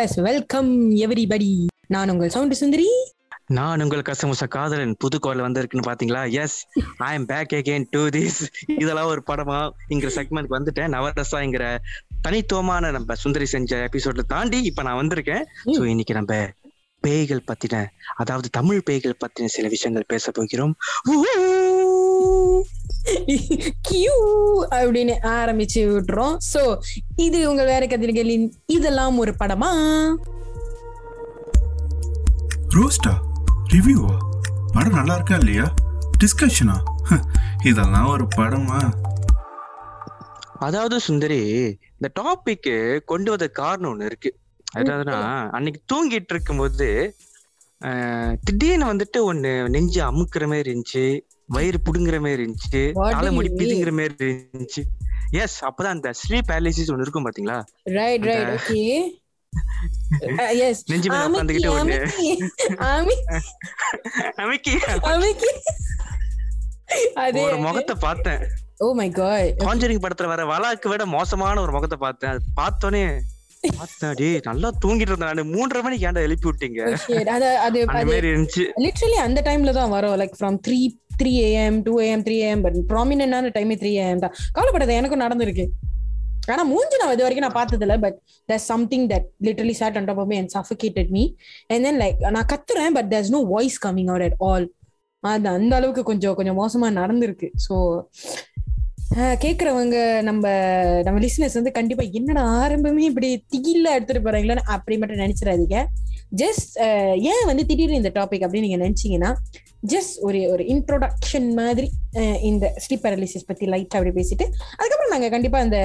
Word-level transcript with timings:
Welcome 0.00 0.90
everybody 0.96 1.66
நான் 1.86 2.08
உங்கள் 2.08 2.28
sound 2.28 2.52
சுந்தரி. 2.52 2.86
நான் 3.46 3.80
உங்கள் 3.80 4.00
கசமுச 4.00 4.48
காதலன் 4.48 4.94
புது 4.98 5.18
கோல 5.18 5.48
வந்திருக்குன்னு 5.48 5.86
பாத்தீங்களா? 5.86 6.32
Yes 6.32 6.66
I 6.96 7.14
am 7.14 7.26
back 7.26 7.50
again 7.50 7.84
to 7.90 8.06
this 8.06 8.40
இதெல்லாம் 8.66 9.06
ஒரு 9.06 9.22
படமா 9.26 9.70
இங்கிற 9.88 10.10
செக்மெண்ட் 10.14 10.50
வந்துட்டேன். 10.50 10.94
நவரசாங்கிற 10.94 11.78
தனித்துவமான 12.20 12.90
நம்ம 12.90 13.14
சுந்தரி 13.14 13.46
செஞ்ச 13.46 13.88
எபிசோட்ல 13.92 14.18
தாண்டி 14.18 14.62
இப்ப 14.62 14.82
நான் 14.82 15.06
வந்திருக்கேன். 15.06 15.42
சோ 15.66 15.84
இன்னைக்கு 15.84 16.14
நம்ம 16.14 16.48
பேய்கள் 17.00 17.44
பத்தின 17.46 17.86
அதாவது 18.16 18.48
தமிழ் 18.48 18.82
பேய்கள் 18.82 19.16
பத்தின 19.26 19.44
சில 19.44 19.68
விஷயங்கள் 19.68 20.04
பேச 20.08 20.30
போகிறோம். 20.30 20.76
கியூ 23.88 24.16
அப்படின்னு 24.78 25.14
ஆரம்பிச்சு 25.36 25.80
விட்டுறோம். 25.92 26.36
சோ 26.52 26.62
இது 27.26 27.38
உங்கள் 27.50 27.70
வேற 27.72 27.82
கதிர்களின் 27.92 28.46
இதெல்லாம் 28.76 29.18
ஒரு 29.24 29.34
படமா? 29.42 29.70
ரோஸ்டா 32.76 33.14
ரிவ்யூவா 33.74 34.14
படம் 34.74 34.98
நல்லா 34.98 35.14
இருக்கா 35.18 35.38
இல்லையா? 35.42 35.66
டிஸ்கஷனா 36.22 36.76
இதெல்லாம் 37.70 38.10
ஒரு 38.14 38.26
படமா? 38.38 38.78
அதாவது 40.66 40.96
சுந்தரி 41.06 41.40
இந்த 41.96 42.08
டாபிக் 42.20 42.70
கொண்டு 43.10 43.28
வந்த 43.32 43.46
காரணம் 43.60 43.90
ஒண்ணு 43.92 44.08
இருக்கு. 44.10 44.30
அதாவதுனா 44.78 45.18
அன்னைக்கு 45.56 45.80
தூங்கிட்டு 45.92 46.32
இருக்கும்போது 46.34 46.88
திடீர்னு 48.46 48.86
வந்துட்டு 48.90 49.20
ஒண்ணு 49.30 49.52
நெஞ்சு 49.74 50.00
அமுக்குற 50.08 50.46
மாதிரி 50.50 50.70
இருந்துச்சு. 50.70 51.06
வயிறு 51.54 51.78
புடுங்குற 51.86 52.16
மாதிரி 52.24 52.40
இருந்துச்சு 52.40 52.82
you 52.94 53.32
mean? 53.38 53.56
பிதுங்குற 53.60 53.92
மாதிரி 53.98 54.26
இருந்துச்சு. 54.32 54.82
எஸ் 55.42 55.56
அப்பதான் 55.66 55.94
அந்த 55.96 56.10
ஸ்லீப் 56.20 56.48
பேரலிசிஸ் 56.50 56.90
ஒண்ணு 56.92 57.04
இருக்கும் 57.06 57.26
பாத்தீங்களா? 57.26 57.58
ரைட் 57.98 58.24
ரைட் 58.30 58.52
ஓகே 58.56 58.80
எஸ் 60.68 60.82
நெஞ்சு 60.90 61.08
மேல 61.12 61.28
உட்காந்துக்கிட்டு 61.28 61.72
ஒண்ணு 61.78 61.98
அமைக்கி 64.44 64.74
அமைக்கி 65.14 65.50
அதே 67.24 67.42
ஒரு 67.48 67.58
முகத்தை 67.66 67.94
பார்த்தேன். 68.06 68.42
ஓ 68.84 68.86
மை 69.00 69.08
காட் 69.20 69.62
காஞ்சரிங் 69.66 70.02
படத்துல 70.04 70.30
வர 70.32 70.42
வலாக்கு 70.52 70.88
விட 70.92 71.04
மோசமான 71.16 71.60
ஒரு 71.64 71.72
முகத்தை 71.76 71.98
பார்த்தேன். 72.06 72.30
அது 72.32 72.42
பார்த்தேன் 72.60 73.14
டேய் 74.20 74.40
நல்லா 74.44 74.68
தூங்கிட்டு 74.84 75.12
இருந்தேன். 75.12 75.52
மூன்றரை 75.54 75.82
மணிக்கு 75.82 76.06
ஏன்டா 76.08 76.22
எழுப்பி 76.28 76.48
விட்டீங்க? 76.48 76.80
அது 77.36 77.48
அது 77.66 77.78
அந்த 77.86 78.16
இருந்துச்சு. 78.20 78.64
டைம்ல 79.48 79.72
தான் 79.72 79.90
வரும். 79.90 80.16
Like 80.22 80.36
from 80.40 80.58
three 80.68 80.78
three 81.20 81.32
AM 81.48 81.78
to 81.82 81.94
AM 82.00 82.24
three 82.26 82.36
AM 82.48 82.62
but 82.66 82.78
ப்ராமினான 82.92 83.50
டைமே 83.56 83.76
த்ரீ 83.82 83.92
ஏஎம் 84.04 84.22
தான். 84.26 84.34
கவலைப்படாத 84.52 84.92
எனக்கும் 84.92 85.24
நடந்திருக்கு. 85.26 85.66
ஆனா 86.52 86.62
மூஞ்சி 86.62 86.96
நான் 86.96 87.12
இது 87.14 87.24
வரைக்கும் 87.24 87.46
நான் 87.46 87.58
பார்த்தது 87.58 87.84
இல்ல 87.86 87.98
but 87.98 88.16
there's 88.48 88.64
something 88.72 89.08
that 89.08 89.26
literally 89.46 89.74
top 90.10 90.20
of 90.22 90.26
me 90.26 90.36
and 90.36 90.50
suffocated 90.56 91.10
me. 91.10 91.36
And 91.68 91.84
then 91.84 91.98
like 92.04 92.18
நான் 92.36 92.48
கத்துறேன் 92.52 92.94
but 92.94 93.10
there's 93.12 93.30
no 93.36 93.42
voice 93.56 93.76
coming 93.86 94.08
out 94.14 94.24
at 94.28 94.36
all. 94.38 94.64
அது 95.20 95.48
அந்த 95.48 95.76
அளவுக்கு 95.76 96.02
கொஞ்சம் 96.02 96.34
கொஞ்சம் 96.34 96.58
மோசமா 96.60 96.88
நடந்திருக்கு. 97.00 97.50
ஸோ 97.66 97.74
கேட்குறவங்க 99.10 100.22
நம்ம 100.22 100.44
நம்ம 101.02 101.20
லிசனர்ஸ் 101.20 101.56
வந்து 101.58 101.70
கண்டிப்பா 101.70 102.04
என்னடா 102.18 102.42
ஆரம்பமே 102.60 103.02
இப்படி 103.10 103.44
திகில்ல 103.54 103.88
எடுத்துட்டு 103.96 104.22
போறாங்களோன்னு 104.26 104.64
அப்படி 104.74 104.98
மட்டும் 104.98 105.22
நினைச்சிடாதீங்க. 105.24 105.78
ஜஸ்ட் 106.36 106.76
ஏன் 107.32 107.44
வந்து 107.46 107.66
திடீர்னு 107.66 108.00
இந்த 108.02 108.12
டாபிக் 108.14 108.44
அப்படின்னு 108.46 108.66
நீங்க 108.68 108.80
நினைச்சீங்கன்னா 108.84 109.30
ஜஸ்ட் 109.86 110.16
ஒரு 110.20 110.40
ஒரு 110.50 110.64
இன்ட்ரோடக்ஷன் 110.64 111.48
மாதிரி 111.54 111.90
இந்த 112.40 112.74
ஸ்லீப் 112.84 113.04
பேரலிசிஸ் 113.06 113.46
பத்தி 113.46 113.66
லைட்டா 113.66 113.98
அப்படி 113.98 114.14
பேசிட்டு 114.20 114.46
அதுக்கப்புறம் 114.78 115.10
நாங்க 115.10 115.28
கண்டிப்பா 115.28 115.58
அந்த 115.58 115.80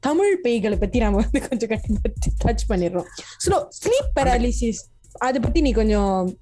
தமிழ் 0.00 0.34
பேய்களை 0.44 0.76
பத்தி 0.80 0.98
நாம 0.98 1.20
வந்து 1.22 1.40
கொஞ்சம் 1.48 1.68
கண்டிப்பா 1.68 2.10
டச் 2.44 2.66
பண்ணிடுறோம். 2.72 3.08
ஸோ 3.46 3.54
ஸ்லீப் 3.80 4.10
பேரலிசிஸ் 4.18 4.82
அதை 5.18 5.40
பத்தி 5.40 5.60
நீ 5.60 5.72
கொஞ்சம் 5.72 6.36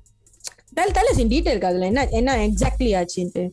டெல் 0.79 0.97
டெல் 0.99 1.19
இன் 1.19 1.33
டீட்டெயில் 1.35 1.65
அதுல 1.65 1.87
என்ன 1.87 2.09
என்ன 2.21 2.49
எக்ஸாக்ட்லி 2.49 2.91
ஆச்சுன்ட்டு. 3.01 3.45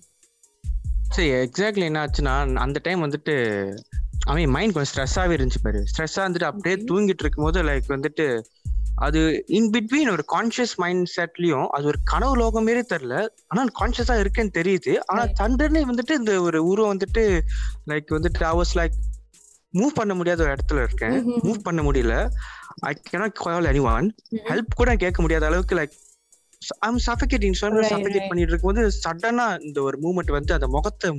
சரி 1.13 1.31
எக்ஸாக்ட்லி 1.33 1.83
என்ன 1.83 2.05
ஆச்சுன்னா 2.05 2.33
அந்த 2.57 2.79
டைம் 2.83 3.03
வந்துட்டு 3.03 3.35
அவன் 4.25 4.49
மைண்ட் 4.49 4.73
கொஞ்சம் 4.73 4.91
ஸ்ட்ரெஸ்ஸாவே 4.91 5.33
இருந்துச்சு 5.33 5.61
பாரு 5.63 5.83
ஸ்ட்ரெஸ்ஸா 5.91 6.19
வந்துட்டு 6.19 6.43
அப்படியே. 6.43 6.75
தூங்கிட்டு 6.85 7.23
இருக்கும்போது 7.23 7.63
லைக் 7.63 7.87
வந்துட்டு 7.87 8.25
அது 8.95 9.19
இன் 9.47 9.69
பிட்வீன் 9.69 10.11
ஒரு 10.11 10.23
கான்ஷியஸ் 10.31 10.75
மைண்ட் 10.75 11.07
செட்லயும் 11.15 11.67
அது 11.67 11.85
ஒரு 11.85 11.97
கனவு 12.03 12.37
லோகம் 12.37 12.63
மாரி 12.63 12.83
தெரியல 12.89 13.15
ஆனா 13.47 13.65
கான்ஷியஸா 13.79 14.19
இருக்குன்னு 14.19 14.57
தெரியுது 14.57 14.99
ஆனா 15.05 15.23
Right. 15.23 15.39
சண்டனே 15.39 15.81
வந்துட்டு 15.89 16.11
இந்த 16.11 16.41
ஒரு 16.41 16.65
உருவம் 16.65 16.97
வந்துட்டு 16.97 17.23
லைக் 17.87 18.09
வந்துட்டு 18.09 18.43
I 18.43 18.55
was 18.57 18.71
லைக் 18.75 18.97
மூவ் 19.73 19.95
பண்ண 19.95 20.13
முடியாத 20.13 20.43
ஒரு 20.43 20.55
இடத்துல 20.55 20.83
இருக்கேன். 20.83 21.15
மூவ் 21.41 21.59
பண்ண 21.63 21.81
முடியல 21.81 22.15
I 22.81 22.93
cannot 23.09 23.31
call 23.33 23.65
any 23.65 23.81
one. 23.93 24.07
Help 24.49 24.75
கூட 24.75 24.95
கேட்க 24.95 25.21
முடியாத 25.21 25.45
அளவுக்கு 25.45 25.75
like 25.75 25.95
I'm 26.87 26.99
suffocating 27.07 27.55
Right, 27.63 27.91
suffocate. 27.91 28.27
பண்ணிட்டு 28.29 28.51
இருக்கும்போது 28.53 28.81
சடனா 29.03 29.45
இந்த 29.63 29.81
ஒரு 29.81 29.97
மூமெண்ட் 30.03 30.31
வந்து 30.31 30.53
அந்த 30.53 30.67
முகத்தை 30.67 31.09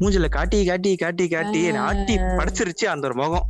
மூஞ்சில 0.00 0.28
காட்டி 0.28 0.58
காட்டி 0.66 0.96
காட்டி 0.96 1.28
காட்டி 1.28 1.60
ஆட்டி. 1.86 2.14
படைச்சிருச்சு 2.38 2.86
அந்த 2.92 3.06
ஒரு 3.08 3.16
முகம். 3.22 3.46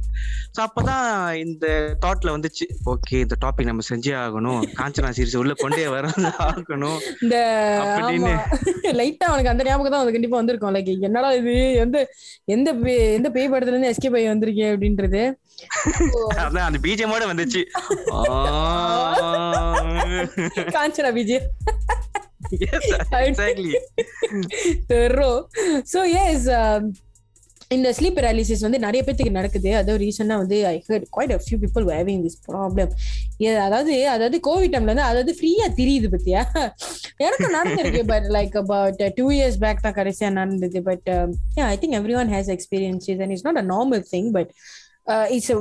சோ 0.56 0.60
அப்பதான் 0.66 1.04
இந்த 1.44 1.66
தாட்ல 2.04 2.34
வந்துச்சு 2.36 2.64
ஓகே 2.86 3.16
இந்த 3.24 3.36
டாபிக் 3.44 3.70
நம்ம 3.70 3.86
செஞ்சே 3.90 4.14
ஆகணும். 4.24 4.62
காஞ்சனா 4.78 5.12
சீரிஸ் 5.18 5.36
உள்ள 5.36 5.54
கொண்டே 5.54 5.86
வர 5.88 6.06
ஆகணும் 6.48 6.98
இந்த 7.22 7.36
அப்படின்னு. 7.84 8.34
லைட்டா 9.00 9.26
அவனுக்கு 9.30 9.52
அந்த 9.52 9.64
ஞாபகம் 9.64 9.94
தான் 9.96 10.12
கண்டிப்பா 10.12 10.36
வந்திருக்கும். 10.36 10.74
லைக் 10.74 11.06
என்னடா 11.08 11.32
இது? 11.32 11.54
எந்த 11.84 11.98
எந்த 12.56 12.70
எந்த 13.18 13.30
பேய் 13.30 13.52
படத்துல 13.52 13.74
இருந்து 13.74 13.92
எஸ்கே 13.92 14.10
பை 14.10 14.24
வந்திருக்கேன் 14.28 14.72
அப்படின்றது. 14.74 15.22
அதான் 16.44 16.66
அந்த 16.68 16.80
பீஜமோட 16.86 17.22
வந்துச்சு. 17.32 17.62
காஞ்சனா 20.76 21.12
ஸோ 25.92 26.02
எஸ் 26.24 26.48
இந்த 27.74 27.88
ஸ்லீப் 27.96 28.16
பேராலிசிஸ் 28.16 28.64
வந்து 28.64 28.78
நிறைய 28.84 29.00
பேத்துக்கு 29.06 29.32
நடக்குது. 29.36 29.70
அதுவும் 29.80 30.00
ரீசெண்டா 30.02 30.36
வந்து 30.40 30.56
I 30.70 30.72
heard 30.86 31.04
quite 31.16 31.32
a 31.34 31.38
few 31.44 31.58
people 31.64 31.84
having 31.96 32.22
this 32.24 32.38
problem 32.48 32.90
அதாவது 33.66 33.92
அதாவது 34.14 34.38
கோவிட் 34.48 34.72
டைம்ல 34.74 34.92
வந்து 34.92 35.06
அதாவது 35.10 35.32
ஃப்ரீயா 35.38 35.66
தெரியுது 35.80 36.08
பத்தியா? 36.14 36.40
எனக்கு 37.26 37.48
நடந்திருக்கு 37.58 38.02
but 38.12 38.26
like 38.36 38.56
about 38.62 39.00
two 39.18 39.26
years 39.36 39.60
back 39.64 39.84
தான் 39.86 39.96
கடைசியா 40.00 40.30
நடந்தது. 40.40 40.80
But 40.90 41.08
I 41.70 41.76
think 41.82 41.96
every 42.00 42.16
one 42.22 42.32
has 42.36 42.50
experiences 42.56 43.22
and 43.24 43.34
it's 43.36 43.46
not 43.48 43.62
a 43.62 43.66
normal 43.74 44.02
thing 44.14 44.30
but 44.38 44.52
it's 45.34 45.52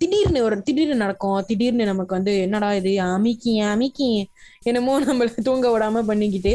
திடீர்னு 0.00 0.40
ஒரு 0.46 0.56
திடீர்னு 0.62 0.96
நடக்கும். 1.02 1.38
திடீர்னு 1.48 1.84
நமக்கு 1.90 2.12
வந்து 2.14 2.32
என்னடா 2.40 2.68
இது 2.78 2.92
அமிக்கி 3.06 3.52
அமிக்கி 3.72 4.08
என்னமோ 4.68 4.94
நம்மள 5.00 5.28
தூங்க 5.48 5.66
விடாம 5.74 6.02
பண்ணிக்கிட்டு. 6.10 6.54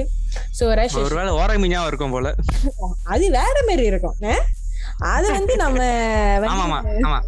ஸோ 0.59 0.65
ரஷ் 0.79 0.97
ஒருவேளை 1.03 1.31
ஓரமிஞ்சாவும் 1.41 1.89
இருக்கும் 1.91 2.15
போல. 2.15 2.33
அது 3.13 3.25
வேற 3.39 3.55
மாதிரி 3.69 3.85
இருக்கும்? 3.91 4.17
அது 5.13 5.27
வந்து 5.37 5.55
நம்ம 5.63 5.79
வேண்டாம். 6.43 7.25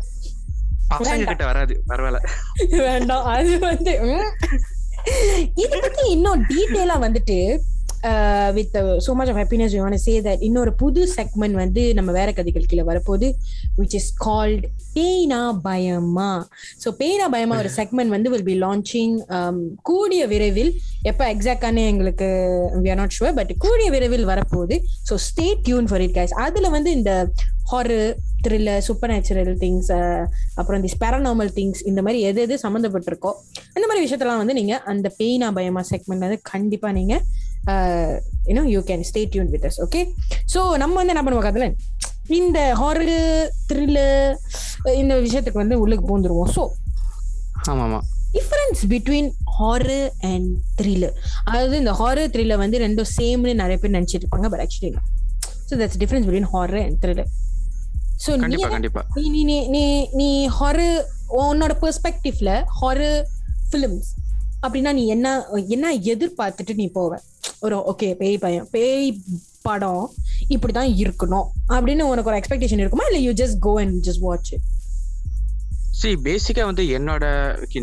கிட்ட 1.29 1.45
வராது 1.51 1.75
பரவாயில்ல. 1.89 2.19
வேண்டாம். 2.87 3.25
அது 3.35 3.53
வந்து. 3.69 3.93
இது 5.63 5.75
பத்தி 5.85 6.03
இன்னும் 6.15 6.43
டீட்டெயிலா 6.51 6.95
வந்துட்டு 7.05 7.37
with 8.57 8.75
so 9.06 9.13
much 9.19 9.31
of 9.31 9.39
happiness 9.41 9.73
you 9.75 9.81
want 9.85 10.01
say 10.06 10.13
that 10.28 10.44
இன்னொரு 10.47 10.72
புது 10.81 11.01
செக்மெண்ட் 11.16 11.57
வந்து 11.63 11.83
நம்ம 12.00 12.11
வேற 12.19 12.29
கதைகள் 12.38 12.69
கீழே 12.72 12.85
வரப்போகுது 12.91 13.29
விச் 13.79 13.95
இஸ் 14.00 14.11
கால்ட் 14.28 14.66
பேனா 14.97 15.41
பயமா. 15.67 16.29
ஸோ 16.84 16.91
பேனா 17.01 17.28
பயமா 17.35 17.57
ஒரு 17.63 17.72
செக்மெண்ட் 17.79 18.13
வந்து 18.16 18.31
வில் 18.35 18.47
பி 18.51 18.57
லான்ச்சிங் 18.66 19.16
கூடிய 19.90 20.22
விரைவில் 20.34 20.72
எப்போ 21.11 21.25
எக்ஸாக்டானே 21.34 21.84
எங்களுக்கு 21.93 22.29
we 22.85 22.91
are 22.93 23.02
not 23.02 23.17
sure 23.17 23.35
but 23.41 23.53
கூடிய 23.66 23.90
விரைவில் 23.96 24.29
வரப்போகுது. 24.34 24.78
So 25.09 25.16
stay 25.28 25.47
tune 25.67 25.90
for 25.91 26.05
it 26.08 26.16
guys 26.19 26.35
அதில் 26.46 26.73
வந்து 26.78 26.91
இந்த 26.99 27.11
horror 27.72 28.09
thriller 28.46 28.84
super 28.87 29.11
natural 29.11 29.53
things 29.61 29.87
அப்புறம் 30.59 30.78
இந்த 30.79 30.90
பேரநார்மல் 31.03 31.49
திங்ஸ் 31.58 31.81
இந்த 31.91 31.99
மாதிரி 32.05 32.19
எது 32.29 32.40
எது 32.46 32.55
சம்மந்தப்பட்டிருக்கோ 32.64 33.31
இந்த 33.78 33.85
மாதிரி 33.87 34.03
விஷயத்தெல்லாம் 34.05 34.41
வந்து 34.41 34.55
நீங்கள் 34.59 34.81
அந்த 34.91 35.08
பெயினா 35.19 35.47
பயமா 35.58 35.81
செக்மெண்ட் 35.91 36.25
வந்து 36.28 36.40
கண்டிப்பாக 36.52 36.93
நீங்கள் 36.99 37.23
you know 38.47 38.64
you 38.72 38.82
can 38.90 39.06
stay 39.09 39.22
tune 39.34 39.52
with 39.53 39.67
us 39.70 39.79
okay 39.85 40.02
so 40.53 40.59
நம்ம 40.82 40.96
வந்து 40.96 41.14
என்ன 41.14 41.23
பண்ணுவோம் 41.26 41.47
கதில்? 41.47 41.67
இந்த 42.38 42.59
ஹாரர் 42.82 43.16
த்ரில்லர் 43.70 44.34
இந்த 45.02 45.14
விஷயத்துக்கு 45.26 45.62
வந்து 45.64 45.76
உள்ளுக்கு 45.82 46.06
பூந்துருவோம். 46.08 46.52
ஸோ 46.56 46.64
ஆமா 47.70 47.84
ஆமா 47.88 48.00
difference 48.34 48.82
between 48.91 49.29
horror 49.58 49.94
and 50.29 50.50
thriller 50.79 51.16
அதாவது 51.46 51.76
இந்த 51.78 51.94
ஹாரர் 52.00 52.32
த்ரில்லர் 52.34 52.64
வந்து 52.64 52.82
ரெண்டும் 52.85 53.12
சேம்னு 53.14 53.53
நிறைய 53.62 53.78
பேர் 53.78 53.96
நினைச்சிட்டு 53.96 54.26
இருப்பாங்க 54.26 54.50
but 54.53 54.64
actually 54.66 54.91
so 55.67 55.73
that's 55.82 56.00
difference 56.03 56.28
between 56.29 56.50
horror 56.53 56.84
and 56.84 57.00
thriller 57.03 57.29
so 58.26 58.32
நீ 59.22 59.44
நீ 59.46 59.58
நீ 59.76 59.84
நீ 60.20 60.29
ஹாரர் 60.59 60.97
உன்னோட 61.41 61.73
பெர்ஸ்பெக்டிவ்ல 61.84 62.52
ஹாரர் 62.82 63.20
ஃபிலிம்ஸ் 63.70 64.09
அப்படின்னா 64.66 64.94
நீ 65.00 65.03
என்ன 65.08 65.28
என்ன 65.76 65.94
எதிர்பார்த்துட்டு 66.14 66.73
நீ 66.76 66.88
போவ? 66.96 67.17
ஒரு 67.59 67.76
ஓகே 67.91 68.08
பேய் 68.22 68.38
பயம் 68.38 68.67
பேய் 68.72 69.09
படம் 69.67 70.06
இப்படிதான் 70.56 70.91
இருக்கணும். 71.03 71.47
அப்படின்னு 71.76 72.03
உனக்கு 72.12 72.32
ஒரு 72.32 72.40
எக்ஸ்பெக்டேஷன் 72.41 72.82
இருக்குமா? 72.84 73.06
இல்ல 73.12 73.20
you 73.26 73.32
just 73.41 73.59
go 73.59 73.73
and 73.82 73.97
just 74.08 74.26
watch 74.28 74.53
see 76.00 76.09
basically 76.23 76.64
வந்து 76.70 76.84
என்னோட 76.97 77.26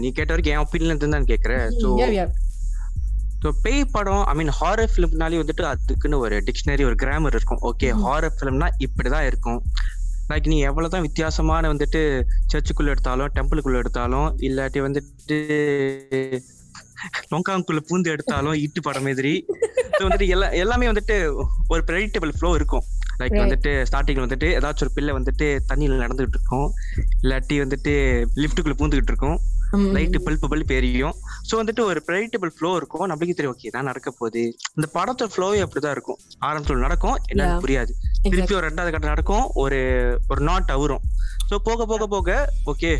நீ 0.02 0.08
கேட்ட 0.16 0.30
வரைக்கும் 0.32 0.54
என் 0.54 0.64
ஒப்பீனியன் 0.64 0.92
இருந்து 0.92 1.14
தான் 1.16 1.28
கேக்குறேன் 1.32 1.64
ஸோ. 1.82 1.90
ஸோ 3.42 3.50
பேய் 3.62 3.84
படம் 3.94 4.24
ஐ 4.24 4.34
மீன் 4.40 4.52
ஹாரர் 4.58 4.90
ஃபிலிம்னாலே 4.92 5.38
வந்துட்டு 5.42 5.64
அதுக்குன்னு 5.70 6.18
ஒரு 6.18 6.36
டிக்ஷனரி 6.48 6.84
ஒரு 6.88 6.94
கிராமர் 6.94 7.34
இருக்கும். 7.38 7.62
ஓகே. 7.70 7.88
ஹாரர் 8.04 8.36
ஃபிலிம்னா 8.36 8.68
இப்படிதான் 8.86 9.26
இருக்கும். 9.30 9.58
லைக் 10.30 10.46
நீ 10.46 10.58
எவ்வளவுதான் 10.68 11.04
வித்தியாசமான 11.06 11.70
வந்துட்டு 11.72 12.00
சர்ச்சுக்குள்ள 12.52 12.92
எடுத்தாலும் 12.94 13.32
டெம்பிளுக்குள்ள 13.36 13.80
எடுத்தாலும் 13.82 14.28
இல்லாட்டி 14.48 14.80
வந்துட்டு 14.86 15.38
லொங்காங்குள்ள 17.32 17.80
பூந்து 17.88 18.10
எடுத்தாலும் 18.10 18.52
இட்டு 18.54 18.80
படம் 18.82 19.02
மாதிரி. 19.02 19.32
வந்துட்டு 20.00 20.28
எல்லா 20.28 20.50
எல்லாமே 20.62 20.86
வந்துட்டு 20.86 21.16
ஒரு 21.68 21.82
ப்ரெடிக்டபிள் 21.86 22.32
ஃப்ளோ 22.38 22.54
இருக்கும். 22.54 22.84
லைக். 23.20 23.38
வந்துட்டு 23.38 23.72
ஸ்டார்டிங்ல 23.88 24.24
வந்துட்டு 24.26 24.48
ஏதாச்சும் 24.58 24.86
ஒரு 24.86 24.94
பிள்ளை 24.94 25.14
வந்துட்டு 25.14 25.58
தண்ணியில 25.68 25.98
நடந்துகிட்டு 26.04 26.38
இருக்கும். 26.38 26.68
இல்லாட்டி 27.22 27.56
வந்துட்டு 27.64 27.92
லிஃப்ட்டுக்குள்ள 28.36 28.76
பூந்துகிட்டு 28.78 29.12
இருக்கும். 29.14 29.36
ம், 29.76 29.90
லைட் 29.92 30.16
பல்ப் 30.24 30.46
பல்ப் 30.52 30.72
எரியும். 30.72 31.14
ஸோ 31.48 31.52
வந்துட்டு 31.60 31.82
ஒரு 31.84 32.02
ப்ரெடிக்டபிள் 32.06 32.50
ஃப்ளோ 32.56 32.76
இருக்கும். 32.76 33.04
நம்மளுக்கு 33.08 33.34
தெரியும் 33.34 33.56
ஓகே 33.56 33.70
தான் 33.70 33.84
நடக்க 33.84 34.10
போகுது. 34.10 34.42
இந்த 34.74 34.88
படத்தோட 34.94 35.30
ஃப்ளோவே 35.36 35.60
அப்படிதான் 35.66 35.90
இருக்கும். 35.90 36.18
ஆரம்பத்துல 36.46 36.78
நடக்கும் 36.78 37.16
என்னன்னு. 37.30 37.62
புரியாது. 37.64 37.92
திருப்பி 38.30 38.54
ஒரு 38.54 38.68
ரெண்டாவது 38.68 38.90
கட்டம் 38.90 39.10
நடக்கும். 39.10 39.50
ஒரு 39.54 39.80
ஒரு 40.28 40.40
நாட் 40.40 40.70
அவரும் 40.70 41.04
ஸோ 41.48 41.56
போக 41.68 41.84
போக 41.90 42.06
போக 42.14 42.30
ஓகே 42.72 42.90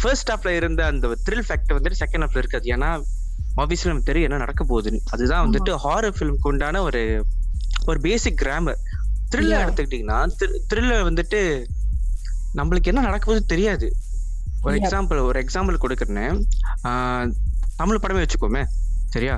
ஃபர்ஸ்ட் 0.00 0.30
ஹாஃப்ல 0.32 0.52
இருந்த 0.60 0.80
அந்த 0.92 1.10
த்ரில் 1.26 1.46
ஃபேக்டர் 1.48 1.76
வந்துட்டு 1.78 2.00
செகண்ட் 2.02 2.24
ஹாஃப்ல 2.24 2.42
இருக்காது. 2.42 2.66
ஏன்னா 2.76 2.90
ஆப்வியஸ்லி 3.62 3.90
நமக்கு 3.90 4.08
தெரியும் 4.10 4.28
என்ன 4.28 4.42
நடக்க 4.44 4.62
போகுதுன்னு. 4.70 5.00
அதுதான் 5.14 5.44
வந்துட்டு 5.46 5.72
ஹாரர் 5.84 6.16
ஃபிலிம்க்கு 6.18 6.50
உண்டான 6.52 6.82
ஒரு 6.88 7.02
ஒரு 7.90 7.98
பேசிக் 8.06 8.40
கிராமர் 8.42 8.80
த்ரில்லர். 9.32 9.64
எடுத்துக்கிட்டீங்கன்னா 9.64 10.18
த்ரில்லர் 10.72 11.06
வந்துட்டு 11.10 11.40
நம்மளுக்கு 12.58 12.90
என்ன 12.92 13.04
நடக்க 13.08 13.24
போகுது 13.30 13.52
தெரியாது. 13.52 13.86
ஒரு. 14.64 14.74
எக்ஸாம்பிள் 14.80 15.18
ஒரு 15.28 15.38
எக்ஸாம்பிள் 15.44 15.82
கொடுக்குறேன்னு 15.84 16.26
தமிழ் 17.80 18.02
படமே 18.02 18.22
வச்சுக்கோமே. 18.24 18.62
சரியா? 19.14 19.36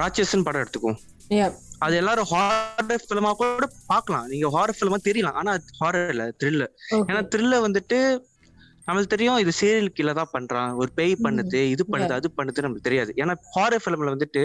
ராட்சசன் 0.00 0.44
படம் 0.46 0.62
எடுத்துக்குவோம். 0.64 1.00
Yeah. 1.38 1.50
அது 1.84 1.94
எல்லாரும் 2.00 2.28
ஹாரர் 2.32 3.04
ஃபிலிமா 3.06 3.30
கூட 3.40 3.66
பார்க்கலாம். 3.90 4.26
நீங்க 4.32 4.46
ஹாரர் 4.56 4.78
ஃபிலிமா 4.78 4.98
தெரியலாம். 5.08 5.36
ஆனா 5.40 5.52
ஹாரர் 5.80 6.12
இல்ல 6.14 6.24
த்ரில்லர். 6.42 6.72
ஏன்னா 7.08 7.20
த்ரில்லர் 7.32 7.64
வந்துட்டு 7.66 7.98
நம்மளுக்கு 8.86 9.12
தெரியும் 9.14 9.38
இது 9.42 9.52
சீரியல் 9.60 9.94
கீழே 9.96 10.12
தான் 10.18 10.32
பண்றான். 10.34 10.72
ஒரு 10.80 10.90
பேய் 10.98 11.14
பண்ணுது 11.26 11.60
இது 11.74 11.84
பண்ணுது 11.92 12.14
அது 12.18 12.28
பண்ணுது 12.38 12.64
நம்மளுக்கு 12.64 12.88
தெரியாது. 12.88 13.12
ஏன்னா 13.22 13.34
ஹாரர் 13.54 13.82
ஃபிலிம்ல 13.84 14.14
வந்துட்டு 14.16 14.42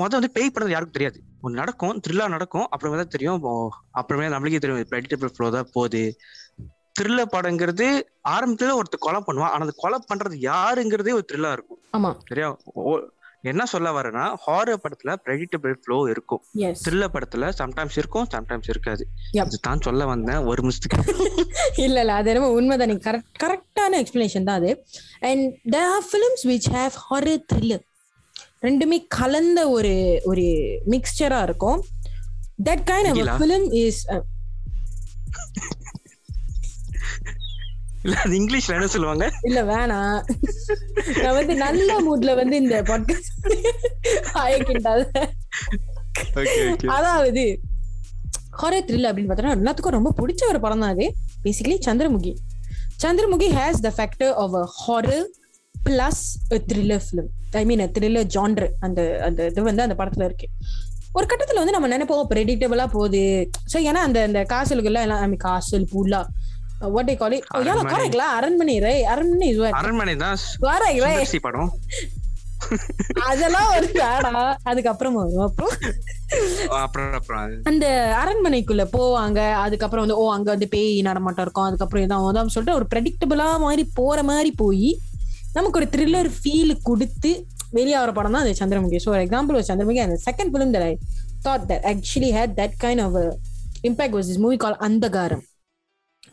மொதல் 0.00 0.18
வந்து 0.18 0.34
பேய் 0.36 0.52
பண்ணது 0.54 0.74
யாருக்கும் 0.74 0.98
தெரியாது. 0.98 1.18
ஒன்று 1.44 1.60
நடக்கும் 1.62 2.00
த்ரில்லா 2.04 2.26
நடக்கும் 2.34 2.66
அப்புறமே 2.74 2.98
தான் 3.02 3.14
தெரியும். 3.14 3.40
அப்புறமே 4.00 4.26
நம்மளுக்கே 4.34 4.60
தெரியும் 4.64 4.90
ப்ரெடிட்டபிள் 4.92 5.32
ஃப்ளோ 5.36 5.48
தான் 5.56 5.70
போகுது. 5.76 6.02
த்ரில்லர் 6.98 7.32
படங்கிறது 7.34 7.86
ஆரம்பத்துல 8.34 8.76
ஒருத்தர் 8.78 9.06
கொலை 9.06 9.20
பண்ணுவான். 9.26 9.52
ஆனா 9.54 9.64
அந்த 9.66 9.74
கொலை 9.84 9.98
பண்றது 10.10 10.36
யாருங்கிறதே 10.50 11.16
ஒரு 11.18 11.26
த்ரில்லா 11.30 11.52
இருக்கும். 11.56 11.80
ஆமா. 11.98 12.10
சரியா? 12.30 12.48
என்ன 13.44 13.66
சொல்ல 13.66 13.88
வரேன்னா 13.96 14.24
ஹாரர் 14.46 14.80
படத்துல 14.82 15.10
ப்ரெடிட்டபிள் 15.24 15.74
ஃப்ளோ 15.82 15.98
இருக்கும். 16.10 16.42
த்ரில்லர் 16.84 17.12
படத்துல 17.14 17.50
சம்டைம்ஸ் 17.60 17.96
இருக்கும் 17.96 18.26
சம்டைம்ஸ் 18.34 18.68
இருக்காது. 18.68 19.04
இதுதான் 19.32 19.80
சொல்ல 19.80 20.06
வந்தேன் 20.06 20.42
ஒரு 20.50 20.62
நிமிஷத்துக்கு 20.62 20.98
இல்ல 21.86 22.00
இல்ல 22.00 22.12
அது 22.12 22.34
ரொம்ப 22.34 22.50
உண்மைதான். 22.50 22.88
நீங்க 22.88 23.04
கரெக்ட் 23.10 23.40
கரெக்டான 23.44 24.00
எக்ஸ்பிளனேஷன் 24.02 24.48
தான் 24.48 24.58
அது. 24.60 24.72
And 25.20 25.44
there 25.70 25.88
are 25.94 26.06
films 26.10 26.44
which 26.50 26.68
have 26.76 26.96
horror 27.10 27.42
thriller 27.52 27.84
ரெண்டுமே 28.62 28.98
கலந்த 29.08 29.60
ஒரு 29.70 29.94
ஒரு 30.24 30.44
மிக்சரா 30.94 31.42
இருக்கும். 31.42 31.80
That 32.64 32.84
kind 32.90 33.08
of. 33.10 33.40
Film 33.40 33.66
is 33.84 34.02
இல்ல 38.04 38.14
அது 38.24 38.34
இங்கிலீஷ்ல 38.40 38.76
என்ன 38.76 38.86
சொல்லுவாங்க? 38.86 39.24
இல்ல 39.42 39.60
வேணாம் 39.62 40.20
நான் 41.22 41.36
வந்து 41.38 41.54
நல்ல 41.56 41.96
மூட்ல 42.06 42.34
வந்து 42.40 42.56
இந்த 42.56 42.76
பாட்காஸ்ட் 42.82 43.32
ஆயக்கிண்டாத. 44.42 45.02
ஓகே 46.40 46.60
ஓகே 46.70 46.88
அதாவது 46.96 47.44
ஹாரர் 48.60 48.86
த்ரில் 48.88 49.08
அப்படின்னு 49.08 49.30
பார்த்தோம்னா 49.30 49.56
எல்லாத்துக்கும் 49.58 49.96
ரொம்ப 49.98 50.12
பிடிச்ச 50.20 50.42
ஒரு 50.48 50.60
படம் 50.60 50.82
தான் 50.84 50.94
அது. 50.94 51.06
Basically 51.44 51.76
Chandramukhi. 51.88 52.32
Chandramukhi 53.02 53.48
has 53.58 53.84
the 53.86 53.92
factor 53.98 54.32
of 54.42 54.56
a 54.56 54.64
horror 54.80 55.26
plus 55.74 56.24
thriller 56.70 57.04
film 57.06 57.28
I 57.52 57.64
mean 57.64 57.84
thriller 57.96 58.28
genre 58.36 58.68
அந்த 58.80 59.00
அந்த 59.28 59.46
இது 59.46 59.62
வந்து 59.62 59.84
அந்த 59.86 59.96
படத்துல 60.00 60.24
இருக்கு. 60.24 60.48
ஒரு 61.12 61.26
கட்டத்துல 61.26 61.60
வந்து 61.62 61.74
நம்ம 61.76 61.88
நினைப்போம் 61.88 62.28
ப்ரெடிக்டபிளா 62.32 62.86
போகுது. 62.92 63.22
ஸோ 63.72 63.76
ஏன்னா 63.88 64.02
அந்த 64.08 64.18
அந்த 64.22 64.40
காசலுக்குள்ள 64.52 65.00
எல்லாம் 65.06 65.22
I 65.24 65.28
mean, 65.28 65.40
காசல் 65.46 65.86
பூலா 65.92 66.20
வாட் 66.80 67.08
ஐ 67.08 67.16
கால் 67.16 67.44
அரண்மனை. 67.48 67.92
கரெக்ட்ல 67.92 68.16
அரண்மனை 68.16 68.78
ரை 68.78 69.04
அரண்மனை 69.04 69.58
what? 69.58 69.70
அரண்மனை 69.70 70.16
தான் 70.16 70.36
Correct, 70.66 71.00
right? 71.00 71.18
சுந்தர்சி 71.18 71.38
படம். 71.40 71.70
அதெல்லாம் 73.28 73.76
ஒரு 73.76 73.86
வேணாம் 73.86 74.54
அதுக்கப்புறம் 74.62 75.14
வரும் 75.14 75.44
அப்புறம். 75.44 75.74
அந்த 77.62 78.14
அரண்மனைக்குள்ள 78.22 78.84
போவாங்க. 78.96 79.52
அதுக்கப்புறம் 79.52 80.08
வந்து 80.08 80.16
ஓ 80.16 80.32
அங்க 80.32 80.50
வந்து 80.50 80.68
பேய் 80.68 81.00
நடமாட்டம் 81.00 81.44
இருக்கும். 81.44 81.64
அதுக்கப்புறம் 81.64 82.04
இதான் 82.04 82.48
சொல்லிட்டு 82.48 82.74
ஒரு 82.74 82.86
ப்ரெடிக்டபிளா 82.94 83.58
மாதிரி 83.58 83.90
போற 83.94 84.22
மாதிரி 84.22 84.52
போய் 84.52 84.98
நமக்கு 85.52 85.78
ஒரு 85.78 85.88
த்ரில்லர் 85.96 86.30
ஃபீல் 86.42 86.82
கொடுத்து 86.82 87.46
வெளியாகிற 87.72 88.12
படம் 88.12 88.32
தான் 88.32 88.42
அது 88.42 88.54
சந்திரமுகி. 88.58 89.00
ஸோ 89.04 89.10
எக்ஸாம்பிள் 89.24 89.68
சந்திரமுகி 89.70 89.96
அந்த 89.96 90.18
second 90.24 90.52
film 90.54 90.74
that 90.74 90.82
I 90.82 90.98
thought 91.42 91.66
that 91.70 91.84
actually 91.92 92.30
had 92.38 92.54
that 92.56 92.76
kind 92.84 93.02
of 93.02 93.38
impact 93.82 94.16
was 94.18 94.30
is 94.34 94.38
movie 94.38 94.56
call 94.56 94.76
Andhagaaram 94.80 95.44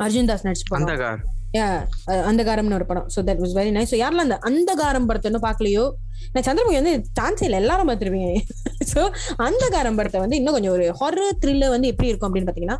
Arjun 0.05 0.29
Das 0.29 0.45
நடிச்சு 0.47 0.67
படம் 0.71 1.25
அந்தகாரம்னு 2.29 2.77
ஒரு 2.77 2.85
படம். 2.89 3.07
So 3.13 3.19
that 3.27 3.39
was 3.43 3.53
very 3.59 3.71
nice 3.75 3.91
so 3.93 3.97
யாரெல்லாம் 4.01 4.27
அந்த 4.27 4.37
அந்தகாரம் 4.49 5.07
படத்தை 5.09 5.27
இன்னும் 5.29 5.45
பார்க்கலையோ? 5.45 5.85
நான் 6.33 6.45
சந்திரமுகி 6.47 6.77
வந்து 6.79 6.93
சான்ஸ் 7.19 7.43
இல்லை. 7.47 7.57
எல்லாரும் 7.63 7.89
பார்த்துருப்பீங்க. 7.89 8.31
ஸோ 8.91 9.01
அந்தகாரம் 9.47 9.97
படத்தை 9.99 10.19
வந்து 10.23 10.39
இன்னும் 10.39 10.55
கொஞ்சம் 10.57 10.75
ஒரு 10.77 10.85
ஹாரர் 11.01 11.39
த்ரில்லர் 11.43 11.73
வந்து 11.75 11.91
எப்படி 11.93 12.09
இருக்கும் 12.11 12.29
அப்படின்னு 12.29 12.49
பார்த்தீங்கன்னா 12.49 12.79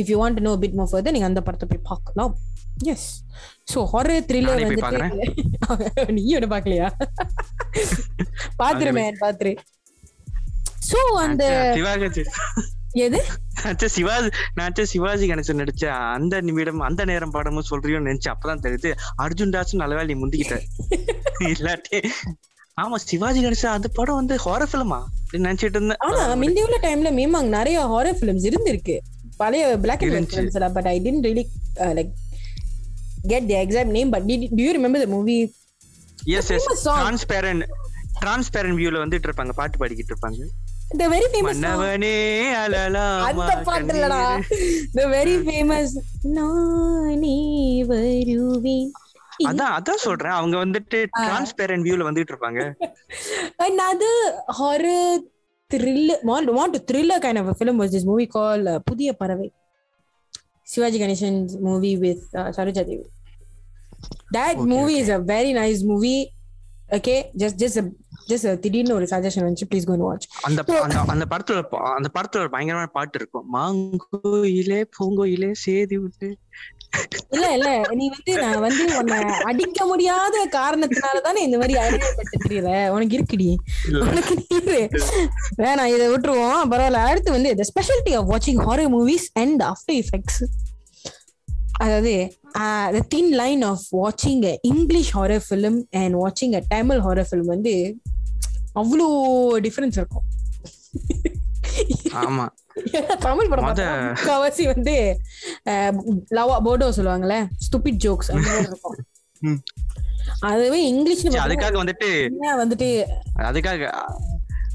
if 0.00 0.10
you 0.12 0.18
want 0.22 0.40
no 0.48 0.52
bit 0.64 0.76
more 0.80 0.86
further 0.90 1.14
நீங்க 1.16 1.28
அந்த 1.30 1.42
படத்தை 1.48 1.68
போய் 1.72 1.86
பார்க்கலாம். 1.92 2.34
எஸ் 2.92 3.08
ஸோ 3.72 3.78
ஹாரர் 3.92 4.26
த்ரில்லர் 4.30 4.60
போய் 4.60 4.68
வந்துட்டு 4.70 6.14
நீ 6.18 6.24
ஒன்று 6.38 6.52
பார்க்கலையா? 6.54 6.88
பாத்துருமே 8.62 9.06
பாத்துரு. 9.24 9.54
ஸோ 10.90 10.98
அந்த 11.26 11.44
எது? 13.04 13.18
சிவாஜி 13.94 14.28
நான் 14.54 14.74
சிவாஜி 14.92 15.24
கணேசன் 15.30 15.60
நடிச்ச 15.60 15.84
அந்த 16.16 16.40
நிமிடம் 16.40 16.80
அந்த 16.88 17.04
நேரம் 17.04 17.34
படமும் 17.36 17.68
சொல்றியோன்னு 17.70 18.08
நினைச்சு 18.08 18.28
அப்பதான் 18.32 18.62
தெரியுது. 18.66 18.90
அர்ஜுன் 19.22 19.54
தாஸ் 19.54 19.74
நல்ல 19.82 19.94
வேலை 19.94 20.14
முந்திக்கிட்ட. 20.14 20.56
இல்லாட்டி 21.50 21.98
ஆமா 22.82 22.98
சிவாஜி 23.10 23.40
கணேசன் 23.44 23.74
அந்த 23.76 23.88
படம் 23.98 24.18
வந்து 24.20 24.34
ஹாரர் 24.44 24.70
ஃபிலிமா 24.72 25.00
நினைச்சிட்டு 25.32 25.76
இருந்தேன். 25.76 26.00
ஆனா 26.08 26.34
முந்தி 26.34 26.62
உள்ள 26.66 26.78
டைம்ல 26.86 27.12
மேமாங் 27.20 27.50
நிறைய 27.56 27.78
ஹாரர் 27.92 28.18
ஃபிலிம்ஸ் 28.20 28.46
இருந்திருக்கு. 28.50 28.96
பழைய 29.36 29.64
black 29.84 30.02
and 30.02 30.12
white. 30.12 30.34
Films 30.34 30.72
but 30.78 30.86
I 30.86 30.96
didn't 31.06 31.26
really 31.28 31.44
like 31.98 32.12
get 33.32 33.46
the 33.46 33.56
exact 33.62 33.94
name 33.98 34.10
but 34.10 34.26
do 34.30 34.62
you 34.64 34.70
remember 34.78 35.04
the 35.04 35.08
movie 35.16 35.38
yes 36.38 36.50
yes. 36.56 36.88
Transparent 36.88 37.64
transparent 38.24 38.78
வியூல 38.80 39.02
வந்துட்டு 39.04 39.28
இருப்பாங்க 39.28 39.52
பாட்டு 39.60 39.76
பாடிக்கிட்டு 39.80 40.12
இருப்பாங்க. 40.14 40.40
த 40.90 41.06
வெரி 41.12 41.26
ஃபேமஸ் 41.32 41.62
அந்த 43.28 43.54
பாட்டு 43.68 43.92
இல்லடா 43.94 44.20
த 44.98 45.06
வெரி 45.16 45.34
ஃபேமஸ் 45.46 45.94
நானே 46.36 47.38
வருவேன் 47.90 48.92
அதான் 49.48 49.74
அதான் 49.78 50.04
சொல்றேன் 50.06 50.36
அவங்க 50.38 50.56
வந்துட்டு 50.64 50.98
டிரான்ஸ்பேரண்ட் 51.22 51.86
வியூல 51.86 52.06
வந்துட்டு 52.10 52.32
இருப்பாங்க 52.34 52.60
thriller 55.70 56.18
want, 56.22 56.48
want 56.52 56.72
to 56.72 56.80
thriller 56.88 57.18
kind 57.20 57.38
of 57.38 57.48
a 57.48 57.54
film 57.54 57.76
was 57.78 57.90
this 57.90 58.04
movie 58.04 58.28
called 58.34 58.66
uh, 58.66 58.78
புதிய 58.88 59.08
Paravai 59.12 59.48
Sivaji 60.62 60.98
கணேசன்'s 61.02 61.52
movie 61.68 61.96
with 62.04 62.22
uh, 62.40 62.48
Saroja 62.56 62.82
Devi 62.88 63.06
that 64.36 64.54
Okay, 64.56 64.68
movie 64.74 64.98
is 65.02 65.08
a 65.08 65.20
very 65.34 65.52
nice 65.52 65.82
movie 65.90 66.22
okay 66.98 67.18
just 68.28 68.46
a 68.46 68.58
திடீர்னு 68.58 68.94
ஒரு 68.94 69.04
suggestion 69.04 69.44
வந்துச்சு. 69.46 69.66
Please 69.70 69.88
and 69.90 70.02
watch. 70.02 70.24
அந்த 70.42 70.64
அந்த 70.82 71.00
அந்த 71.06 71.24
படத்துல 71.30 71.62
அந்த 71.98 72.08
படத்துல 72.14 72.38
ஒரு 72.38 72.50
பயங்கரமான 72.50 72.86
பாட்டு 72.86 73.18
இருக்கும். 73.18 73.54
மாங்கோயிலே 73.54 74.84
பூங்கோயிலே 74.98 75.52
சேதி 75.52 75.98
விட்டு 75.98 76.36
இல்ல 77.28 77.52
இல்ல. 77.52 77.80
நீ 77.90 78.08
வந்து 78.08 78.42
நான் 78.42 78.60
வந்து 78.60 78.98
உன்னை 78.98 79.18
அடிக்க 79.18 79.86
முடியாத 79.86 80.46
காரணத்தினால 80.46 81.20
தானே 81.22 81.42
இந்த 81.42 81.58
மாதிரி 81.58 81.78
அடையாளப்பட்டு 81.80 82.36
தெரியல. 82.48 82.88
உனக்கு 82.88 83.16
இருக்குடி. 83.18 83.54
உனக்கு 84.00 84.44
நீரு 84.48 84.88
வேணாம் 85.58 85.94
இதை 85.94 86.08
விட்டுருவோம். 86.08 86.62
பரவாயில்ல. 86.70 87.04
அடுத்து 87.10 87.30
வந்து 87.30 87.56
the 87.56 87.64
specialty 87.64 88.16
of 88.16 88.24
watching 88.34 88.58
horror 88.68 88.88
movies 88.88 89.26
and 89.34 89.62
after 89.62 89.92
effects. 89.92 90.38
அதாவது 91.72 92.36
uh, 92.58 93.00
thin 93.14 93.26
line 93.40 93.62
of 93.62 93.78
watching 93.92 94.44
a 94.44 94.58
English 94.62 95.16
horror 95.16 95.40
film 95.50 95.74
and 95.92 96.14
watching 96.14 96.54
a 96.54 96.62
Tamil 96.74 97.00
horror 97.00 97.24
film 97.32 97.44
வந்து 97.44 97.96
அவ்வளோ 98.76 99.06
டிஃபரன்ஸ் 99.58 99.98
இருக்கும். 99.98 100.26
ஆமா. 102.22 102.46
தமிழ் 103.18 103.48
படம் 103.48 103.66
முக்காவாசி 103.66 104.64
வந்து 104.66 104.94
அஹ், 105.66 105.98
லவா 106.30 106.56
போர்டோ 106.64 106.88
சொல்லுவாங்கல்ல 106.96 107.36
ஸ்டூபிட் 107.64 108.00
ஜோக்ஸ் 108.04 108.30
இருக்கும். 108.30 108.98
அதுவே 110.42 110.80
பார்த்தா 110.90 111.42
அதுக்காக 111.42 111.74
வந்துட்டு 111.76 112.08
என்ன 112.28 112.54
வந்துட்டு 112.56 112.88
அதுக்காக 113.44 113.90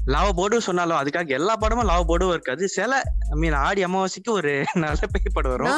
லாவ 0.06 0.28
போர்டும் 0.32 0.58
சொன்னாலும் 0.58 0.98
அதுக்காக 0.98 1.28
எல்லா 1.30 1.56
படமும் 1.56 1.88
லாவ 1.88 2.04
போர்டும் 2.06 2.30
இருக்காது. 2.30 2.68
சில 2.68 2.92
ஐ 3.28 3.36
மீன் 3.36 3.56
ஆடி 3.60 3.84
அமாவாசைக்கு 3.84 4.30
ஒரு 4.30 4.52
நல்ல 4.76 5.06
பேய் 5.06 5.34
படம் 5.34 5.52
வரும். 5.52 5.68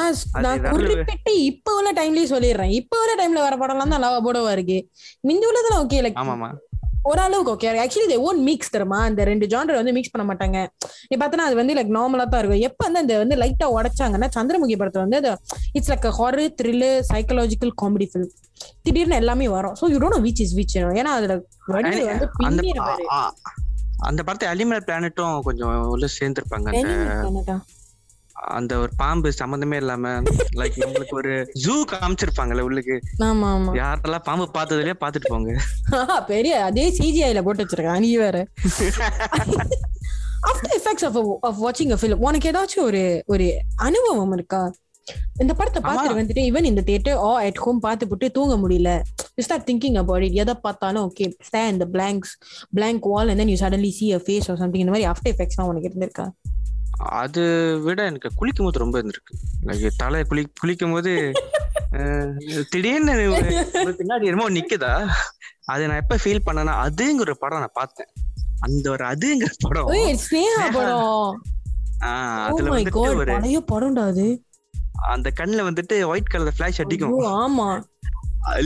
நான் 0.45 0.63
குறிப்பிட்டு 0.71 1.33
இப்ப 1.43 1.75
உள்ள 1.75 1.91
டைம்லயே 1.93 2.27
சொல்லிடுறேன். 2.29 2.71
இப்ப 2.71 3.01
உள்ள 3.01 3.15
டைம்ல 3.15 3.41
வர 3.41 3.55
படம்லாம் 3.55 3.93
தான் 3.93 4.03
லவா 4.03 4.19
போர்டோவா 4.25 4.51
இருக்கு. 4.51 4.79
மிந்தி 5.27 5.47
உள்ளதுல 5.51 5.77
ஓகே 5.83 5.99
லைக் 6.01 6.19
ஆமாமா 6.23 6.49
ஓரளவுக்கு 7.09 7.51
okay 7.53 7.67
actually 7.83 8.07
they 8.11 8.17
own 8.27 8.39
mix 8.47 8.71
தருமா 8.75 8.99
அந்த 9.07 9.23
ரெண்டு 9.29 9.45
ஜான்டர் 9.53 9.79
வந்து 9.79 9.93
மிக்ஸ் 9.97 10.13
பண்ண 10.13 10.23
மாட்டாங்க. 10.29 10.57
நீ 11.09 11.15
பார்த்தனா 11.21 11.45
அது 11.49 11.55
வந்து 11.61 11.75
லைக் 11.77 11.91
நார்மலா 11.97 12.25
தான் 12.33 12.41
இருக்கும். 12.41 12.63
எப்ப 12.69 12.81
வந்து 12.87 13.01
அந்த 13.03 13.13
வந்து 13.23 13.35
லைட்டா 13.41 13.67
உடைச்சாங்கன்னா 13.75 14.29
சந்திரமுகி 14.37 14.77
படத்துல 14.81 15.05
வந்து 15.05 15.19
அது 15.21 15.31
it's 15.77 15.91
like 15.93 16.07
horror 16.19 16.55
thriller 16.61 16.99
psychological 17.11 17.73
comedy 17.83 18.07
film 18.11 18.33
திடீர்னு 18.87 19.19
எல்லாமே 19.21 19.47
வரும். 19.57 19.75
So 19.81 19.91
you 19.93 19.99
don't 20.03 20.23
which 20.27 20.43
is 20.45 20.55
which 20.59 20.75
ஏன்னா 21.01 21.13
அதுல 21.19 21.35
வந்து 21.77 22.01
அந்த 24.07 24.21
படத்தை 24.27 24.47
அலிமர் 24.53 24.85
பிளானட்டும் 24.87 25.35
கொஞ்சம் 25.47 25.75
உள்ள 25.93 26.05
சேர்ந்திருப்பாங்க 26.17 26.69
அந்த 28.53 28.73
ஒரு 28.77 28.91
பாம்பு 28.97 29.29
சம்பந்தமே 29.33 29.77
இல்லாம 29.77 30.11
லைக் 30.55 30.77
நம்மளுக்கு 30.83 31.15
ஒரு 31.15 31.33
ஜூ 31.63 31.75
காமிச்சிருப்பாங்கல்ல 31.91 32.61
உள்ளுக்கு. 32.61 32.95
ஆமா 33.25 33.49
ஆமா. 33.55 33.71
யாரெல்லாம் 33.75 34.25
பாம்பு 34.25 34.47
பார்த்ததுலயே 34.55 34.95
பாத்துட்டு 34.99 35.29
போங்க. 35.29 35.51
பெரிய 36.27 36.63
அதே 36.63 36.85
சிஜிஐல 36.97 37.43
போட்டு 37.43 37.63
வச்சிருக்கான் 37.63 38.03
நீ 38.05 38.11
வேற. 38.17 38.37
ஆஃப்டர் 40.49 40.73
எஃபெக்ட்ஸ் 40.75 41.05
ஆஃப் 41.07 41.17
ஆஃப் 41.43 41.61
வாட்சிங் 41.61 41.93
அ 41.93 41.99
ஃபிலிம் 41.99 42.23
உனக்கு 42.27 42.49
ஏதாச்சும் 42.51 42.87
ஒரு 42.87 43.03
ஒரு 43.27 43.47
அனுபவம் 43.87 44.33
இருக்கா? 44.33 44.63
இந்த 45.41 45.53
படத்தை 45.53 45.79
பார்த்துட்டு 45.81 46.19
வந்துட்டு 46.19 46.43
ஈவன் 46.45 46.69
இந்த 46.69 46.81
தியேட்டர் 46.81 47.17
ஆ 47.23 47.31
அட் 47.41 47.59
ஹோம் 47.63 47.79
பார்த்து 47.79 48.07
போட்டு 48.07 48.27
தூங்க 48.31 48.55
முடியல. 48.57 48.91
You 49.37 49.43
start 49.43 49.67
thinking 49.67 49.97
about 50.01 50.23
it 50.23 50.37
எதை 50.41 50.55
பார்த்தாலும் 50.63 51.03
ஓகே 51.07 51.25
ஸ்டே 51.47 51.61
இந்த 51.73 51.85
blanks 51.93 52.33
blank 52.73 53.07
wall 53.11 53.29
and 53.29 53.41
then 53.41 53.51
you 53.53 53.59
suddenly 53.61 53.91
see 53.97 54.07
a 54.13 54.21
face 54.25 54.47
or 54.51 54.59
something 54.63 54.83
இந்த 54.83 54.93
மாதிரி 54.93 55.07
ஆஃப்டர் 55.11 55.33
எஃபெக்ட்ஸ்லாம் 55.33 55.69
உனக்கு 55.71 55.89
இருந்திருக்கா? 55.89 56.25
அது 56.99 57.43
விட 57.83 58.05
எனக்கு 58.05 58.29
குளிக்கும் 58.35 58.65
போது 58.65 58.79
ரொம்ப 58.79 59.01
இருந்திருக்கு. 59.01 59.87
தலை 59.97 60.23
குளி 60.23 60.47
குளிக்கும் 60.61 60.91
போது 60.91 61.33
திடீர்னு 62.71 63.13
பின்னாடி 63.99 64.25
என்னமோ 64.25 64.49
நிக்குதா? 64.49 65.07
அதை 65.65 65.87
நான் 65.87 66.01
எப்ப 66.01 66.15
ஃபீல் 66.15 66.45
பண்ணேன்னா 66.45 66.73
அதுங்கிற 66.85 67.31
படம் 67.31 67.59
நான் 67.59 67.69
பார்த்தேன். 67.73 68.09
அந்த 68.59 68.91
ஒரு 68.91 69.05
அதுங்கிற 69.05 69.51
படம். 69.61 69.87
படம். 70.73 71.03
ஓ 71.03 71.35
அதுல 72.45 72.69
பழைய 73.25 73.59
படம்டா 73.71 74.05
அது. 74.05 74.41
அந்த 74.93 75.31
கண்ணுல 75.39 75.61
வந்துட்டு 75.61 76.03
ஒயிட் 76.03 76.27
கலர் 76.27 76.53
ஃபிளாஷ் 76.57 76.81
அடிக்கும். 76.81 77.19
ஆமா. 77.41 77.67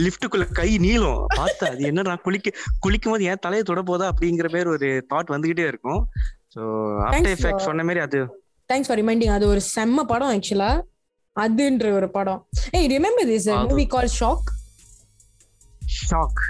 லிஃப்ட்டுக்குள்ள 0.04 0.52
கை 0.52 0.78
நீளும். 0.78 1.24
பார்த்தா 1.36 1.64
அது 1.64 1.80
என்னடா 1.80 2.14
குளிக்க 2.14 2.50
குளிக்கும் 2.78 3.12
போது 3.12 3.24
ஏன் 3.24 3.40
தலையை 3.40 3.64
தொட 3.64 3.82
போதா 3.82 4.12
அப்படிங்கிற 4.12 4.48
மாதிரி 4.52 4.70
ஒரு 4.70 5.06
தாட் 5.10 5.32
வந்துகிட்டே 5.34 5.66
இருக்கும். 5.66 6.08
சோ 6.56 6.60
ஆஃப்டர் 7.04 7.32
எஃபெக்ட் 7.34 7.56
சொன்ன 7.60 7.82
மாதிரி 7.82 8.00
அது. 8.00 8.20
தேங்க்ஸ் 8.70 8.88
ஃபார் 8.88 8.98
ரிமைண்டிங் 8.98 9.32
அது 9.32 9.46
ஒரு 9.48 9.60
செம்ம 9.74 10.02
படம் 10.04 10.32
ஆக்சுவலா 10.32 10.70
அதுன்ற 11.36 11.92
ஒரு 11.92 12.10
படம். 12.10 12.40
I 12.70 12.88
remember 12.88 13.28
this 13.28 13.48
movie 13.68 13.86
call 13.86 14.10
Shock 14.20 14.48
Shock 16.02 16.40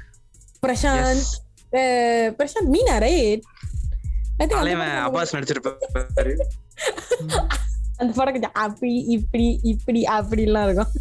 Prashanth 0.62 1.26
uh, 1.72 2.30
Prashanth 2.38 2.70
Meena 2.70 2.98
right 3.00 3.44
Abbas 5.04 5.34
நடிச்சிருப்பாரு. 5.34 6.32
அந்த 7.98 8.12
படம் 8.14 8.52
அப்படி 8.58 8.92
இப்படி 9.08 9.46
இப்படி 9.64 10.02
அப்படிலாம் 10.10 10.64
இருக்கும். 10.64 10.92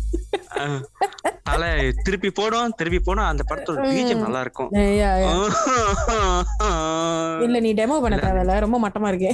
அஹ், 1.61 1.61
தலை 1.61 1.71
திருப்பி 2.05 2.31
போடும் 2.31 2.73
திருப்பி 2.79 2.99
போடும் 2.99 3.25
அந்த 3.25 3.43
படத்தோட 3.49 3.87
பீஜம் 3.87 4.25
நல்லா 4.25 4.41
இருக்கும். 4.45 4.71
இல்ல 7.45 7.59
நீ 7.59 7.73
டெமோ 7.73 8.01
பண்ண 8.03 8.17
தேவையில்ல. 8.19 8.59
ரொம்ப 8.59 8.77
மட்டமா 8.83 9.11
இருக்கு. 9.11 9.31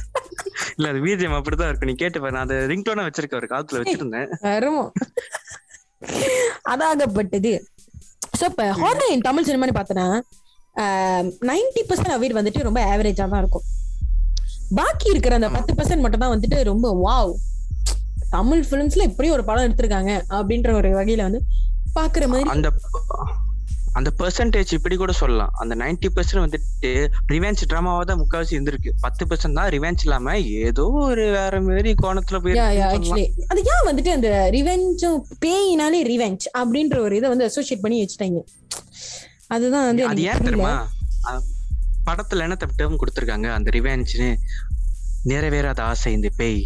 இல்ல 0.76 0.92
அது 0.92 1.04
பீஜம் 1.04 1.38
அப்படிதான் 1.38 1.70
இருக்கும். 1.70 1.90
நீ 1.90 1.96
கேட்டு 1.96 2.20
பாரு. 2.20 2.36
நான் 2.36 2.46
அந்த 2.46 2.66
ரிங்டோனா 2.70 3.06
வச்சிருக்கேன் 3.06 3.40
ஒரு 3.40 3.52
காலத்துல 3.52 3.80
வச்சிருந்தேன். 3.82 4.30
வரும் 4.46 4.92
அதாகப்பட்டது. 6.72 7.52
சோ 8.38 8.44
இப்ப 8.50 8.62
ஹாரர் 8.78 9.10
இன் 9.10 9.22
தமிழ் 9.22 9.46
சினிமான்னு 9.48 9.76
பார்த்தனா 9.76 10.22
நைன்டி 11.48 11.82
பர்சன்ட் 11.88 12.14
அவைட் 12.14 12.38
வந்துட்டு 12.38 12.62
ரொம்ப 12.62 12.80
ஆவரேஜா 12.90 13.26
தான் 13.26 13.42
இருக்கும். 13.42 13.64
பாக்கி 14.76 15.06
இருக்கிற 15.10 15.34
அந்த 15.34 15.48
பத்து 15.54 15.74
பர்சன்ட் 15.74 16.02
மட்டும் 16.04 16.22
தான் 16.22 16.32
வந்துட்டு 16.32 16.62
ரொம்ப 16.68 16.86
வாவ் 17.02 17.32
தமிழ் 18.34 18.64
பிலிம்ஸ்ல 18.70 19.02
இப்படி 19.02 19.28
ஒரு 19.30 19.44
படம் 19.44 19.66
எடுத்திருக்காங்க 19.66 20.12
அப்படின்ற 20.34 20.72
ஒரு 20.72 20.90
வகையில 20.94 21.22
வந்து 21.22 21.40
பாக்குற 21.94 22.26
மாதிரி 22.28 22.50
அந்த 22.50 22.68
அந்த 23.98 24.10
பெர்சன்டேஜ் 24.18 24.72
இப்படி 24.72 24.96
கூட 24.96 25.12
சொல்லலாம். 25.12 25.50
அந்த 25.54 25.74
90% 25.74 26.08
பெர்சன்ட் 26.14 26.44
வந்துட்டு 26.44 26.88
ரிவெஞ்ச் 27.28 27.60
ட்ராமாவா 27.70 28.00
தான் 28.00 28.20
முக்காவாசி 28.20 28.54
இருந்திருக்கு. 28.56 28.90
பத்து 29.00 29.22
பெர்சன்ட் 29.26 29.52
தான் 29.52 29.68
ரிவெஞ்ச் 29.68 30.02
இல்லாம 30.02 30.34
ஏதோ 30.62 30.84
ஒரு 31.02 31.24
வேற 31.30 31.60
மாதிரி 31.60 31.90
கோணத்துல 32.02 32.38
யா 32.38 32.40
யா 32.40 32.46
போயிருக்கு 32.46 32.88
ஆக்சுவலி 32.88 33.26
அது 33.48 33.60
ஏன் 33.72 33.84
வந்துட்டு 33.86 34.10
அந்த 34.10 34.30
ரிவெஞ்சும் 34.50 35.20
பேயினாலே 35.44 36.00
ரிவெஞ்ச் 36.10 36.46
அப்படின்ற 36.58 36.98
ஒரு 36.98 37.16
இதை 37.16 37.28
வந்து 37.28 37.44
அசோசியேட் 37.44 37.82
பண்ணி 37.82 37.98
வச்சுட்டாங்க. 38.02 38.40
அதுதான் 39.48 39.86
வந்து 39.86 40.06
அது 40.06 40.22
ஏன். 40.24 40.44
தெரியுமா? 40.44 40.74
படத்துல 42.06 42.46
என்ன 42.46 42.56
டேர்ம் 42.72 43.00
கொடுத்திருக்காங்க? 43.00 43.48
அந்த 43.52 43.70
ரிவெஞ்ச்னு 43.70 44.30
நிறைவேறாத 45.28 45.80
ஆசை 45.82 46.12
இந்த 46.12 46.30
பேய். 46.36 46.62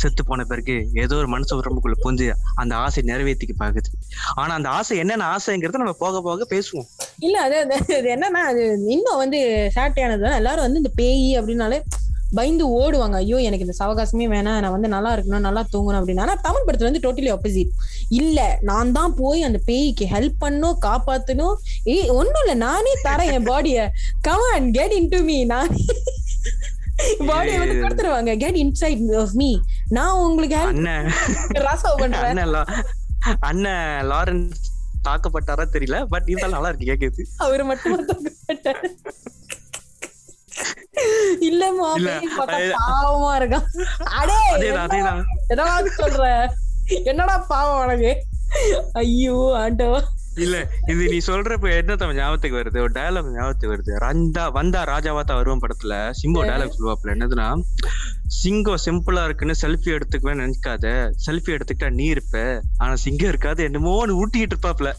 செத்து 0.00 0.22
போன 0.24 0.44
பிறகு 0.44 0.76
ஏதோ 1.02 1.16
ஒரு 1.16 1.28
மனுஷ 1.34 1.58
உடம்புக்குள்ள 1.58 1.96
புந்து 2.04 2.26
அந்த 2.54 2.72
ஆசை 2.84 3.02
நிறைவேற்றிக்க 3.06 3.54
பாக்குது. 3.58 3.90
ஆனா 4.34 4.54
அந்த 4.54 4.68
ஆசை 4.68 4.98
என்னென்ன 5.02 5.28
ஆசைங்கிறத 5.34 5.82
நம்ம 5.82 5.96
போக 6.04 6.22
போக 6.22 6.46
பேசுவோம். 6.54 6.88
இல்ல 7.18 7.36
அது 7.40 7.58
அது 7.60 8.08
என்னன்னா 8.16 8.42
அது 8.52 8.64
இன்னும் 8.96 9.22
வந்து 9.22 9.40
சாட்டியானது 9.76 10.34
எல்லாரும் 10.40 10.66
வந்து 10.66 10.82
இந்த 10.84 10.92
பேய் 11.02 11.30
அப்படின்னாலே 11.40 11.80
பயந்து 12.36 12.64
ஓடுவாங்க. 12.78 13.16
ஐயோ 13.22 13.36
எனக்கு 13.48 13.66
இந்த 13.66 13.74
சவகாசமே 13.78 14.26
வேணாம். 14.32 14.60
நான் 14.62 14.74
வந்து 14.74 14.88
நல்லா 14.94 15.10
இருக்கணும் 15.16 15.44
நல்லா 15.46 15.62
தூங்கணும் 15.74 15.98
அப்படின்னு. 16.00 16.24
ஆனா 16.24 16.34
தமிழ் 16.46 16.64
படத்துல 16.66 16.88
வந்து 16.88 17.02
டோட்டலி 17.04 17.30
ஆப்போசிட் 17.34 17.70
இல்ல 18.20 18.58
நான் 18.70 18.92
தான் 18.92 19.14
போய் 19.20 19.46
அந்த 19.48 19.58
பேய்க்கு 19.68 20.06
ஹெல்ப் 20.14 20.38
பண்ணும் 20.38 20.80
காப்பாத்தணும். 20.86 21.54
ஏய் 21.94 22.10
ஒண்ணும் 22.18 22.42
இல்ல 22.44 22.54
நானே 22.66 22.94
தரேன் 23.08 23.32
என் 23.36 23.48
பாடிய 23.50 23.90
come on 24.28 24.70
get 24.78 24.96
in 25.00 25.12
to 25.14 25.20
me 25.28 25.38
நான். 25.44 25.70
பாடியை 27.28 27.58
வந்து 27.62 27.76
கொடுத்துருவாங்க. 27.82 28.32
கெட் 28.42 28.60
இன்சைட் 28.62 29.04
ஆஃப் 29.22 29.34
மீ 29.40 29.50
நான் 29.88 30.18
உங்களுக்கு 30.26 30.56
அண்ணன் 30.56 31.10
ரசம் 31.68 32.00
பண்றேன். 32.02 32.42
அண்ணன் 33.40 34.06
லாரன்ஸ் 34.12 34.64
தாக்கப்பட்டாரா 35.08 35.64
தெரியல 35.74 35.98
பட் 36.12 36.28
இருந்தாலும் 36.28 36.56
நல்லா 36.56 36.70
இருக்கு 36.72 36.92
கேக்குது. 36.92 37.24
அவரு 37.36 37.64
மட்டும் 37.64 38.08
தூக்கப்பட்டாரு. 38.08 38.88
இல்ல, 41.48 41.64
பாவமா 41.72 43.32
இருக்கான் 43.40 43.66
அடே 44.18 44.36
அதேதான் 44.52 45.90
சொல்ற? 45.98 46.24
என்னடா 47.10 47.36
பாவம் 47.38 47.82
உனக்கு? 47.84 48.12
ஐயோ 48.92 49.36
ஆண்டவா. 49.62 50.00
இல்ல 50.36 50.56
இது 50.86 51.02
நீ 51.08 51.18
சொல்றப்ப 51.26 51.76
என்ன 51.76 51.96
தம் 51.96 52.14
ஞாபகத்துக்கு 52.14 52.58
வருது? 52.58 52.78
ஒரு 52.78 52.92
டயலாக் 52.92 53.30
ஞாபகத்துக்கு 53.32 53.74
வருது. 53.76 53.92
ரந்தா 53.96 54.52
வந்தா 54.52 54.84
ராஜாவா 54.84 55.22
தான் 55.24 55.36
வருவான் 55.36 55.62
படத்துல. 55.62 56.12
சிங்கோ 56.22 56.42
டயலாக் 56.44 56.74
சொல்லுவாப்ல 56.76 57.14
என்னதுன்னா 57.14 57.48
சிங்கம் 58.40 58.82
சிம்பிளா 58.84 59.24
இருக்குன்னு 59.24 59.54
செல்ஃபி 59.62 59.90
எடுத்துக்குவேன் 59.96 60.40
நினைக்காத. 60.42 60.86
செல்ஃபி 61.26 61.50
எடுத்துக்கிட்டா 61.56 61.90
நீ 61.90 62.04
இருப்ப. 62.04 62.62
ஆனா 62.76 62.96
சிங்கம் 62.96 63.28
இருக்காது 63.28 63.68
என்னமோன்னு 63.68 64.18
ஊட்டிக்கிட்டு 64.20 64.56
இருப்பாப்ல 64.56 64.92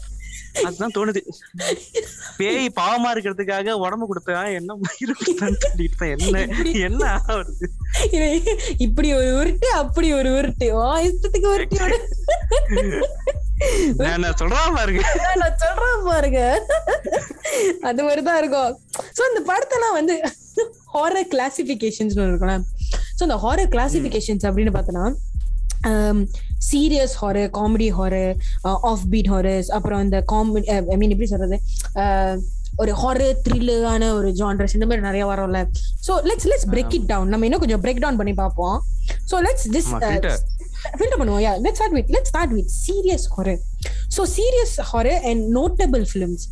அதுதான் 0.66 0.94
தோணுது. 0.96 1.20
பேய் 2.38 2.68
பாவமா 2.80 3.08
இருக்கிறதுக்காக 3.14 3.76
உடம்பு 3.84 4.08
கொடுத்தா 4.10 4.42
என்ன 4.58 4.76
மயிறு 4.84 5.14
கொடுத்தான்னு 5.18 5.60
சொல்லிட்டு 5.64 5.98
தான் 6.00 6.12
என்ன 6.16 6.44
என்ன 6.88 7.04
ஆகுது 7.34 7.68
இப்படி 8.86 9.08
ஒரு 9.18 9.30
உருட்டு 9.40 9.68
அப்படி 9.82 10.08
ஒரு 10.18 10.30
உருட்டு. 10.38 10.68
வா 10.78 10.88
இஷ்டத்துக்கு 11.08 11.48
உருட்டி 11.54 11.78
விடு. 11.82 11.98
நான் 13.98 14.14
என்ன 14.16 14.32
சொல்றான் 14.40 14.74
பாருங்க. 14.78 15.02
நான் 15.42 15.58
சொல்றேன் 15.62 16.04
பாருங்க. 16.10 16.40
அது 17.88 18.00
மாதிரிதான் 18.06 18.40
இருக்கும். 18.42 18.72
சோ 19.16 19.22
இந்த 19.30 19.40
படத்தெல்லாம் 19.50 19.96
வந்து 20.00 20.16
ஹாரர் 20.94 21.30
கிளாசிபிகேஷன்ஸ் 21.34 22.18
இருக்கும்ல. 22.26 22.56
சோ 23.16 23.22
இந்த 23.28 23.38
ஹாரர் 23.44 23.72
கிளாசிபிகேஷன்ஸ் 23.74 24.46
அப்படின்னு 24.48 24.74
பார்த்தோன்னா 24.76 25.06
serious 26.70 27.14
horror 27.22 27.50
comedy 27.58 27.88
horror 27.98 28.32
offbeat 29.08 29.30
horrors 29.34 29.70
அப்புறம் 29.70 30.02
இந்த 30.06 30.24
காமெடி 30.32 30.64
ஐ 30.88 30.96
மீன் 30.96 31.10
எப்படி 31.10 31.26
சொல்றது? 31.26 31.58
அஹ், 31.94 32.36
ஒரு 32.78 32.92
ஹாரர் 33.02 33.36
த்ரில்லான 33.46 34.10
ஒரு 34.18 34.28
ஜான்ரஸ் 34.32 34.74
இந்த 34.74 34.86
மாதிரி 34.86 35.06
நிறைய 35.06 35.24
வரும்ல. 35.24 35.60
So 36.06 36.14
let's 36.28 36.48
let's 36.52 36.68
break 36.74 36.94
it 36.98 37.08
down 37.12 37.28
நம்ம 37.28 37.46
இன்னும் 37.46 37.64
கொஞ்சம் 37.64 37.82
பிரேக் 37.86 38.02
டவுன் 38.04 38.20
பண்ணி 38.22 38.34
பார்ப்போம். 38.34 38.76
So 39.30 39.36
let's 39.46 39.66
this. 39.76 39.90
ஃபில்டர் 40.92 41.20
பண்ணுவோம். 41.20 41.42
Yeah 41.44 41.52
let's 41.64 41.80
start 41.80 41.96
with 41.96 42.10
let's 42.16 42.32
start 42.32 42.54
with 42.56 42.70
serious 42.84 43.26
horror 43.36 43.60
so 44.16 44.24
serious 44.36 44.76
horror 44.92 45.20
and 45.30 45.44
notable 45.58 46.06
films 46.12 46.46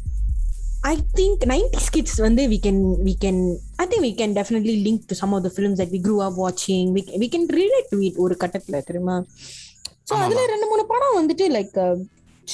I 0.82 0.96
think 1.16 1.36
90s 1.50 1.86
kids 1.94 2.12
வந்து 2.24 2.42
we 2.46 2.58
can 2.58 2.76
we 3.06 3.14
can 3.16 3.36
I 3.78 3.86
think 3.86 4.02
we 4.02 4.12
can 4.12 4.30
definitely 4.34 4.74
link 4.84 4.98
to 5.10 5.14
some 5.20 5.32
of 5.32 5.42
the 5.42 5.50
films 5.50 5.76
that 5.80 5.90
we 5.90 5.98
grew 5.98 6.18
up 6.20 6.34
watching. 6.36 6.84
We 6.96 7.02
can, 7.02 7.14
we 7.22 7.28
can 7.28 7.44
relate 7.52 7.88
to 7.92 7.98
it 8.08 8.14
ஒரு 8.16 8.34
கட்டத்துல 8.42 8.80
தெரியுமா? 8.80 9.16
ஆமாமா. 10.06 10.24
அதுல 10.24 10.46
ரெண்டு 10.46 10.66
மூணு 10.66 10.82
படம் 10.86 11.16
வந்துட்டு 11.18 11.44
லைக் 11.56 11.78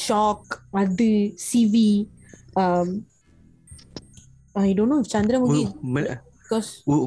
ஷாக் 0.07 0.53
அது 0.81 1.09
Sivi 1.47 1.89
I 4.63 4.69
don't 4.73 4.93
know 4.93 5.01
Chandramukhi. 5.13 5.63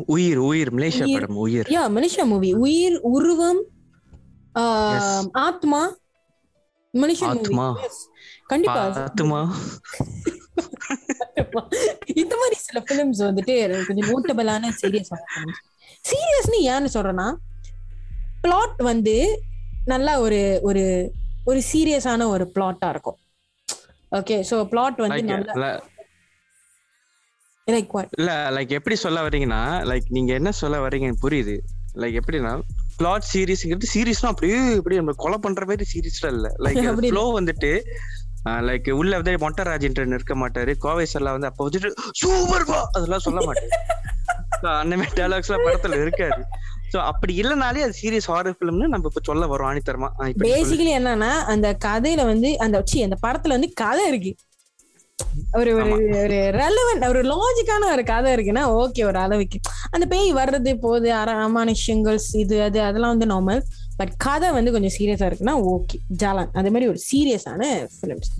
உயிர் 0.07 0.39
உயிர் 0.47 0.71
மலேசியா. 0.75 1.07
படம் 1.13 1.37
உயிர். 1.37 1.67
யா 1.67 1.83
மலேசியா 1.95 2.25
மூவி 2.25 2.51
உயிர் 2.65 2.97
உருவம் 3.11 3.61
Yes. 4.57 5.07
ஆத்மா 5.39 5.79
மலேசியா 6.93 7.29
மூவி 7.29 7.39
ஆத்மா. 7.39 7.65
கண்டிப்பா. 8.47 8.83
பாத்துமா 8.97 9.41
இந்த 12.13 12.33
மாதிரி 12.35 12.55
சில 12.59 12.79
பிலிம்ஸ் 12.81 13.21
வந்துட்டு 13.23 13.55
கொஞ்சம் 13.87 14.07
நோட்டபிளான 14.09 14.71
சீரியஸ் 14.79 15.11
சீரியஸ்னு 16.05 16.59
ஏன்னு 16.71 16.93
சொல்றேன்னா 16.95 17.27
பிளாட் 18.41 18.81
வந்து 18.83 19.15
நல்லா 19.85 20.13
ஒரு 20.19 20.39
ஒரு 20.61 20.83
ஒரு 21.45 21.59
சீரியஸான 21.71 22.27
ஒரு 22.27 22.45
பிளாட்டா 22.55 22.87
இருக்கும். 22.89 23.17
ஓகே 24.11 24.35
சோ 24.49 24.55
பிளாட் 24.71 25.03
வந்து 25.03 25.21
நல்லா 25.31 25.69
லைக் 27.67 27.93
இல்ல 28.17 28.31
லைக் 28.55 28.71
எப்படி 28.71 28.95
சொல்ல 29.03 29.19
வர்றீங்கன்னா 29.25 29.61
லைக் 29.89 30.07
நீங்க 30.09 30.31
என்ன 30.39 30.49
சொல்ல 30.61 30.79
வர்றீங்க 30.79 31.07
எனக்கு 31.07 31.25
புரியுது. 31.27 31.55
லைக் 32.01 32.17
எப்படின்னா 32.21 32.51
பிளாட் 32.97 33.29
சீரிஸ்ங்கிறது 33.31 33.87
சீரிஸ்னா 33.93 34.31
அப்படியே 34.33 34.57
இப்படி 34.79 34.95
நம்ம 34.95 35.15
கொலை 35.23 35.37
பண்ற 35.37 35.63
மாதிரி 35.65 35.85
சீரிஸ்ல 35.93 36.29
இல்ல. 36.35 36.47
லைக் 36.65 36.81
ஃப்ளோ 37.05 37.23
வந்துட்டு 37.39 37.71
லைக் 38.67 38.89
உள்ள 38.93 39.11
வந்து 39.19 39.37
மொட்டை 39.43 39.63
ராஜேந்திரன் 39.65 40.15
இருக்க 40.17 40.35
மாட்டாரு. 40.35 40.71
கோவை 40.77 41.05
சர்லா 41.13 41.31
வந்து 41.31 41.49
அப்ப 41.51 41.61
வந்துட்டு 41.67 41.89
சூப்பர் 42.21 42.67
பா 42.67 42.79
அதெல்லாம் 42.97 43.25
சொல்ல 43.27 43.41
மாட்டாரு. 43.47 43.71
அந்த 44.81 44.93
மாதிரி 44.99 45.15
டைலாக்ஸ் 45.19 45.49
எல்லாம் 45.49 45.65
படத்துல 45.65 45.97
இருக்காது. 46.01 46.41
சோ 46.95 46.99
அப்படி 47.11 47.33
இல்லனாலே 47.41 47.81
அது 47.85 47.95
சீரியஸ் 48.01 48.27
ஹாரர் 48.31 48.57
ஃபிலிம்னு 48.57 48.91
நம்ம 48.91 49.09
இப்ப 49.11 49.21
சொல்ல 49.29 49.45
வரோம் 49.53 49.69
ஆணித்தரமா. 49.69 50.09
பேசிக்கலி 50.43 50.91
என்னன்னா 50.99 51.31
அந்த 51.53 51.67
கதையில 51.85 52.21
வந்து 52.31 52.49
அந்த 52.65 52.77
சி 52.91 52.99
அந்த 53.07 53.17
படத்துல 53.23 53.55
வந்து 53.57 53.69
கதை 53.81 54.03
இருக்கு. 54.11 54.31
ஒரு 55.57 55.71
ஒரு 55.79 55.91
ஒரு 56.21 56.37
ரெலவெண்ட் 56.61 57.05
ஒரு 57.11 57.19
லாஜிக்கான 57.31 57.89
ஒரு 57.95 58.03
கதை 58.11 58.29
இருக்குன்னா 58.35 58.63
ஓகே 58.81 59.01
ஒரு 59.09 59.19
அளவுக்கு. 59.23 59.57
அந்த 59.95 60.05
பேய் 60.13 60.31
வர்றது 60.39 60.71
போகுது 60.85 61.09
அமானுஷ்யங்கள் 61.45 62.19
இது 62.43 62.55
அது 62.67 62.79
அதெல்லாம் 62.87 63.13
வந்து 63.15 63.29
நார்மல் 63.33 63.61
பட் 63.99 64.13
கதை 64.25 64.47
வந்து 64.57 64.73
கொஞ்சம் 64.75 64.95
சீரியஸா 64.97 65.27
இருக்குன்னா 65.29 65.55
ஓகே 65.73 65.99
ஜாலான். 66.23 66.51
அந்த 66.59 66.69
மாதிரி 66.75 66.89
ஒரு 66.93 67.01
சீரியஸான 67.09 67.61
ஃபிலிம்ஸ் 67.97 68.31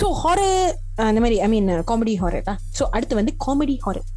ஸோ 0.00 0.08
ஹாரர் 0.22 0.70
அந்த 1.08 1.20
மாதிரி 1.24 1.38
I 1.46 1.50
mean 1.54 1.70
comedy 1.92 2.16
horror 2.24 2.46
so 2.80 2.84
அடுத்து 2.94 3.20
வந்து 3.20 3.34
காமெடி 3.46 3.76
ஹாரர் 3.86 4.08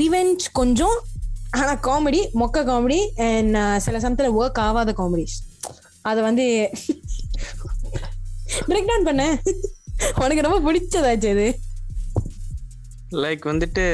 ரிவெஞ்ச் 0.00 0.44
கொஞ்சம் 0.60 0.96
ஆனா 1.58 1.72
காமெடி 1.86 2.20
மொக்க 2.40 2.62
காமெடி 2.70 3.00
அண்ட் 3.28 3.56
சில 3.80 3.98
சமயத்துல 4.04 4.30
ஒர்க் 4.40 4.62
ஆகாத 4.66 4.94
காமெடிஸ் 4.98 5.36
அதை 6.02 6.20
வந்து 6.28 6.46
பிரேக் 8.68 8.88
டவுன் 8.88 9.08
பண்ண. 9.08 9.22
உனக்கு 10.22 10.46
ரொம்ப 10.46 10.58
பிடிச்சதாச்சு 10.66 11.30
அது 11.34 11.46
லைக் 13.24 13.44
வந்துட்டு 13.50 13.84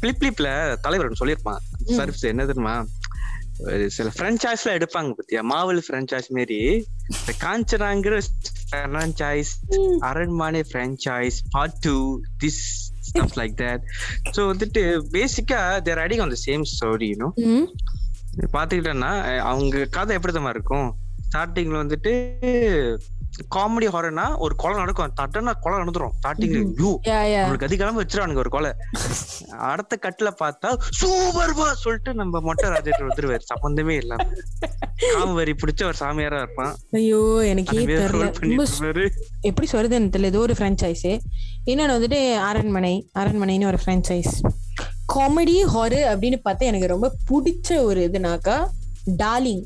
பிளிப் 0.00 0.20
பிளிப்ல 0.20 0.48
தலைவர் 0.84 1.18
சொல்லியிருப்பான். 1.20 1.62
சர்வீஸ் 1.96 2.30
என்ன 2.32 2.46
தெரியுமா? 2.50 2.74
சில 3.96 4.08
ஃப்ரெஞ்சாய்ஸ்ல 4.16 4.74
எடுப்பாங்க 4.76 5.10
பத்தியா? 5.18 5.40
மாவல் 5.52 5.80
ஃப்ரெஞ்சாய்ஸ் 5.86 6.30
மாரி. 6.36 6.60
இந்த 7.14 7.32
காஞ்சனாங்கிற 7.44 8.20
franchise 8.70 9.52
Aranmanai 10.10 10.62
franchise 10.70 11.38
part 11.50 11.78
two 11.80 11.96
this 12.42 12.62
stuff 13.10 13.36
like 13.40 13.54
that 13.62 13.84
so 14.36 14.40
வந்துட்டு 14.52 14.82
basically 15.16 15.60
they're 15.88 16.02
adding 16.06 16.24
on 16.24 16.34
the 16.36 16.40
same 16.48 16.64
story 16.74 17.08
you know 17.12 17.30
பாத்துக்கிட்டேன்னா 18.56 19.12
அவங்க 19.52 19.86
கதை 19.96 20.12
எப்படி 20.16 20.32
தான் 20.34 20.52
இருக்கும்? 20.56 20.90
ஸ்டார்டிங்ல 21.28 21.78
வந்துட்டு 21.84 22.12
காமெடி 23.54 23.86
ஹாரர்னா 23.94 24.24
ஒரு 24.44 24.54
கொலை 24.62 24.76
நடக்கும். 24.80 25.12
தட்டனா 25.18 25.52
கொலை 25.64 25.76
நடந்துரும். 25.80 26.14
ஸ்டார்டிங்ல 26.16 26.60
யூ 26.80 26.90
நம்மளுக்கு 27.04 27.68
அதிகாலமா 27.68 28.00
வச்சிருவானுங்க 28.02 28.42
ஒரு 28.44 28.52
கொலை. 28.54 28.70
அடுத்த 29.70 29.98
கட்டுல 30.06 30.30
பார்த்தா 30.42 30.70
சூப்பர் 31.00 31.54
சொல்லிட்டு 31.84 32.12
நம்ம 32.20 32.40
மொட்டை 32.48 32.68
ராஜேட்டர் 32.74 33.08
வந்துருவாரு. 33.08 33.44
சம்பந்தமே 33.52 33.96
இல்லாம. 34.02 34.26
காமவரி 35.14 35.52
பிடிச்ச 35.60 35.82
ஒரு 35.90 35.98
சாமியாரா 36.00 36.38
இருப்பான். 36.44 36.72
ஐயோ 36.98 37.20
எனக்கே 37.52 37.78
தெரியல. 37.78 38.26
எப்படி 39.50 39.68
சொல்றதுன்னு 39.72 40.12
தெரியல. 40.14 40.30
ஏதோ 40.32 40.42
ஒரு 40.46 40.56
ஃப்ரான்ச்சைஸ் 40.58 41.06
இன்னொன்று 41.70 41.96
வந்துட்டு 41.96 42.20
அரண்மனை. 42.50 42.94
அரண்மனைன்னு 43.22 43.70
ஒரு 43.72 43.80
ஃப்ரான்ச்சைஸ் 43.84 44.34
காமெடி 45.14 45.56
ஹாரர் 45.74 46.08
அப்படின்னு 46.12 46.38
பார்த்தா 46.44 46.70
எனக்கு 46.72 46.92
ரொம்ப 46.94 47.08
பிடிச்ச 47.30 47.80
ஒரு 47.88 48.02
இதுனாக்கா 48.10 48.58
டார்லிங் 49.24 49.64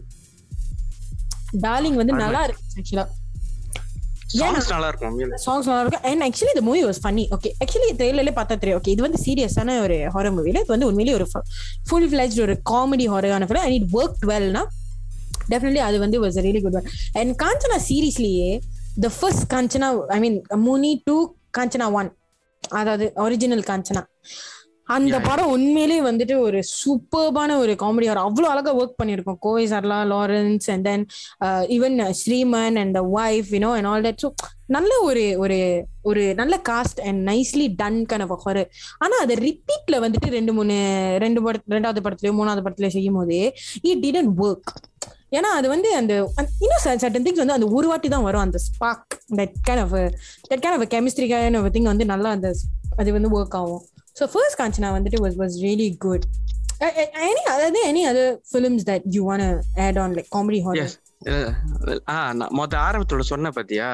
டார்லிங் 1.67 2.01
வந்து 2.03 2.15
நல்லா 2.23 2.43
இருக்கு 2.49 2.63
ஆக்சுவலா 2.81 3.07
நல்லா 4.73 4.89
இருக்கும். 4.91 5.19
சாங்ஸ் 5.45 5.67
நல்லா 5.71 5.83
இருக்கும். 5.85 6.07
அண்ட் 6.11 6.23
ஆக்சுவலி 6.27 6.53
இந்த 6.55 6.63
movie 6.69 6.81
was 6.85 7.01
funny 7.03 7.25
okay 7.37 7.51
actually 7.63 7.91
ட்ரெயிலர்ல 7.99 8.33
பார்த்தா 8.39 8.55
தெரியும். 8.63 8.79
ஓகே 8.81 8.95
இது 8.95 9.05
வந்து 9.07 9.21
சீரியஸான 9.27 9.77
ஒரு 9.83 9.97
ஹாரர் 10.15 10.35
மூவில 10.37 10.63
இது 10.63 10.73
வந்து 10.75 10.89
உண்மையிலேயே 10.91 11.19
ஒரு 11.19 11.27
ஃபுல் 11.89 12.09
ஃபிளெஜ் 12.13 12.39
ஒரு 12.47 12.55
காமெடி 12.71 13.07
ஹாரரான 13.13 13.47
ஃபிலிம் 13.51 13.67
அண்ட் 13.67 13.77
இட் 13.79 13.93
ஒர்க் 14.01 14.25
வெல்னா 14.33 14.63
டெஃபினெட்லி 15.51 15.79
அது 15.79 15.99
வந்து 15.99 16.21
was 16.21 16.39
really 16.39 16.63
good 16.63 16.75
one 16.75 16.89
and 17.13 17.35
Kanchana 17.43 17.79
சீரீஸ்லயே 17.89 18.61
the 19.01 19.11
first 19.21 19.55
Kanchana 19.55 19.91
I 20.09 20.21
mean 20.21 20.43
Muni 20.57 21.03
two 21.05 21.17
Kanchana 21.59 21.93
one 21.93 22.11
அதாவது 22.63 23.13
ஒரிஜினல் 23.15 23.65
காஞ்சனா 23.71 24.03
அந்த 24.87 25.21
படம் 25.21 25.51
உண்மையிலேயே 25.51 26.01
வந்துட்டு 26.01 26.39
ஒரு 26.39 26.59
சூப்பர்பான 26.81 27.57
ஒரு 27.57 27.73
காமெடி 27.73 28.09
ஹாரர் 28.09 28.27
அவ்வளோ 28.27 28.45
அழகா 28.45 28.73
ஒர்க் 28.77 28.99
பண்ணியிருக்கோம். 29.03 29.39
Kovai 29.41 29.67
Sarala 29.71 29.99
Lawrence 30.11 30.71
and 30.71 30.85
then 30.85 31.05
even 31.69 32.13
Sriman 32.13 32.77
and 32.83 32.99
wife 32.99 33.53
you know 33.55 33.71
and 33.77 33.87
all 33.87 34.03
that 34.03 34.21
so 34.25 34.31
நல்ல 34.67 34.91
ஒரு 35.01 35.39
ஒரு 35.39 35.85
ஒரு 36.03 36.35
நல்ல 36.35 36.61
cast 36.69 37.01
and 37.01 37.29
nicely 37.29 37.67
done 37.75 37.99
a 38.11 38.27
horror. 38.45 38.67
ஆனா 38.99 39.17
அதை 39.21 39.37
ரிப்பீட்ல 39.37 40.09
வந்துட்டு 40.09 40.29
ரெண்டு 40.29 40.53
மூணு 40.53 40.77
ரெண்டு 41.19 41.43
படத்து 41.43 41.75
ரெண்டாவது 41.75 42.03
படத்துலயோ 42.05 42.35
மூணாவது 42.41 42.65
படத்துலயோ 42.65 42.89
செய்யும் 42.89 43.15
போது 43.15 43.55
இட் 43.83 44.05
டிடன் 44.05 44.31
ஒர்க் 44.39 44.73
ஏன்னா 45.37 45.51
அது 45.59 45.67
வந்து 45.75 45.89
அந்த 46.01 46.13
இன்னும் 46.65 46.83
சர்டன் 46.85 47.25
திங்ஸ் 47.27 47.43
வந்து 47.43 47.57
அந்த 47.57 47.67
ஒரு 47.77 47.87
வாட்டி 47.91 48.09
தான் 48.15 48.27
வரும். 48.29 48.45
அந்த 48.47 48.59
spark 48.67 49.15
that 49.39 49.55
kind 49.69 49.83
of 49.85 49.95
that 50.51 50.63
kind 50.65 50.77
of 50.77 50.87
chemistry 50.95 51.29
kind 51.33 51.59
of 51.61 51.69
thing 51.77 51.91
வந்து 51.93 52.07
நல்லா 52.13 52.31
அந்த 52.37 52.51
அது 53.01 53.13
வந்து 53.17 53.31
ஒர்க் 53.37 53.57
ஆகும். 53.61 53.83
ஸோ 54.19 54.27
ஃபர்ஸ்ட் 54.33 54.59
காஞ்சனா 54.61 54.91
வந்துட்டு 54.97 55.21
was 55.25 55.39
was 55.43 55.57
really 55.67 55.89
good 56.05 56.27
any 57.29 57.43
அதாவது 57.55 57.81
any 57.91 58.03
other 58.11 58.31
films 58.51 58.85
that 58.91 59.05
you 59.17 59.23
want 59.31 59.43
add 59.87 59.99
on 60.05 60.15
like 60.19 60.31
comedy 60.37 60.61
horror 60.67 60.95
மொத்த 62.59 62.75
ஆரம்பத்தோட 62.87 63.23
சொன்ன 63.31 63.51
பாத்தியா? 63.57 63.89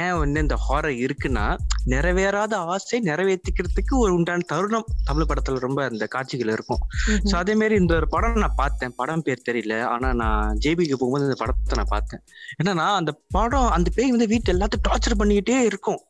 ஏன் 0.00 0.16
வந்து 0.22 0.38
இந்த 0.44 0.56
ஹாரர் 0.66 0.96
இருக்குன்னா 1.04 1.44
நிறைவேறாத 1.92 2.54
ஆசை 2.72 2.98
நிறைவேற்றிக்கிறதுக்கு 3.08 3.94
ஒரு 4.02 4.12
உண்டான 4.16 4.46
தருணம் 4.52 4.86
தமிழ் 5.08 5.28
படத்துல 5.30 5.62
ரொம்ப 5.66 5.80
அந்த 5.90 6.06
காட்சிகள் 6.14 6.52
இருக்கும். 6.56 6.82
சோ 7.30 7.34
அதே 7.40 7.54
மாதிரி 7.60 7.74
இந்த 7.82 7.94
ஒரு 8.00 8.08
படம் 8.14 8.42
நான் 8.44 8.58
பார்த்தேன். 8.62 8.94
படம் 9.00 9.24
பேர் 9.28 9.46
தெரியல. 9.48 9.76
ஆனா 9.94 10.10
நான் 10.22 10.58
ஜேபிக்கு 10.64 10.98
போகும்போது 11.00 11.28
இந்த 11.28 11.38
படத்தை 11.42 11.78
நான் 11.80 11.92
பார்த்தேன். 11.94 12.22
என்னன்னா 12.58 12.88
அந்த 13.00 13.14
படம் 13.36 13.70
அந்த 13.78 13.90
பேய் 13.96 14.14
வந்து 14.16 14.30
வீட்டு 14.34 14.54
எல்லாத்தையும் 14.54 14.86
டார்ச்சர் 14.88 15.20
பண்ணிக்கிட்டே 15.22 15.58
இருக்கும். 15.70 16.00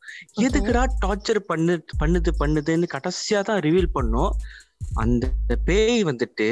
எதுக்குடா 0.47 0.85
டார்ச்சர் 1.07 1.41
பண்ணு 1.53 1.77
பண்ணுது 2.03 2.33
பண்ணுதுன்னு 2.43 2.89
கடைசியா 2.97 3.43
தான் 3.51 3.63
ரிவீல் 3.69 3.95
பண்ணும். 3.99 4.33
அந்த 5.05 5.27
பேய் 5.69 5.99
வந்துட்டு 6.11 6.49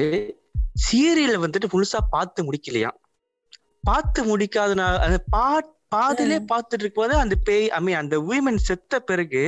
சீரியலை 0.84 1.38
வந்துட்டு 1.44 1.68
முழுசா 1.72 1.98
பார்த்து 2.10 2.40
முடிக்கலையா 2.48 2.90
பார்த்து 3.84 4.20
முடிக்காதனால 4.24 4.98
அந்த 4.98 5.18
பா 5.30 5.46
பாதிலே 5.94 6.36
பார்த்துட்டு 6.50 6.84
இருக்கும்போது 6.84 7.14
அந்த 7.16 7.34
பேய் 7.44 7.66
ஐ 7.68 7.80
மீன் 7.80 7.96
அந்த 7.96 8.16
உமன் 8.30 8.60
செத்த 8.68 9.00
பிறகு 9.00 9.42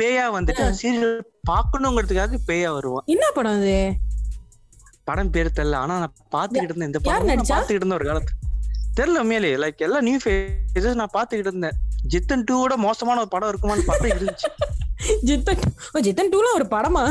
பேயா 0.00 0.24
வந்துட்டு 0.36 0.64
சீரியல் 0.80 1.16
பார்க்கணுங்கிறதுக்காக 1.50 2.38
பேயா 2.46 2.68
வருவான். 2.72 3.04
என்ன 3.06 3.24
படம் 3.34 3.52
அது? 3.52 3.74
படம் 5.04 5.30
பேர் 5.30 5.56
தெரியல 5.56 5.74
ஆனா 5.74 5.98
நான் 5.98 6.14
பாத்துக்கிட்டு 6.32 6.72
இருந்தேன் 6.72 6.90
இந்த 6.92 7.00
படம்? 7.00 7.28
பாத்துக்கிட்டு 7.28 7.80
இருந்தேன் 7.80 7.98
ஒரு 7.98 8.06
காலத்து 8.06 8.32
தெரியல 9.00 9.18
உண்மையிலே. 9.18 9.50
லைக் 9.56 9.84
எல்லாம் 9.86 10.02
நியூ 10.02 10.18
ஃபேஸஸ் 10.24 11.00
நான் 11.00 11.14
பாத்துக்கிட்டு 11.14 11.52
இருந்தேன். 11.52 11.76
ஜித்தன் 12.12 12.44
டூவோட 12.50 12.76
மோசமான 12.76 13.20
ஒரு 13.20 13.28
படம் 13.28 13.50
இருக்குமான்னு 13.52 13.88
பார்த்தா 13.90 14.08
இருந்துச்சு. 14.14 14.48
ஜித்தன் 15.22 15.62
ஜித்தன் 16.00 16.32
டூலாம் 16.32 16.58
ஒரு 16.60 16.66
படமா? 16.70 17.04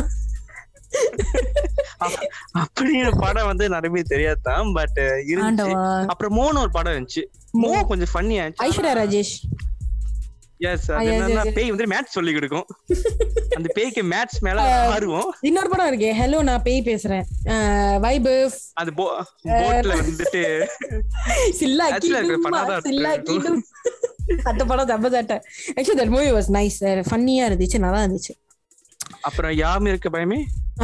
அப்படின்னு 2.60 3.19
படம் 3.19 3.45
வந்து 3.45 3.69
நிறைய 3.69 4.04
தெரியாதான் 4.10 4.73
பட் 4.73 5.23
இருந்துச்சு. 5.27 6.06
அப்புறம் 6.06 6.38
மோன்னு 6.38 6.60
ஒரு 6.60 6.71
படம் 6.71 6.93
இருந்துச்சு. 6.93 7.23
மோ 7.62 7.88
கொஞ்சம் 7.88 8.08
ஃபன்னியா 8.13 8.54
ஐஸ்வர்யா 8.63 8.82
ராஜேஷ். 8.82 9.34
எஸ் 10.58 10.91
அது. 10.91 11.51
பேய் 11.54 11.69
வந்து 11.69 11.88
மேட்ச் 11.88 12.08
சொல்லி 12.08 12.34
கொடுக்கும். 12.34 12.65
அந்த 13.56 13.69
பேய்க்கு 13.73 14.04
மேட்ச் 14.04 14.39
மேல 14.39 14.89
ஆர்வம். 14.89 15.36
இன்னொரு 15.41 15.69
படம் 15.69 15.91
இருக்கே. 15.91 16.04
ஹலோ 16.04 16.43
நான் 16.43 16.62
பேய் 16.62 16.82
பேசுறேன். 16.82 17.23
வைபு 18.04 18.51
அது 18.73 18.91
போட்ல 18.91 20.01
வந்துட்டு. 20.01 20.67
சில்லா 21.60 23.21
அந்த 24.43 24.65
படம் 24.65 24.86
தப்ப 24.86 25.10
Saattai 25.10 25.41
actually 25.75 25.97
that 25.97 26.10
movie 26.10 26.32
was 26.32 26.36
nice 26.36 26.80
ஃபன்னியா 26.80 27.49
இருந்துச்சு 27.49 27.80
நல்லா 27.80 28.04
இருந்துச்சு. 28.04 28.39
அப்புறம் 29.21 29.53
யாம் 29.55 29.86
இருக்க 29.86 30.10
பயமே? 30.10 30.39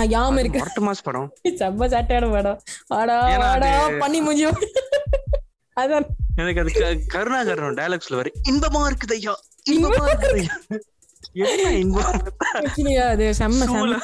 யாம் 0.09 0.37
இருக்கு. 0.37 0.59
மொரட்டு 0.61 0.81
மாஸ் 0.85 1.03
படம். 1.03 1.29
செம்ம 1.59 1.87
சாட்டையான 1.93 2.29
படம். 2.31 2.59
ஆடா 2.97 3.15
ஆடா 3.49 3.69
பண்ணி 3.99 4.19
முடியும் 4.21 4.57
அதான். 5.77 6.05
எனக்கு 6.35 6.61
அது 6.61 6.71
கருணாகரன் 7.07 7.77
டயலாக்ஸ்ல 7.79 8.19
வர. 8.19 8.29
இன்பமா 8.51 8.81
இருக்குது 8.89 9.15
ஐயா 9.17 9.33
இன்பமா 9.71 10.03
இருக்குது 10.09 10.37
ஐயா. 10.37 10.55
என்ன 11.43 11.71
இன்பம் 11.79 12.19
அது 13.07 13.25
செம்ம. 13.39 13.97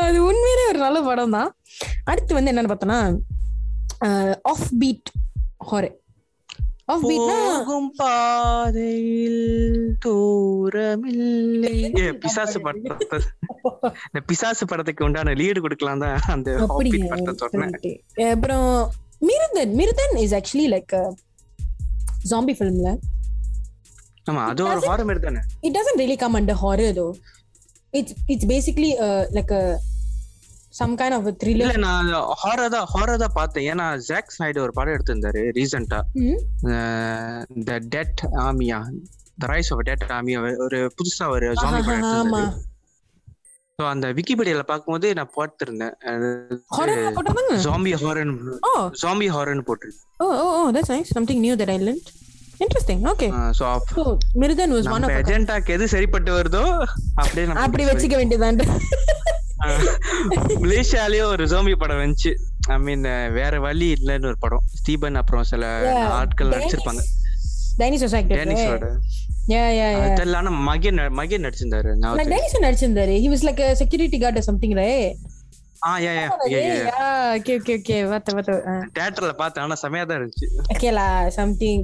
அது 0.00 0.18
உண்மையிலே 0.26 0.64
ஒரு 0.68 0.78
நல்ல 0.78 0.98
படம் 1.02 1.34
தான் 1.36 1.50
அடுத்து 2.04 2.32
வந்து 2.34 2.50
என்னன்னு 2.52 2.72
பார்த்தோம்னா 2.72 3.00
ஆஃப் 4.44 4.68
பீட் 4.80 5.10
பீட்னா 5.64 5.88
போகும் 6.88 7.90
பாதையில் 7.98 9.44
தூரமில்லை. 10.04 11.74
பிசாசு 12.24 12.58
படத்தை 12.60 13.18
இந்த 14.08 14.20
பிசாசு 14.30 14.64
படத்துக்கு 14.66 15.04
உண்டான 15.04 15.34
லீடு 15.40 15.60
கொடுக்கலாம் 15.64 16.02
தான் 16.04 16.18
அந்த 16.34 16.50
Hobbit 16.62 16.96
படத்தை 17.12 17.34
சொன்னேன். 17.42 17.76
அப்புறம் 18.32 18.68
Miruthan 19.28 19.74
Miruthan 19.80 20.16
is 20.24 20.34
actually 20.40 20.66
like 20.74 20.94
zombie 22.32 22.54
ஃபிலிம்ல 22.58 22.90
ஆமா 24.30 24.42
அது 24.50 24.62
ஒரு 24.72 24.82
ஹாரர் 24.88 25.06
மாதிரி 25.06 25.22
தானே? 25.24 25.40
it 25.66 25.72
doesn't 25.78 25.98
really 26.02 26.18
come 26.24 26.36
under 26.40 26.56
horror 26.64 26.90
though. 26.98 27.12
It's 27.94 28.12
it's 28.32 28.46
basically 28.52 28.90
uh, 29.06 29.22
of 31.18 31.26
a 31.30 31.32
thriller. 31.40 31.64
இல்ல 31.66 31.76
நான் 31.86 32.08
ஹாரர் 32.42 32.72
தான் 32.74 32.86
ஹாரர் 32.92 33.22
தான் 33.22 33.34
பார்த்தேன். 33.38 33.66
ஏன்னா 33.72 33.86
ஜாக் 34.08 34.32
ஸ்னைடர் 34.36 34.64
ஒரு 34.66 34.72
படம் 34.78 34.94
எடுத்திருந்தாரு 34.96 35.42
ரீசெண்டா? 35.58 35.98
த 37.68 37.78
டெட் 37.94 38.22
ஆமியா 38.48 38.78
த 39.42 39.50
ரைஸ் 39.52 39.70
ஆஃப் 39.74 39.82
டெட் 39.90 40.04
ஆமியா 40.18 40.40
ஒரு 40.66 40.80
புதுசா 40.98 41.26
ஒரு 41.36 41.48
ஜாம்பி 41.62 41.82
படம் 41.88 42.02
எடுத்திருந்தாரு. 42.02 42.50
ஸோ 43.78 43.84
அந்த 43.92 44.06
விக்கிபீடியால 44.16 44.64
பார்க்கும்போது 44.70 45.10
நான் 45.18 45.34
பார்த்திருந்தேன். 45.36 45.94
ஜாம்பி 47.66 47.92
ஹாரன் 48.04 48.34
ஜாம்பி 49.04 49.28
ஹாரன் 49.36 49.64
போட்டு 49.70 49.88
oh 50.24 50.32
oh 50.42 50.50
oh 50.58 50.66
that's 50.74 50.90
nice. 50.96 51.08
Something 51.18 51.40
new 51.46 51.54
that 51.60 51.70
i 51.76 51.80
learned. 51.86 52.08
Interesting 52.64 52.98
okay. 53.12 53.30
So 53.58 53.64
so 53.94 54.02
Miruthan 54.40 54.74
was 54.76 54.86
one 54.94 55.02
நம்ம 55.04 55.14
of 55.14 55.20
a 55.20 55.22
எஜெண்டாக்கு 55.24 55.74
எது 55.76 55.86
சரிப்பட்டு 55.94 56.30
வருதோ 56.38 56.64
அப்படியே 57.22 57.46
அப்படி 57.64 57.84
வச்சுக்க 57.90 58.14
வேண்டியதான் 58.20 58.60
மலேசியாலயே 60.64 61.24
ஒரு 61.32 61.44
ஜோம்பி 61.52 61.74
படம் 61.82 62.00
வந்துச்சு. 62.02 62.30
ஐ 62.74 62.78
மீன் 62.78 63.02
வேற 63.40 63.60
வழி 63.60 63.88
இல்லைன்னு 63.92 64.30
ஒரு 64.30 64.38
படம். 64.44 64.64
ஸ்டீபன் 64.80 65.18
அப்புறம் 65.22 65.44
சில 65.50 65.64
ஆட்கள் 66.20 66.54
நடிச்சிருப்பாங்க. 66.54 67.02
டைனிசோஸ் 67.78 68.16
ஆக்டர் 68.18 68.38
டேனிஸோட 68.38 68.88
அது 70.00 70.10
தெரியல 70.18 70.38
ஆனா 70.40 70.50
மகன் 70.70 71.00
மகன் 71.20 71.44
நடிச்சிருந்தாரு. 71.46 71.90
ஞாபகம் 71.98 72.32
டைனிசோ 72.32 72.58
நடிச்சிருந்தாரு. 72.66 73.14
Like 73.48 73.62
a 73.68 73.74
security 73.82 74.18
guard 74.22 74.36
or 74.40 74.44
something 74.48 74.72
right? 74.80 75.14
ஆ 75.82 75.92
யா 76.04 76.12
யா 76.16 76.26
வத்த 78.10 78.34
வத்த 78.36 78.50
தியேட்டர்ல 78.96 79.32
பார்த்தேன் 79.40 79.64
ஆனா 79.64 79.76
செமையா 79.82 80.04
தான் 80.08 80.18
இருந்துச்சு. 80.20 80.46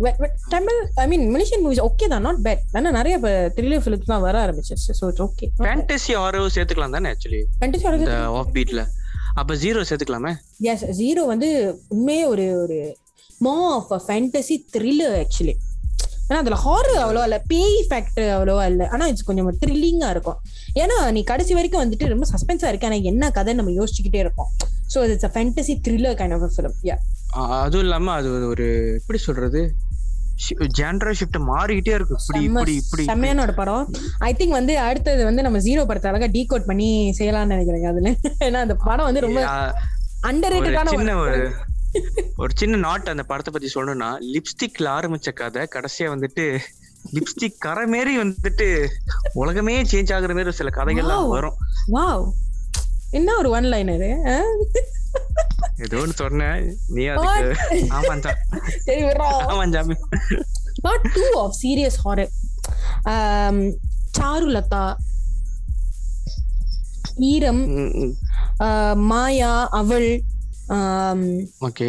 But, 0.05 0.17
but 0.23 0.33
Tamil 0.53 0.77
I 0.99 1.09
mean 1.13 1.23
Malaysian 1.35 1.61
movies 1.65 1.81
okay 1.81 2.09
தான் 2.09 2.27
not 2.29 2.39
bad. 2.47 2.61
ஆனா 2.77 2.91
நிறைய 2.99 3.17
thriller 3.57 3.81
films 3.87 4.07
தான் 4.13 4.25
வர 4.27 4.37
ஆரம்பிச்சிருச்சு 4.45 4.95
okay. 5.27 5.49
ஃபேண்டசி 5.61 6.15
ஹாரர் 6.21 6.55
சேர்த்துக்கலாம் 6.57 6.97
தானே 6.97 7.11
ஆக்சுவலி 7.15 7.43
horror 7.87 8.01
இந்த 8.03 8.17
ஆஃப் 8.41 8.55
பீட்ல 8.57 8.85
அப்ப 9.41 9.55
ஜீரோ 9.65 9.81
சேர்த்துக்கலாமே? 9.89 10.33
எஸ் 10.71 10.85
ஜீரோ 11.01 11.23
வந்து 11.33 11.49
உண்மையே 11.95 12.23
ஒரு 12.33 12.47
ஒரு 12.63 12.79
more 13.47 13.57
of 13.75 13.93
a 13.97 14.01
fantasy 14.07 14.57
thriller 14.75 15.17
actually 15.23 15.55
ஆனா 16.29 16.39
அதுல 16.43 16.57
ஹாரர் 16.65 17.01
அவ்வளோவா 17.03 17.27
இல்ல 17.29 17.39
பேய் 17.53 17.79
ஃபேக்டர் 17.91 18.29
அவ்வளோவா 18.37 18.65
இல்ல. 18.73 18.83
ஆனா 18.95 19.05
இது 19.13 19.29
கொஞ்சம் 19.29 19.49
த்ரில்லிங்கா 19.63 20.09
இருக்கும். 20.15 20.39
ஏன்னா 20.83 20.97
நீ 21.17 21.21
கடைசி 21.33 21.53
வரைக்கும் 21.59 21.83
வந்துட்டு 21.85 22.13
ரொம்ப 22.15 22.27
சஸ்பென்ஸா 22.33 22.71
இருக்கு. 22.71 22.89
ஆனா 22.91 22.99
என்ன 23.13 23.31
கதை 23.39 23.55
நம்ம 23.61 23.75
யோசிச்சுக்கிட்டே 23.81 24.23
இருப்போம். 24.25 24.51
So 24.95 24.99
it's 25.13 25.29
a 25.29 25.33
fantasy 25.35 25.75
thriller 25.87 26.19
kind 26.21 26.35
of 26.37 26.55
film 26.57 26.77
yeah 26.91 26.97
அதுவும் 27.63 27.85
இல்லாம 27.87 28.13
அது 28.21 28.29
ஒரு 28.53 28.67
எப்படி 29.01 29.21
சொல்றது? 29.29 29.63
ஜென்ரா 30.79 31.13
ஷிஃப்ட் 31.19 31.39
மாறிக்கிட்டே 31.51 31.95
இருக்கு. 31.97 32.17
இப்படி 32.19 32.43
இப்படி 32.49 32.75
இப்படி 32.83 33.05
செம்மையான 33.09 33.43
ஒரு 33.47 33.55
படம். 33.61 33.87
ஐ 34.29 34.31
திங்க் 34.39 34.59
வந்து 34.59 34.75
அடுத்தது 34.89 35.23
வந்து 35.29 35.45
நம்ம 35.47 35.61
ஜீரோ 35.67 35.85
படத்தை 35.89 36.11
அழகா 36.11 36.29
டீகோட் 36.37 36.69
பண்ணி 36.71 36.89
செய்யலாம்னு 37.19 37.55
நினைக்கிறேன் 37.55 37.91
அதுல. 37.93 38.13
ஏன்னா 38.47 38.61
அந்த 38.67 38.77
படம் 38.87 39.09
வந்து 39.09 39.25
ரொம்ப 39.27 39.41
அண்டர் 40.31 40.55
ரேட்டடான 40.55 41.17
ஒரு 41.25 41.41
ஒரு 42.37 42.53
சின்ன 42.61 42.77
நாட் 42.87 43.13
அந்த 43.13 43.23
படத்தை 43.23 43.51
பத்தி 43.53 43.69
சொல்லணும்னா 43.75 44.11
லிப்ஸ்டிக்ல 44.35 44.89
ஆரம்பிச்ச 44.97 45.33
கதை 45.41 45.63
கடைசியா 45.75 46.09
வந்துட்டு 46.15 46.45
லிப்ஸ்டிக் 47.15 47.59
கரை 47.59 47.87
மாரி 47.87 48.15
வந்துட்டு 48.19 48.67
உலகமே 49.43 49.75
சேஞ்ச் 49.93 50.13
ஆகுற 50.17 50.35
மாதிரி 50.37 50.59
சில 50.61 50.71
கதைகள்லாம். 50.77 51.29
வரும். 51.35 51.57
வாவ் 51.97 52.25
என்ன 53.19 53.37
ஒரு 53.41 53.51
ஒன் 53.51 53.69
லைனரு 53.73 54.11
ஏதோ 55.85 55.97
ஒன்று 56.03 56.15
சொன்னேன். 56.23 56.63
நீ 56.95 57.03
அதுக்கு 57.07 58.23
தான் 58.27 58.39
சரி 58.87 59.71
ஜாமி 59.77 59.97
part 60.87 61.07
two 61.15 61.27
of 61.43 61.57
serious 61.63 61.99
horror 62.05 62.33
Charulatha 64.19 64.85
Eeram 67.33 67.63
Maya 69.11 69.53
Aval 69.81 70.09
okay 71.63 71.89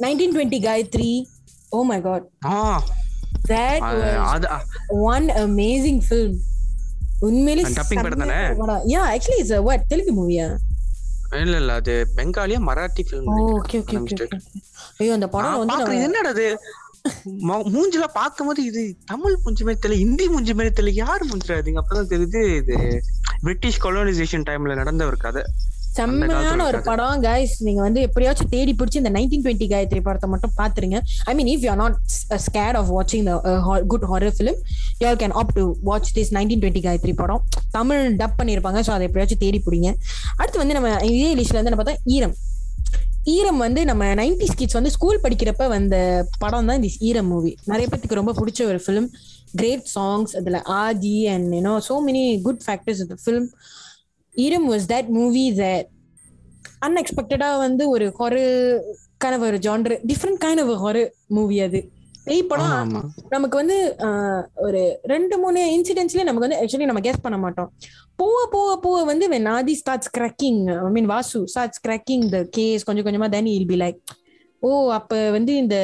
nineteen 0.00 0.34
twenty 0.34 0.60
Gayathri 0.64 1.10
oh 1.72 1.80
my 1.90 1.98
god 2.02 2.26
that 3.48 3.84
அது 4.28 4.46
ஒன் 5.08 5.26
அமேசிங் 5.44 6.02
ஃபில்ம் 6.06 6.36
உண்மையிலே 7.26 7.62
Dubbing 7.72 8.00
படம் 8.00 8.22
தானே? 8.22 8.38
Yeah 8.92 9.02
actually 9.10 9.40
it's 9.42 9.58
what 9.66 9.84
Telugu 9.90 10.14
மூவியா 10.16 10.46
இல்ல 11.40 11.54
இல்ல 11.60 11.74
அது 11.80 11.94
பெங்காலியா 12.16 12.58
மராட்டி 12.66 13.02
ஃபிலிம் 13.06 13.30
ஓகே 13.54 13.78
ஓகே 13.82 14.26
ஐயோ 14.98 15.12
அந்த 15.16 15.28
படம் 15.34 15.60
வந்து 15.62 16.00
என்னடா 16.06 16.32
அது 16.34 16.46
மூஞ்சில 17.72 18.04
பாக்கும்போது 18.14 18.60
இது 18.68 18.82
தமிழ் 19.10 19.40
மூஞ்சி 19.42 19.64
மாதிரி 19.64 19.80
தெரியல 19.80 20.00
ஹிந்தி 20.02 20.26
மூஞ்சி 20.34 20.52
மாதிரி 20.54 20.74
தெரியல 20.74 20.94
யார் 21.00 21.24
அப்பதான் 21.80 22.12
தெரியுது 22.12 22.42
இது 22.60 22.76
பிரிட்டிஷ் 23.42 23.82
கொலோனைசேஷன் 23.84 24.46
டைம்ல 24.48 24.76
நடந்த 24.82 25.04
ஒரு 25.10 25.18
கதை 25.24 25.42
செம்மையான 25.96 26.60
ஒரு 26.70 26.78
படம் 26.88 27.20
கைஸ் 27.26 27.54
நீங்க 27.66 27.80
வந்து 27.86 28.00
எப்படியாச்சும் 28.08 28.50
தேடி 28.54 28.72
பிடிச்சி 28.78 28.98
இந்த 29.02 29.12
நைன்டீன் 29.16 29.44
டுவெண்ட்டி 29.44 29.68
காயத்ரி 29.72 30.00
படத்தை 30.06 30.28
மட்டும் 30.34 30.54
பாத்துருங்க. 30.60 30.98
I 31.30 31.34
mean 31.38 31.50
if 31.54 31.64
you 31.66 31.74
not 31.82 31.98
scared 32.46 32.78
of 32.80 32.90
வாட்சிங் 32.96 33.26
the 33.30 33.34
good 33.92 34.06
horror 34.12 34.34
film 34.38 34.58
you 35.02 35.06
all 35.10 35.20
can 35.22 35.36
opt 35.42 35.52
to 35.58 35.64
watch 35.90 36.10
this 36.18 36.32
nineteen 36.38 36.62
twenty 36.64 36.84
Gayathri 36.88 37.14
படம். 37.22 37.42
தமிழ் 37.78 38.02
டப் 38.22 38.38
பண்ணியிருப்பாங்க 38.40 38.80
ஸோ 38.88 38.92
அதை 38.96 39.06
எப்படியாச்சும் 39.10 39.42
தேடி 39.44 39.60
பிடிங்க. 39.68 39.90
அடுத்து 40.40 40.62
வந்து 40.64 40.76
நம்ம 40.78 40.90
இதே 41.12 41.30
லிஸ்ட்ல 41.40 41.60
வந்து 41.60 41.80
பார்த்தா 41.82 41.96
ஈரம். 42.16 42.34
ஈரம் 43.34 43.60
வந்து 43.64 43.80
நம்ம 43.90 44.06
நைன்டி 44.20 44.46
கிட்ஸ் 44.58 44.76
வந்து 44.78 44.90
ஸ்கூல் 44.94 45.22
படிக்கிறப்ப 45.22 45.66
வந்த 45.74 45.96
படம் 46.42 46.66
தான் 46.68 46.78
இந்த 46.80 46.90
ஈரம் 47.08 47.30
மூவி 47.32 47.52
நிறைய 47.70 47.86
பேத்துக்கு 47.90 48.18
ரொம்ப 48.20 48.32
பிடிச்ச 48.38 48.60
ஒரு 48.72 48.80
ஃபிலிம் 48.86 49.06
கிரேட் 49.60 49.86
சாங்ஸ் 49.94 50.32
அதுல 50.38 50.58
Aadhi 50.82 51.14
and 51.34 51.48
you know 51.58 51.72
so 51.86 51.96
many 52.08 52.24
good 52.46 52.62
factors 52.66 53.00
இந்த 53.04 53.16
film 53.22 53.46
Eeram 54.34 54.72
was 54.72 54.86
that 54.88 55.08
movie 55.08 55.44
that 55.52 55.88
அன்எக்ஸ்பெக்டடா 56.86 57.58
வந்து 57.58 57.88
ஒரு 57.88 58.06
kind 59.24 59.34
of 59.36 59.42
ஒரு 59.46 59.58
genre 59.66 59.94
different 60.06 60.40
kind 60.44 60.62
of 60.62 60.80
horror 60.84 61.10
movie 61.26 61.60
அது. 61.60 61.80
பேய் 62.24 62.42
படம் 62.42 63.12
நமக்கு 63.28 63.56
வந்து 63.56 63.76
ஒரு 64.54 65.00
ரெண்டு 65.02 65.38
மூணு 65.38 65.60
இன்சிடென்ட்ஸ்ல 65.76 66.22
நமக்கு 66.28 66.48
வந்து 66.48 66.58
ஆக்சுவலி 66.62 66.84
நம்ம 66.84 67.00
கெஸ் 67.00 67.22
பண்ண 67.22 67.38
மாட்டோம். 67.38 67.72
போக 68.16 68.48
போக 68.50 68.78
போக 68.78 69.04
வந்து 69.04 69.28
when 69.28 69.48
Aadhi 69.48 69.74
starts 69.74 70.10
cracking 70.18 70.60
I 70.84 70.90
mean 70.90 71.06
Vasu 71.06 71.48
starts 71.48 71.80
cracking 71.88 72.28
the 72.28 72.46
case 72.50 72.84
கொஞ்சம் 72.84 73.06
கொஞ்சமா 73.06 73.28
then 73.34 73.46
he'll 73.52 73.70
be 73.72 73.78
like 73.84 73.98
ஓ 74.60 74.92
அப்ப 74.92 75.30
வந்து 75.30 75.56
இந்த 75.56 75.76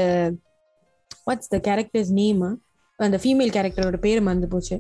வாட்ஸ் 1.31 1.53
த 1.55 1.61
கேரக்டர்ஸ் 1.69 2.13
நேம் 2.21 2.63
அந்த 2.97 3.21
ஃபீமேல் 3.23 3.55
கேரக்டரோட 3.57 3.97
பேர் 3.97 4.21
மறந்து 4.21 4.49
போச்சு. 4.49 4.77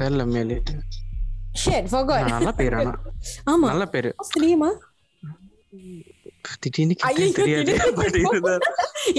தெரியல 0.00 0.26
மேலே. 0.26 0.62
ஷேட் 1.64 1.88
நல்ல 2.28 2.52
பேர் 2.52 2.74
ஆனா. 2.74 2.92
ஆமா. 3.52 3.68
நல்ல 3.72 3.86
பேரு? 3.86 4.10
திடீர்னு 6.58 6.94
தெரியாது. 7.34 7.72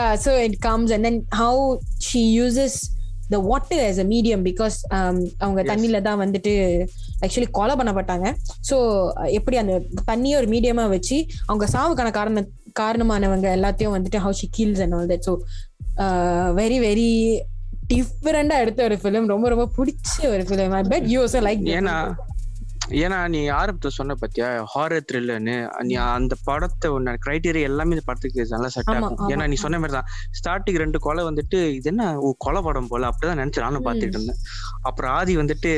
uh, 0.00 0.94
and 0.96 1.04
then 1.06 1.16
how 1.40 1.54
she 2.06 2.20
uses 2.44 2.74
the 3.30 3.40
water 3.50 3.78
as 3.88 3.98
a 3.98 4.04
medium 4.04 4.40
because 4.48 4.76
um 4.90 5.18
அவங்க. 5.38 5.60
தண்ணில 5.62 6.00
தான் 6.02 6.20
வந்துட்டு 6.20 6.52
ஆக்சுவலி 7.20 7.46
கொலை 7.50 7.74
பண்ணப்பட்டாங்க. 7.76 8.28
ஸோ 8.70 8.76
எப்படி 9.30 9.56
அந்த 9.56 9.76
தண்ணியை 10.10 10.36
ஒரு 10.36 10.46
மீடியமா 10.46 10.88
வச்சு 10.88 11.18
அவங்க 11.46 11.66
சாவுக்கான 11.72 12.10
காரண 12.10 12.40
காரணமானவங்க 12.80 13.48
எல்லாத்தையும் 13.58 13.94
வந்துட்டு 13.96 14.20
how 14.24 14.30
she 14.30 14.48
kills 14.56 14.80
and 14.80 14.92
all 14.92 15.06
that 15.06 15.26
so 15.26 15.32
very 16.60 16.78
very 16.88 17.10
டிஃபரெண்டா 17.92 18.58
எடுத்த 18.64 18.82
ஒரு 18.84 18.98
ஃபிலிம் 19.02 19.32
ரொம்ப 19.34 19.48
ரொம்ப 19.48 19.66
பிடிச்ச 19.78 20.28
ஒரு 20.34 20.44
film 20.50 20.76
I 20.80 20.84
bet 20.92 21.08
you 21.12 21.18
also 21.24 21.42
like 21.48 21.64
ஏன்னா 21.78 21.96
ஏன்னா 23.00 23.18
நீ 23.28 23.40
ஆரம்பத்துல 23.58 23.90
சொன்ன 23.96 24.14
பத்தியா 24.22 24.46
ஹாரர் 24.72 25.04
த்ரில்லர்னு 25.08 25.54
நீ 25.82 25.94
அந்த 26.14 26.34
படத்தை 26.44 26.88
ஒன்னு 26.90 27.12
கிரைட்டீரியா 27.24 27.68
எல்லாமே 27.68 27.94
இந்த 27.96 28.04
படத்துக்கு 28.06 28.46
நல்லா 28.54 28.68
செட் 28.74 28.90
ஆகும். 28.94 29.30
ஏன்னா 29.32 29.44
நீ 29.46 29.56
சொன்ன 29.62 29.78
மாதிரி 29.78 29.96
தான் 29.98 30.08
ஸ்டார்டிங் 30.38 30.80
ரெண்டு 30.82 30.98
கொலை 30.98 31.22
வந்துட்டு 31.28 31.58
இது 31.78 31.88
என்ன 31.92 32.06
ஓ 32.20 32.30
கொலை 32.38 32.62
படம் 32.62 32.90
போல? 32.92 33.10
அப்படிதான் 33.10 33.40
நினைச்சு 33.42 33.64
நானும் 33.66 33.86
பாத்துட்டு 33.86 34.18
இருந்தேன். 34.18 34.40
அப்புறம் 34.82 35.12
ஆதி 35.18 35.36
வந்துட்டு 35.36 35.72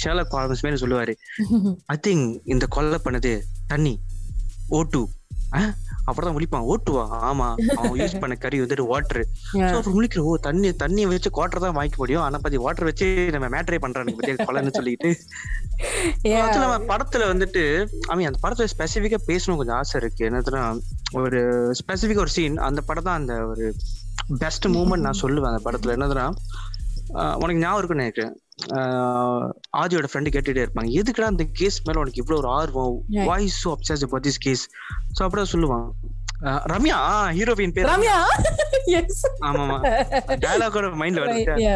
ஷேலக் 0.00 0.36
ஹால்மஸ் 0.36 0.64
மாதிரி 0.64 0.82
சொல்லுவாரு. 0.84 1.14
ஐ 1.94 1.98
திங்க் 2.08 2.26
இந்த 2.54 2.66
கொலை 2.76 3.00
பண்ணது 3.06 3.32
தண்ணி 3.66 3.94
ஓட்டு 4.78 5.02
அப்புறம் 6.08 6.34
முழிப்பான். 6.34 6.66
ஓட்டுவா? 6.72 7.04
ஆமா. 7.30 7.46
அவன் 7.78 7.98
யூஸ் 8.00 8.20
பண்ண 8.22 8.34
கறி 8.44 8.60
வந்துட்டு 8.62 8.86
வாட்டர் 8.92 9.22
Yeah. 9.58 9.68
அப்புறம் 9.68 9.96
முழிக்கிற 9.96 10.20
ஓ 10.28 10.32
தண்ணி 10.46 10.68
தண்ணியை 10.82 11.06
வச்சு 11.10 11.30
குவாட்டர் 11.36 11.64
தான் 11.64 11.76
வாங்கிக்க 11.76 11.98
முடியும். 12.02 12.24
ஆனா 12.24 12.38
பாத்தி 12.42 12.58
வாட்டர் 12.64 12.88
வச்சு 12.88 13.06
நம்ம 13.34 13.48
மேட்டரே 13.54 13.78
பண்றானுங்க 13.84 14.18
பத்தியா? 14.18 14.46
கொலைன்னு 14.48 14.76
சொல்லிட்டு 14.78 15.10
நம்ம 16.64 16.76
படத்துல 16.92 17.26
வந்துட்டு 17.32 17.62
ஐ 18.10 18.16
மீன் 18.18 18.30
அந்த 18.30 18.40
படத்துல 18.44 18.68
ஸ்பெசிஃபிக்கா 18.74 19.20
பேசணும் 19.30 19.60
கொஞ்சம் 19.60 19.78
ஆசை 19.80 19.96
இருக்கு. 20.02 20.22
என்னதுன்னா 20.28 20.62
ஒரு 21.20 21.40
ஸ்பெசிஃபிக் 21.80 22.22
ஒரு 22.24 22.34
சீன் 22.36 22.58
அந்த 22.68 22.80
படம் 22.88 23.08
தான் 23.08 23.20
அந்த 23.20 23.34
ஒரு 23.52 23.66
பெஸ்ட் 24.42 24.68
மூமெண்ட் 24.76 25.06
நான் 25.08 25.22
சொல்லுவேன் 25.22 25.52
அந்த 25.52 25.62
படத்துல. 25.66 25.94
என்னதுன்னா 25.96 26.26
உனக்கு 27.42 27.62
ஞாபகம் 27.62 27.80
இருக்குன்னு 27.80 28.04
நினைக்கிறேன். 28.04 28.34
ஆதியோட 29.80 30.06
ஃப்ரெண்டு 30.12 30.32
கேட்டுட்டே 30.34 30.64
இருப்பாங்க. 30.64 30.90
எதுக்குடா 31.00 31.32
அந்த 31.32 31.44
கேஸ் 31.60 31.78
மேல 31.86 32.00
உனக்கு 32.02 32.22
இவ்வளவு 32.22 32.40
ஒரு 32.42 32.50
ஆர்வம். 32.60 32.96
Voice 33.30 33.58
so 33.64 33.74
obsess 33.74 34.06
this 34.28 34.38
case 34.46 34.64
so 35.18 35.22
அப்படியே 35.26 35.50
சொல்லுவான். 35.52 35.86
ஆஹ் 36.48 36.64
ரம்யா 36.72 36.96
ஹீரோவின் 37.36 37.74
பேர் 37.76 37.90
ரம்யா? 37.92 38.16
ஆமா 39.50 39.62
ஆமா 39.62 39.78
டயலாகோட 40.44 40.90
மைண்ட்ல 41.02 41.22
வருது. 41.26 41.70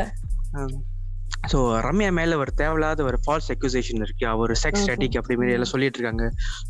சோ 1.51 1.59
ரம்யா 1.87 2.11
மேல 2.17 2.37
ஒரு 2.43 2.53
தேவையில்லாத 2.59 3.05
ஒரு 3.05 3.19
ஃபால்ஸ் 3.25 3.49
அக்யூசேஷன் 3.53 4.03
இருக்கு. 4.07 4.25
அவர் 4.33 4.53
செக்ஸ். 4.63 4.83
ஸ்டாட்டிக் 4.83 5.17
அப்படி 5.21 5.37
மாதிரி 5.39 5.55
எல்லாம் 5.57 5.71
சொல்லிட்டு 5.73 5.99
இருக்காங்க. 5.99 6.27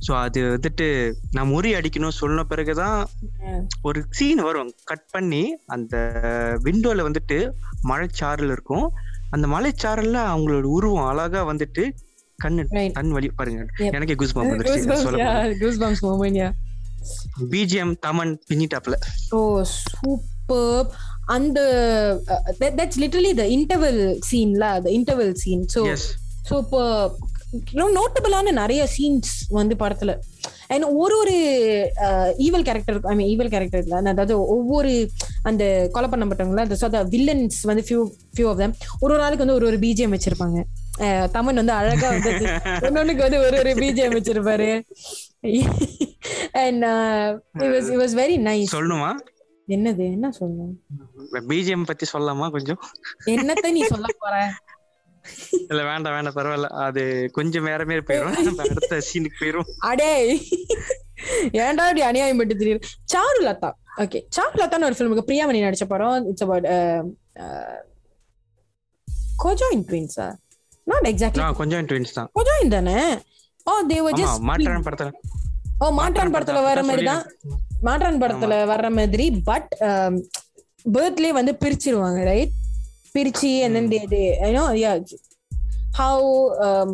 சோ 0.07 0.13
அது 0.21 0.41
வந்துட்டு 0.55 0.87
நான் 1.37 1.51
முறி 1.55 1.71
அடிக்கணும் 1.79 2.17
சொன்ன 2.21 2.45
பிறகுதான் 2.53 2.99
ஒரு 3.83 4.03
சீன் 4.11 4.43
வரும். 4.49 4.71
கட் 4.85 5.09
பண்ணி 5.11 5.43
அந்த 5.67 5.97
விண்டோல 6.65 7.07
வந்துட்டு 7.09 7.39
மழைச்சாரல் 7.91 8.55
இருக்கும். 8.57 8.87
அந்த 9.33 9.47
மலைச்சாரல்ல 9.47 10.19
அவங்களோட 10.33 10.63
உருவம் 10.63 11.05
அழகா 11.05 11.47
வந்துட்டு 11.53 11.93
கண்ணு. 12.45 12.91
கண் 12.93 13.11
வலி 13.11 13.29
பாருங்க. 13.29 13.67
எனக்கே 13.77 14.15
குஸ் 14.15 14.35
பம்ப் 14.35 14.51
வந்துருச்சு. 14.53 14.95
பிஜிஎம் 17.51 17.95
தமன் 18.07 18.35
பின்னிட்டாப்ல 18.51 18.95
Oh, 20.49 20.87
uh, 21.49 22.21
that, 22.61 22.73
that's 22.79 22.97
literally 22.97 23.37
the 23.37 23.47
interval 23.47 23.97
scene, 24.31 24.53
la, 24.55 24.71
the 24.85 24.91
interval 24.91 25.35
scene. 25.45 25.63
So, 25.67 25.87
yes 25.87 26.17
super 26.43 27.13
நோட்டபிளான 27.99 28.53
நிறைய 28.61 28.83
சீன்ஸ் 28.97 29.33
வந்து 29.59 29.75
படத்துல. 29.79 30.13
அண்ட் 30.73 30.85
ஒரு 31.03 31.15
ஒரு 31.23 31.35
evil 32.47 32.67
character 32.69 32.99
I 33.13 33.15
mean 33.19 33.31
evil 33.33 33.53
character 33.55 33.89
அதாவது 34.13 34.35
ஒவ்வொரு 34.55 34.93
அந்த 35.43 35.65
கொலை 35.93 36.09
பண்ணப்பட்டவங்கள 36.11 36.63
அந்த 36.89 37.03
வில்லன்ஸ் 37.15 37.59
வந்து 37.71 37.85
ஃபியூ 37.89 38.01
ஃபியூ 38.37 38.47
ஆஃப் 38.51 38.61
தம் 38.63 38.75
ஒரு 39.01 39.13
ஒரு 39.15 39.23
ஆளுக்கு 39.23 39.45
வந்து 39.45 39.59
ஒரு 39.59 39.67
ஒரு 39.71 39.79
பிஜிஎம் 39.85 40.15
வச்சிருப்பாங்க. 40.17 40.61
தமன் 41.37 41.61
வந்து 41.61 41.77
அழகா 41.81 42.09
வந்து 42.15 42.33
ஒன்னொன்னுக்கு 42.87 43.25
வந்து 43.27 43.43
ஒரு 43.47 43.59
ஒரு 43.59 43.73
பிஜிஎம் 43.83 44.17
வச்சிருப்பாரு. 44.19 44.71
And 46.65 46.85
it 47.65 48.01
was 48.03 48.17
very 48.23 48.39
nice 48.49 48.75
சொல்லணுமா 48.79 49.13
என்னது? 49.69 50.05
என்ன 50.17 50.29
சொல்லணும் 50.41 50.75
பிஜிஎம் 51.51 51.89
பத்தி 51.91 52.07
சொல்லலாமா 52.13 52.47
கொஞ்சம்? 52.51 52.81
என்னத்த 53.27 53.71
நீ 53.77 53.83
சொல்ல 53.93 54.07
போற? 54.19 54.37
இல்ல 55.71 55.81
வேண்டாம் 55.91 56.15
வேண்டாம் 56.17 56.37
பரவாயில்ல. 56.39 56.69
அது 56.87 57.03
கொஞ்சம் 57.37 57.67
வேற 57.71 57.81
மாதிரி 57.89 58.05
போயிடும் 58.09 58.61
அடுத்த 58.65 59.01
சீனுக்கு 59.09 59.41
போயிரும் 59.43 59.69
அடே 59.91 60.13
ஏன்டா 61.65 61.85
இப்படி 61.89 62.05
அநியாயம் 62.11 62.41
பட்டு 62.41 62.55
தெரியுது 62.63 62.81
சாரு 63.13 63.41
லதா. 63.49 63.71
ஓகே 64.05 64.21
சாரு 64.37 64.57
லதான்னு 64.63 64.89
ஒரு 64.89 64.97
ஃபிலிமுக்கு 64.99 65.29
பிரியாமணி 65.31 65.65
நடிச்ச 65.67 65.87
படம். 65.93 66.29
இட்ஸ் 66.31 66.47
அபவுட் 66.47 66.69
கோஜாயின் 69.45 69.85
ட்வின்ஸா 69.91 70.29
நாட் 70.87 71.07
எக்ஸாக்ட்லி 71.13 71.45
கொஞ்சம் 71.61 71.87
ட்வின்ஸ் 71.91 72.17
தான். 72.19 72.29
கோஜாயின் 72.39 72.75
தானே? 72.77 72.97
ஓ 73.67 73.73
தே 73.91 73.99
வர் 74.07 74.19
ஜஸ்ட் 74.21 74.47
மாற்றான் 74.51 74.87
படத்துல. 74.89 75.11
ஓ 75.83 75.91
மாற்றான் 76.01 76.35
படத்துல 76.35 76.63
வர 76.69 76.83
மாதிரி 76.89 77.07
தான். 77.13 77.25
மாற்றான் 77.87 78.21
படத்துல 78.23 78.57
வர்ற 78.73 78.89
மாதிரி 78.99 79.27
பட் 79.51 79.71
பேர்த்லயே 80.95 81.33
வந்து 81.39 81.53
பிரிச்சிருவாங்க 81.63 82.21
ரைட் 82.31 82.53
பிரிச்சு 83.17 83.51
and 83.65 83.75
then 83.77 83.89
they 83.93 84.03
they 84.13 84.25
you 84.47 84.55
know 84.59 84.69
yeah 84.83 84.97
how 86.01 86.17
um 86.67 86.93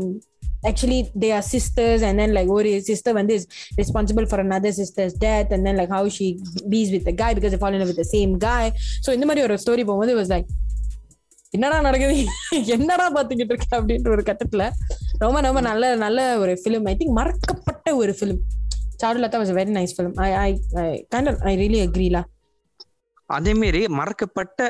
actually 0.69 1.01
they 1.23 1.31
are 1.37 1.45
sisters 1.55 2.01
and 2.07 2.17
then 2.21 2.31
like 2.37 2.49
ஒரு 2.57 2.71
sister 2.89 3.13
வந்து 3.19 3.35
is 3.39 3.45
responsible 3.81 4.27
for 4.33 4.39
another 4.47 4.73
sister's 4.81 5.15
death 5.27 5.51
and 5.57 5.63
then 5.67 5.77
like 5.81 5.93
how 5.97 6.05
she 6.17 6.27
bees 6.73 6.89
with 6.95 7.05
the 7.11 7.15
guy 7.23 7.31
because 7.37 7.53
they 7.55 7.61
fall 7.65 7.75
in 7.77 7.81
love 7.83 7.93
with 7.93 8.01
the 8.05 8.11
same 8.17 8.33
guy 8.49 8.65
so 9.05 9.11
இந்த 9.17 9.27
மாதிரி 9.31 9.45
ஒரு 9.49 9.57
story 9.65 9.85
போகும்போது 9.91 10.15
it 10.17 10.21
was 10.23 10.33
like 10.37 10.49
என்னடா 11.57 11.77
நடக்குது 11.87 12.17
என்னடா 12.75 13.05
பாத்துக்கிட்டு 13.17 13.53
இருக்க 13.55 13.69
அப்படின்ற 13.79 14.09
ஒரு 14.17 14.25
கட்டத்துல 14.31 14.65
ரொம்ப 15.23 15.39
ரொம்ப 15.47 15.61
நல்ல 15.69 15.95
நல்ல 16.05 16.27
ஒரு 16.43 16.55
ஃபிலிம் 16.63 16.89
ஐ 16.91 16.95
திங்க் 17.01 17.15
மறக்கப்பட்ட 17.21 17.95
ஒரு 18.01 18.13
film 18.19 18.41
Charulatha 19.03 19.39
was 19.43 19.55
very 19.61 19.73
nice 19.79 19.95
film 19.97 20.17
I 20.27 20.31
I 20.45 20.51
kind 21.15 21.31
I 21.51 21.55
really 21.63 21.81
அக்ரிலா 21.87 22.23
அதே 23.37 23.53
மாதிரி 23.61 23.81
மறக்கப்பட்ட 24.01 24.61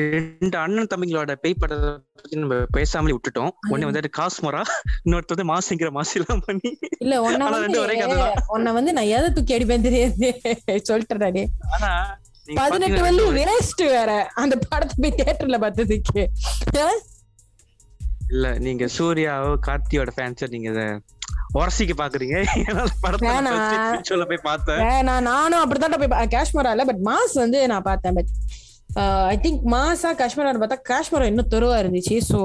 ரெண்டு 0.00 0.56
அண்ணன் 0.62 0.88
தம்பிங்களோட 0.92 1.32
பேய் 1.42 1.58
படத்தை 1.60 1.90
பத்தி 2.20 2.36
நம்ம 2.42 2.58
பேசாமலே 2.76 3.14
விட்டுட்டோம். 3.16 3.52
ஒண்ணு 3.72 3.88
வந்துட்டு 3.88 4.10
காஸ்மரா 4.18 4.62
இன்னொருத்தர் 5.04 5.36
வந்து 5.36 5.48
மாசிங்கிற 5.52 5.90
மாசிலாம் 5.98 6.42
பண்ணி. 6.46 6.70
இல்ல 7.04 7.20
வந்து 7.26 7.62
ரெண்டு 7.66 7.80
ஒரே 7.84 7.96
கதை. 8.00 8.26
உன்னை 8.56 8.72
வந்து 8.78 8.92
நான் 8.98 9.12
எதை 9.16 9.30
தூக்கி 9.36 9.56
அடிப்பேன் 9.56 9.86
தெரியாது. 9.88 10.30
சொல்லிட்டேன் 10.90 11.54
ஆனா 11.76 11.92
பதினெட்டு 12.60 13.00
வந்து 13.08 13.24
வேஸ்ட் 13.38 13.82
வேற. 13.96 14.12
அந்த 14.42 14.54
படத்தை 14.70 14.94
போய் 15.02 15.16
தியேட்டர்ல 15.18 15.58
பார்த்ததுக்கு. 15.64 16.22
இல்ல 18.34 18.46
நீங்க 18.66 18.84
சூர்யாவோ 18.98 19.52
கார்த்தியோட 19.68 20.10
ஃபேன்ஸ் 20.16 20.52
நீங்க 20.56 20.70
உரசிக்க 21.60 21.92
பாக்குறீங்க. 22.00 22.36
சொல்ல 24.10 24.24
போய் 24.28 24.46
பார்த்தேன். 24.50 24.82
நான் 25.08 25.26
நானும் 25.30 25.62
அப்படித்தான் 25.62 26.02
போய் 26.02 26.32
காஷ்மீரா 26.36 26.70
இல்ல 26.76 26.84
பட் 26.90 27.02
மாஸ் 27.10 27.34
வந்து 27.44 27.58
நான் 27.72 27.88
பார்த்தேன் 27.88 28.16
பட் 28.18 28.30
ஐ 29.32 29.36
திங்க் 29.44 29.62
மாசா 29.74 30.10
காஷ்மீரா 30.20 30.50
பார்த்தா 30.62 30.78
காஷ்மீரா 30.90 31.28
இன்னும் 31.32 31.50
தெருவா 31.54 31.76
இருந்துச்சு. 31.82 32.16
சோ 32.30 32.38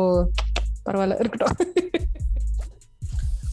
பரவாயில்ல 0.86 1.20
இருக்கட்டும். 1.24 1.58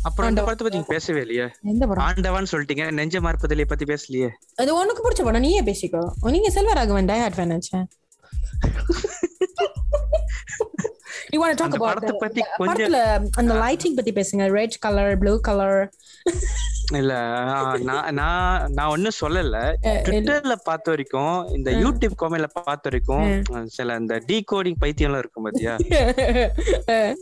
அப்புறம் 0.09 0.31
இந்த 0.31 0.43
படத்தை 0.47 0.65
பத்தி 0.67 0.81
பேசவே 0.95 1.21
இல்லையே? 1.25 1.47
எந்த 1.73 1.87
படம்? 1.87 2.05
ஆண்டவான்னு 2.07 2.51
சொல்லிட்டீங்க 2.53 2.87
நெஞ்ச 2.99 3.21
மார்பதிலே 3.27 3.67
பத்தி 3.73 3.85
பேசலையே. 3.93 4.29
அது 4.63 4.71
உனக்கு 4.81 5.05
பிடிச்ச 5.05 5.23
படம் 5.25 5.45
நீயே 5.47 5.63
பேசிக்கோ. 5.71 6.03
நீங்க 6.37 6.51
செல்வராகவன் 6.57 7.11
டை 7.13 7.19
ஹார்ட் 7.25 7.39
ஃபேன் 7.39 7.55
நினைச்சேன் 7.55 7.87
You 11.33 11.39
want 11.43 11.53
to 11.53 11.59
talk 11.61 11.69
அந்த 11.69 11.79
about 11.79 11.91
படத்தை 11.91 12.17
பத்தி 12.25 12.41
the 12.41 12.57
கொஞ்சம் 12.59 13.31
அந்த 13.41 13.53
லைட்டிங் 13.63 13.97
பத்தி 13.99 14.13
பேசுங்க. 14.19 14.45
ரெட் 14.59 14.77
கலர் 14.85 15.13
ப்ளூ 15.23 15.33
கலர் 15.49 15.79
இல்ல 16.93 17.13
நான் 17.79 18.15
நான் 18.15 18.73
நான் 18.73 18.89
ஒண்ணும் 18.89 19.19
சொல்லல. 19.21 19.59
ட்விட்டர்ல 19.83 20.55
பார்த்த 20.65 20.91
வரைக்கும் 20.91 21.49
இந்த 21.49 21.71
யூடியூப் 21.71 22.17
காமெண்ட்ல 22.19 22.47
பார்த்த 22.65 22.91
வரைக்கும் 22.91 23.27
சில 23.69 23.97
இந்த 23.97 24.23
டீ 24.27 24.45
கோடிங் 24.53 24.75
பைத்தியம்லாம் 24.81 25.19
இருக்கும் 25.19 25.45
பாத்தியா? 25.45 25.77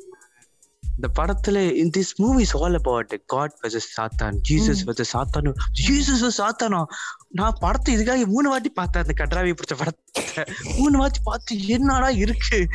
இந்த 0.97 1.09
படத்துல 1.21 1.59
this 1.95 2.23
movie 2.23 2.45
is 2.45 2.57
all 2.57 2.75
about 2.75 3.13
God 3.35 3.51
versus 3.63 3.87
சாத்தான் 3.97 4.37
ஜீசஸ் 4.51 4.83
versus 4.87 5.11
சாத்தான் 5.13 5.53
ஜீசஸ் 5.89 6.31
சாத்தானா? 6.39 6.85
நான் 7.29 7.57
படத்தை 7.61 7.97
இதுக்காக 7.97 8.27
மூணு 8.27 8.49
வாட்டி 8.49 8.69
பார்த்தேன் 8.69 9.05
அந்த 9.05 9.15
கட்ராவி 9.23 9.55
பிடிச்ச 9.55 9.77
படத்தை. 9.77 10.45
மூணு 10.79 10.99
வாட்டி 10.99 11.19
பார்த்து 11.25 11.67
என்னடா 11.67 12.11
இருக்கு? 12.11 12.69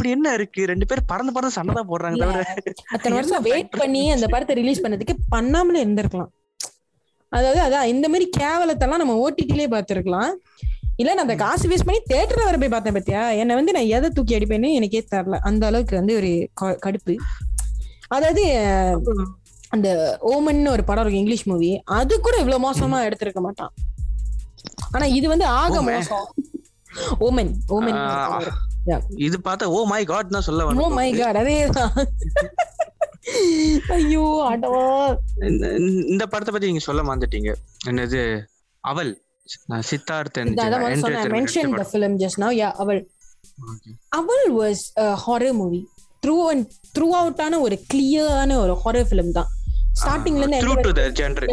இப்படி 0.00 0.14
என்ன 0.16 0.28
இருக்கு? 0.36 0.60
ரெண்டு 0.70 0.86
பேரும் 0.90 1.08
பறந்து 1.10 1.32
பறந்து 1.36 1.54
சண்டை 1.56 1.72
தான் 1.78 1.88
போடுறாங்க 1.88 2.18
தவிர 2.20 2.42
அத்தனை 2.94 3.14
வருஷம் 3.16 3.42
வெயிட் 3.46 3.74
பண்ணி 3.80 4.02
அந்த 4.14 4.26
படத்தை 4.34 4.54
ரிலீஸ் 4.60 4.80
பண்ணதுக்கு 4.84 5.14
பண்ணாமலே 5.34 5.82
இருந்திருக்கலாம். 5.84 6.30
அதாவது 7.32 7.60
அதான் 7.64 7.90
இந்த 7.94 8.06
மாதிரி 8.12 8.26
கேவலத்தெல்லாம் 8.38 9.02
நம்ம 9.02 9.16
ஓடிடிலே 9.24 9.66
பார்த்திருக்கலாம். 9.74 10.30
இல்ல 11.00 11.10
நான் 11.14 11.24
அந்த 11.26 11.36
காசு 11.42 11.68
வேஸ்ட் 11.72 11.86
பண்ணி 11.88 12.00
தேட்டர்ல 12.12 12.46
வர 12.46 12.56
போய் 12.62 12.72
பார்த்தேன் 12.74 12.96
பத்தியா? 12.98 13.24
என்னை 13.40 13.58
வந்து 13.60 13.74
நான் 13.76 13.90
எதை 13.96 14.10
தூக்கி 14.16 14.36
அடிப்பேன்னு 14.38 14.70
எனக்கே 14.78 15.02
தெரியல 15.12 15.40
அந்த 15.50 15.68
அளவுக்கு 15.70 15.94
வந்து 16.00 16.16
ஒரு 16.20 16.30
கடுப்பு. 16.86 17.16
அதாவது 18.16 18.44
அந்த 19.76 19.88
ஓமன் 20.32 20.62
ஒரு 20.74 20.84
படம் 20.88 21.04
இருக்கு 21.04 21.22
இங்கிலீஷ் 21.22 21.46
மூவி 21.52 21.70
அது 21.98 22.20
கூட 22.26 22.36
இவ்வளவு 22.42 22.64
மோசமா 22.68 23.00
எடுத்திருக்க 23.08 23.42
மாட்டான். 23.48 23.72
ஆனா 24.94 25.04
இது 25.18 25.26
வந்து 25.34 25.48
ஆக? 25.60 25.76
மோசம். 25.90 26.26
ஓமன் 27.26 27.54
ஓமன் 27.76 28.00
இது 29.18 29.38
பார்த்தா 29.44 29.64
ஓ 29.68 29.84
மை 29.84 30.04
காட் 30.04 30.28
தான் 30.28 30.40
சொல்ல 30.40 30.64
ஓ 30.80 30.88
மை 30.90 31.08
காட் 31.12 31.36
அதேதான். 31.36 31.92
ஐயோ 33.88 34.24
ஆட்டவா 34.50 34.84
இந்த- 35.46 36.28
படத்தை 36.28 36.52
பத்தி 36.52 36.66
நீங்க 36.66 36.78
சொல்ல 36.80 37.02
மாந்துட்டீங்க 37.02 37.50
என்னது? 37.86 38.22
அவள். 38.84 39.10
சித்தார்த்தன் 39.80 40.50
அதான் 40.56 40.82
முதல்ல 40.82 41.00
சொன்னேன். 41.00 41.32
Mention 41.32 41.74
the 41.76 41.86
film 41.92 42.16
just 42.18 42.40
now 42.40 42.54
yeah 42.56 42.70
Aval. 42.76 43.00
Aval 44.08 44.44
was 44.54 44.82
a 44.96 45.14
horror 45.26 45.52
movie 45.52 45.80
through 46.22 46.46
and 46.46 46.64
through 46.94 47.06
அவுட்டான 47.20 47.60
ஒரு 47.60 47.76
கிளியரான 47.94 48.56
ஒரு 48.56 48.74
ஹாரர் 48.84 49.08
ஃபிலிம் 49.10 49.30
தான். 49.30 49.48
ஸ்டார்டிங்ல 50.00 50.42
இருந்து 50.42 50.58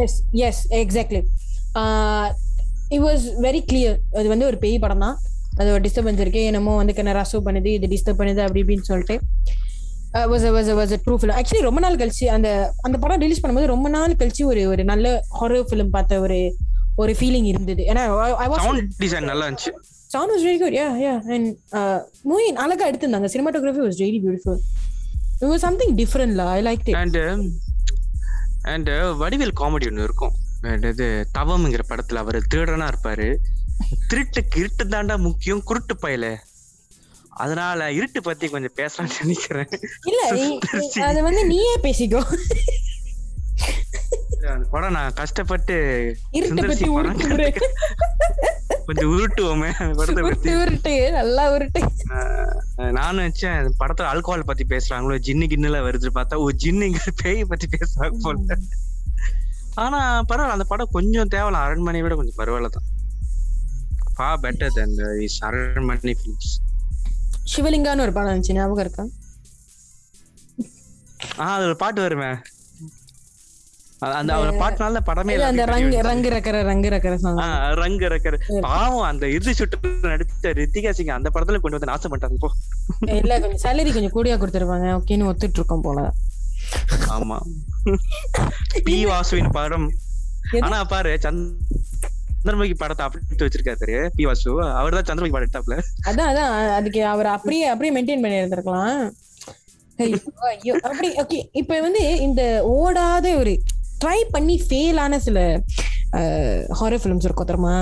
yes 0.02 0.18
yes 0.42 0.74
exactly 0.74 1.22
it 2.90 3.02
was 3.02 3.26
very 3.42 3.62
clear 3.72 3.98
அது 4.14 4.28
வந்து 4.28 4.46
ஒரு 4.46 4.58
பேய் 4.58 4.80
படம் 4.80 5.00
தான். 5.00 5.18
அது 5.60 5.70
ஒரு 5.76 5.82
டிஸ்டர்பன்ஸ் 5.86 6.22
இருக்கு 6.24 6.42
என்னமோ 6.50 6.76
வந்து 6.82 6.94
கண்ண 6.98 7.12
ரசோ 7.18 7.40
பண்ணுது 7.46 7.70
இது 7.78 7.88
டிஸ்டர்ப் 7.94 8.20
பண்ணுது 8.22 8.42
அப்படி 8.46 8.62
இப்படின்னு 8.64 8.90
சொல்லிட்டு. 8.92 9.16
Was 10.32 10.46
was 10.56 10.70
was 10.80 10.94
true 11.06 11.16
film 11.22 11.38
actually 11.40 11.62
ரொம்ப 11.68 11.80
நாள் 11.84 11.98
கழிச்சு 12.02 12.26
அந்த 12.36 12.50
அந்த 12.88 12.98
படம் 13.04 13.24
ரிலீஸ் 13.24 13.42
பண்ணும்போது 13.44 13.66
ரொம்ப 13.74 13.88
நாள் 13.96 14.16
கழிச்சு 14.22 14.44
ஒரு 14.52 14.62
ஒரு 14.74 14.84
நல்ல 14.92 15.08
ஹாரர் 15.40 15.68
ஃபிலிம் 15.72 15.92
பார்த்த 15.96 16.20
ஒரு 16.26 16.40
ஒரு 17.02 17.12
ஃபீலிங் 17.20 17.48
இருந்தது. 17.52 17.84
ஏன்னா 17.92 18.04
டிசைன் 19.04 19.30
நல்லா 19.32 19.48
இருந்துச்சு. 19.48 19.72
Sound 20.14 20.32
was 20.34 20.46
very 20.48 20.58
good 20.64 20.78
yeah 20.82 20.88
yeah 21.06 21.16
and 21.36 21.50
movie 22.30 22.48
அழகா 22.66 22.86
எடுத்திருந்தாங்க. 22.92 23.30
Cinematography 23.36 23.84
was 23.88 24.00
very 24.06 24.20
beautiful 24.26 24.60
it 25.40 25.50
was 25.54 25.66
something 25.68 25.96
டிஃப்ரெண்ட்ல 26.02 26.46
I 26.58 26.60
like 26.70 26.84
it 26.86 27.00
and 27.04 27.20
and 28.74 28.90
Vadivel 29.24 29.56
comedy 29.62 29.88
ஒன்று 29.92 30.08
இருக்கும். 30.10 30.36
And 30.70 30.86
இது 30.92 31.08
தவம்ங்கிற 31.38 31.84
படத்துல 31.90 32.22
அவர் 32.24 32.38
திருடனா 32.54 32.86
இருப்பாரு. 32.92 33.28
திருட்டுக்கு 34.10 34.58
இருட்டு 34.62 34.84
தாண்டா 34.86 35.16
முக்கியம். 35.28 35.64
குருட்டு 35.70 35.96
பயல. 36.02 36.28
அதனால 37.44 37.80
இருட்டு 37.98 38.20
பத்தி 38.28 38.46
கொஞ்சம் 38.54 38.78
பேசலாம்னு 38.80 39.18
நினைக்கிறேன். 39.22 39.70
இல்ல 40.10 40.22
அது 41.10 41.20
வந்து 41.28 41.44
நீயே 41.52 41.76
பேசிக்கோ. 41.84 42.22
அந்த 44.54 44.66
படம் 44.74 44.96
நான் 44.96 45.16
கஷ்டப்பட்டு 45.20 45.76
கொஞ்சம் 48.88 49.12
உருட்டுவோமே 49.14 49.70
படத்தை 50.00 50.24
பத்தி. 50.28 50.50
உருட்டு 50.62 50.94
நல்லா 51.18 51.44
உருட்டு. 51.56 51.82
நானும் 52.98 53.26
இந்த 53.26 53.72
படத்துல 53.82 54.10
ஆல்கோஹால் 54.12 54.50
பத்தி 54.52 54.66
பேசுறாங்களோ 54.74 55.18
ஜின்னு 55.28 55.50
கிண்ணுல 55.54 55.80
வருது 55.88 56.10
பார்த்தா 56.18 56.42
ஓ 56.44 56.46
ஜின்னுங்கிற 56.64 57.14
பேய் 57.24 57.50
பத்தி 57.54 57.68
பேசுறாங்க 57.76 58.18
போல. 58.26 58.58
ஆனா 59.84 60.00
பரவாயில்ல 60.30 60.58
அந்த 60.58 60.68
படம் 60.74 60.96
கொஞ்சம் 60.98 61.34
தேவலாம். 61.36 61.66
அரண்மனையை 61.68 62.06
விட 62.06 62.16
கொஞ்சம் 62.22 62.40
பரவாயில்ல 62.42 62.72
தான் 62.78 62.88
far 64.18 64.28
better 64.42 64.74
then 64.74 64.94
is 65.22 65.40
Aranmanai 65.44 66.14
films 66.20 66.52
சிவலிங்கான்னு 67.56 68.02
ஒரு 68.02 68.14
படம் 68.14 68.32
இருந்துச்சு 68.32 68.54
ஞாபகம் 68.54 68.86
இருக்கா? 68.86 69.04
ஆஹ் 71.38 71.56
அது 71.56 71.66
ஒரு 71.66 71.76
பாட்டு 71.76 72.02
வருமே. 72.02 72.30
அந்த 74.14 74.34
அவர் 74.34 74.50
பாட்டுனால 74.54 75.00
படமே 75.06 75.36
அந்த 75.42 75.66
ரங்கு. 75.66 76.02
ரங்கு 76.02 76.30
ரக்கற 76.30 76.58
ரங்கு 76.64 76.90
ஆஹ் 77.44 77.74
ரங்க 77.74 78.08
ரக்கர். 78.08 78.38
பாவம் 78.62 79.02
அந்த 79.02 79.28
இறுதி 79.28 79.54
சுட்டு 79.54 79.78
நடிச்ச 80.04 80.52
ரித்திகா 80.54 80.92
சிங் 80.92 81.08
அந்த 81.10 81.30
படத்துல 81.30 81.60
கொண்டு 81.60 81.78
வந்து 81.78 81.86
நாசம் 81.86 82.12
பண்ணிட்டாங்க 82.12 82.38
போ. 82.40 82.50
இல்ல 83.16 83.40
கொஞ்சம் 83.40 83.64
சேலரி 83.64 83.94
கொஞ்சம் 83.94 84.16
கூடியா 84.16 84.36
கொடுத்துருப்பாங்க 84.38 84.98
ஓகேன்னு 84.98 85.30
ஒத்துட்டு 85.30 85.60
இருக்கோம் 85.60 85.82
போல. 85.82 86.04
ஆமா. 87.10 87.40
பி 88.84 89.06
வாசுவின் 89.06 89.52
படம்? 89.52 89.88
ஆனா 90.60 90.84
பாரு 90.84 91.14
சந்திரமுகி 92.38 92.76
படத்தை 92.76 93.04
அப்படி 93.06 93.24
வச்சிருக்காரு 93.40 93.78
பி 94.16 94.26
வாசு. 94.26 94.50
அவர் 94.80 94.96
தான் 94.98 95.08
சந்திரமுகி 95.08 95.34
படம் 95.34 95.48
எடுத்தாப்ல 95.48 95.78
அதான் 96.10 96.30
அதான். 96.32 96.52
அதுக்கு 96.78 97.02
அவர் 97.14 97.30
அப்படியே 97.34 97.66
அப்படியே 97.70 97.94
மெயின்டைன் 97.96 98.24
பண்ணி 98.24 98.40
இருந்திருக்கலாம் 98.40 99.00
அப்படி 100.84 101.10
ஓகே 101.22 101.40
இப்ப 101.54 101.80
வந்து 101.80 102.04
இந்த 102.26 102.42
ஓடாத 102.76 103.28
ஒரு 103.38 103.54
ட்ரை 104.02 104.20
பண்ணி 104.32 104.56
ஃபெயில் 104.64 105.00
ஆன 105.04 105.20
சில 105.20 105.40
ஹாரர் 106.80 107.02
ஃபிலிம்ஸ் 107.02 107.28
இருக்கும் 107.28 107.50
தெரியுமா? 107.50 107.76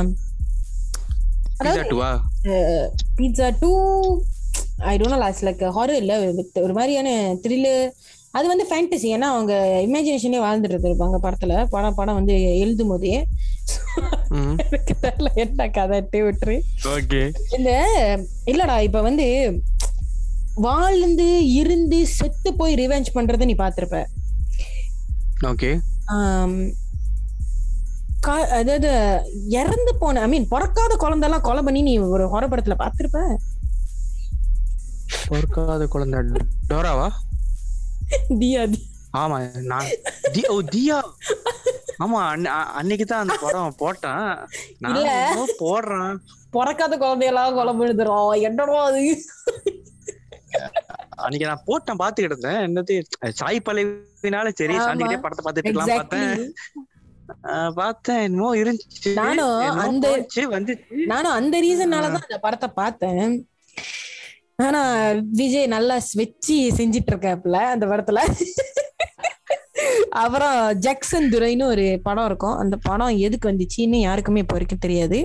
Pizza 3.17 3.47
two 3.59 3.71
I 4.85 4.93
don't 4.97 5.21
last 5.21 5.45
like 5.45 5.63
horror 5.75 5.99
இல்ல 6.01 6.13
ஒரு 6.61 6.73
மாதிரியான 6.73 7.09
த்ரில்லு 7.43 7.73
அது 8.37 8.45
வந்து 8.51 8.65
ஃபேண்டசி 8.69 9.07
ஏன்னா 9.15 9.27
அவங்க 9.33 9.53
இமேஜினேஷனே 9.87 10.39
வாழ்ந்துட்டு 10.45 10.75
இருப்பாங்க 10.75 11.17
படத்துல. 11.25 11.53
படம் 11.73 11.97
படம் 11.99 12.17
வந்து 12.19 12.35
எழுதும் 12.63 12.91
போதே. 12.91 13.13
என்ன 15.43 15.67
கதை 15.77 16.21
விட்டுரு. 16.27 16.55
இந்த 17.57 17.71
இல்லடா 18.51 18.75
இப்ப 18.87 19.01
வந்து 19.07 19.27
வாழ்ந்து 20.67 21.27
இருந்து 21.59 21.97
செத்து 22.17 22.49
போய் 22.59 22.79
ரிவெஞ்ச் 22.81 23.15
பண்றத 23.15 23.47
நீ 23.49 23.55
பாத்திருப்ப 23.63 24.03
ஓகே. 25.51 25.71
அதாவது 28.59 28.91
இறந்து 29.59 29.91
போன 29.99 30.21
ஐ 30.25 30.27
மீன் 30.27 30.47
பிறக்காத 30.53 30.93
குழந்தைலாம் 31.01 31.45
கொலை 31.47 31.61
பண்ணி 31.63 31.81
நீ 31.87 31.93
ஒரு 32.15 32.25
ஹொர 32.33 32.43
படத்துல 32.51 32.77
பாத்திருப்ப 32.83 33.19
பொறுக்காத 35.27 35.83
குழந்தை. 35.93 36.19
டோராவா? 36.71 37.07
தியா 38.29 38.63
ஆமா 39.13 39.61
நான் 39.61 39.85
ஓ 40.47 40.61
தியா. 40.61 41.01
ஆமா 41.99 42.47
அன்னைக்கு 42.55 43.05
தான் 43.05 43.19
அந்த 43.19 43.37
படம் 43.41 43.75
போட்டேன். 43.77 44.37
நான் 44.79 45.47
போடுறேன். 45.59 46.15
பிறக்காத 46.49 46.97
குழந்தையெல்லாம் 46.97 47.53
கொலை 47.53 47.73
பண்ணுதுறோம் 47.73 48.41
என்னடா 48.41 48.83
அது? 48.83 49.21
அன்னைக்கு 51.09 51.47
நான் 51.47 51.61
போட்டேன் 51.65 51.95
பாத்துக்கிட்டு 51.95 52.37
இருந்தேன். 52.37 52.73
என்னது 52.73 53.03
சாய் 53.29 53.61
பல்லவினால 53.65 54.51
சரி. 54.53 54.77
சாந்திக்கிட்டே 54.77 55.19
படத்தை 55.19 55.43
பாத்துட்டு 55.45 55.67
இருக்கலாம் 55.67 55.87
பார்த்தேன். 55.87 56.53
பார்த்தேன். 57.75 58.21
என்னமோ 58.21 58.55
இருந்துச்சு. 58.55 59.13
நானும் 59.13 59.77
அந்த- 59.77 60.25
வந்துச்சு. 60.35 60.79
நானும் 61.05 61.31
அந்த 61.31 61.61
ரீசன்னாலதான் 61.61 62.21
அந்த 62.21 62.39
படத்தை 62.41 62.69
பார்த்தேன். 62.69 63.49
ஆனா 64.63 64.81
விஜய் 65.39 65.73
நல்லா 65.73 65.95
வச்சு 66.19 66.55
செஞ்சிட்டு 66.77 67.11
இருக்காப்புல 67.13 67.57
அந்த 67.73 67.85
படத்துல. 67.91 68.19
அப்புறம் 70.23 70.57
ஜக்சன் 70.85 71.27
துரைன்னு 71.33 71.65
ஒரு 71.73 71.85
படம் 72.07 72.27
இருக்கும். 72.29 72.55
அந்த 72.61 72.75
படம் 72.87 73.19
எதுக்கு 73.25 73.49
வந்துச்சுன்னு 73.51 73.99
யாருக்குமே 74.07 74.43
இப்போ 74.43 74.55
வரைக்கும் 74.57 74.83
தெரியாது. 74.85 75.19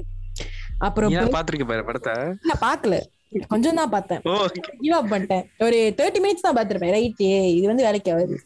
அப்புறம் 0.87 1.15
பாத்துருக்க 1.37 1.67
பாரு 1.71 1.85
படத்தை? 1.89 2.15
நான் 2.49 2.65
பார்க்கல 2.67 2.99
கொஞ்சம் 3.53 3.79
தான் 3.81 3.93
பார்த்தேன். 3.95 4.21
கிவ் 4.83 4.95
அப் 4.99 5.11
பண்ணிட்டேன். 5.13 5.45
ஒரு 5.67 5.79
தேர்ட்டி 5.99 6.21
மினிட்ஸ் 6.23 6.47
தான் 6.47 6.57
பார்த்திருப்பேன் 6.57 6.95
ரைட் 6.97 7.23
இது 7.57 7.67
வந்து 7.71 7.87
வேலைக்கு 7.89 8.13
ஆகுது. 8.15 8.37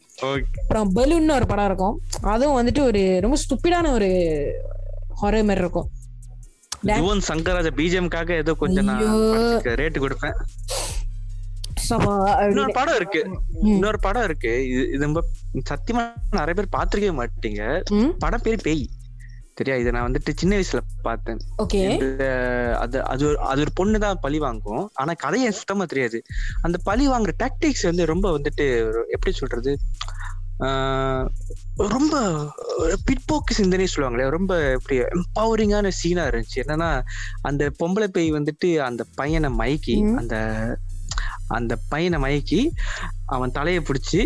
அப்புறம் 0.61 0.91
பலூன்னு 0.97 1.37
ஒரு 1.39 1.47
படம் 1.51 1.69
இருக்கும். 1.69 1.95
அதுவும் 2.33 2.57
வந்துட்டு 2.59 2.81
ஒரு 2.89 3.01
ரொம்ப 3.25 3.37
ஸ்டூப்பிடான 3.43 3.91
ஒரு 3.97 4.09
ஹொரர் 5.21 5.47
மாதிரி 5.49 5.63
இருக்கும். 5.65 5.89
யுவன் 6.85 7.23
சங்கராஜ 7.27 7.69
பிஜிஎம்காக 7.79 8.31
ஏதோ 8.41 8.53
கொஞ்சம் 8.63 8.87
நான். 8.89 9.03
ரேட் 9.81 10.03
கொடுப்பேன். 10.03 10.35
இன்னொரு. 12.49 12.71
படம் 12.79 12.97
இருக்கு. 12.99 13.21
இன்னொரு 13.71 13.99
படம் 13.99 14.23
இருக்கு. 14.23 14.51
இது 14.93 15.01
ரொம்ப 15.07 15.21
சத்தியமா 15.69 16.03
நிறைய 16.39 16.53
பேர் 16.59 16.75
பாத்திருக்கவே 16.77 17.13
மாட்டீங்க. 17.21 17.63
படம் 18.23 18.45
பேரு 18.45 18.59
பேய். 18.67 18.85
சரியா? 19.57 19.75
இதை 19.81 19.91
நான் 19.95 20.07
வந்துட்டு 20.07 20.31
சின்ன 20.41 20.53
வயசுல 20.55 20.79
பார்த்தேன். 21.07 21.41
அது 22.83 22.97
அது 23.11 23.23
ஒரு 23.27 23.37
அது 23.51 23.59
ஒரு 23.65 23.71
பொண்ணு 23.79 23.99
தான் 24.05 24.19
பழி 24.25 24.39
வாங்கும். 24.45 24.83
ஆனா 24.93 25.11
கதையை 25.25 25.51
சுத்தமா 25.51 25.85
தெரியாது. 25.91 26.19
அந்த 26.61 26.77
பழி 26.83 27.05
வாங்குற 27.09 27.33
டாக்டிக்ஸ் 27.43 27.87
வந்து 27.89 28.05
ரொம்ப 28.13 28.25
வந்துட்டு 28.37 28.65
எப்படி 29.15 29.33
சொல்றது? 29.41 29.73
ரொம்ப 31.87 32.15
பிற்போக்கு 33.07 33.53
சிந்தனை 33.53 33.87
சொல்லுவாங்களே 33.95 34.29
ரொம்ப 34.29 34.71
எப்படி 34.71 34.95
எம்பவரிங்கான 35.15 35.87
சீனா 35.99 36.23
இருந்துச்சு. 36.27 36.59
என்னன்னா 36.63 36.89
அந்த 37.41 37.71
பொம்பளை 37.79 38.07
பேய் 38.07 38.33
வந்துட்டு 38.33 38.69
அந்த 38.79 39.05
பையனை 39.15 39.49
மயக்கி. 39.61 39.95
அந்த 40.15 40.35
அந்த 41.47 41.73
பையனை 41.89 42.19
மயக்கி 42.19 42.61
அவன் 43.25 43.51
தலையை 43.51 43.81
பிடிச்சி 43.81 44.21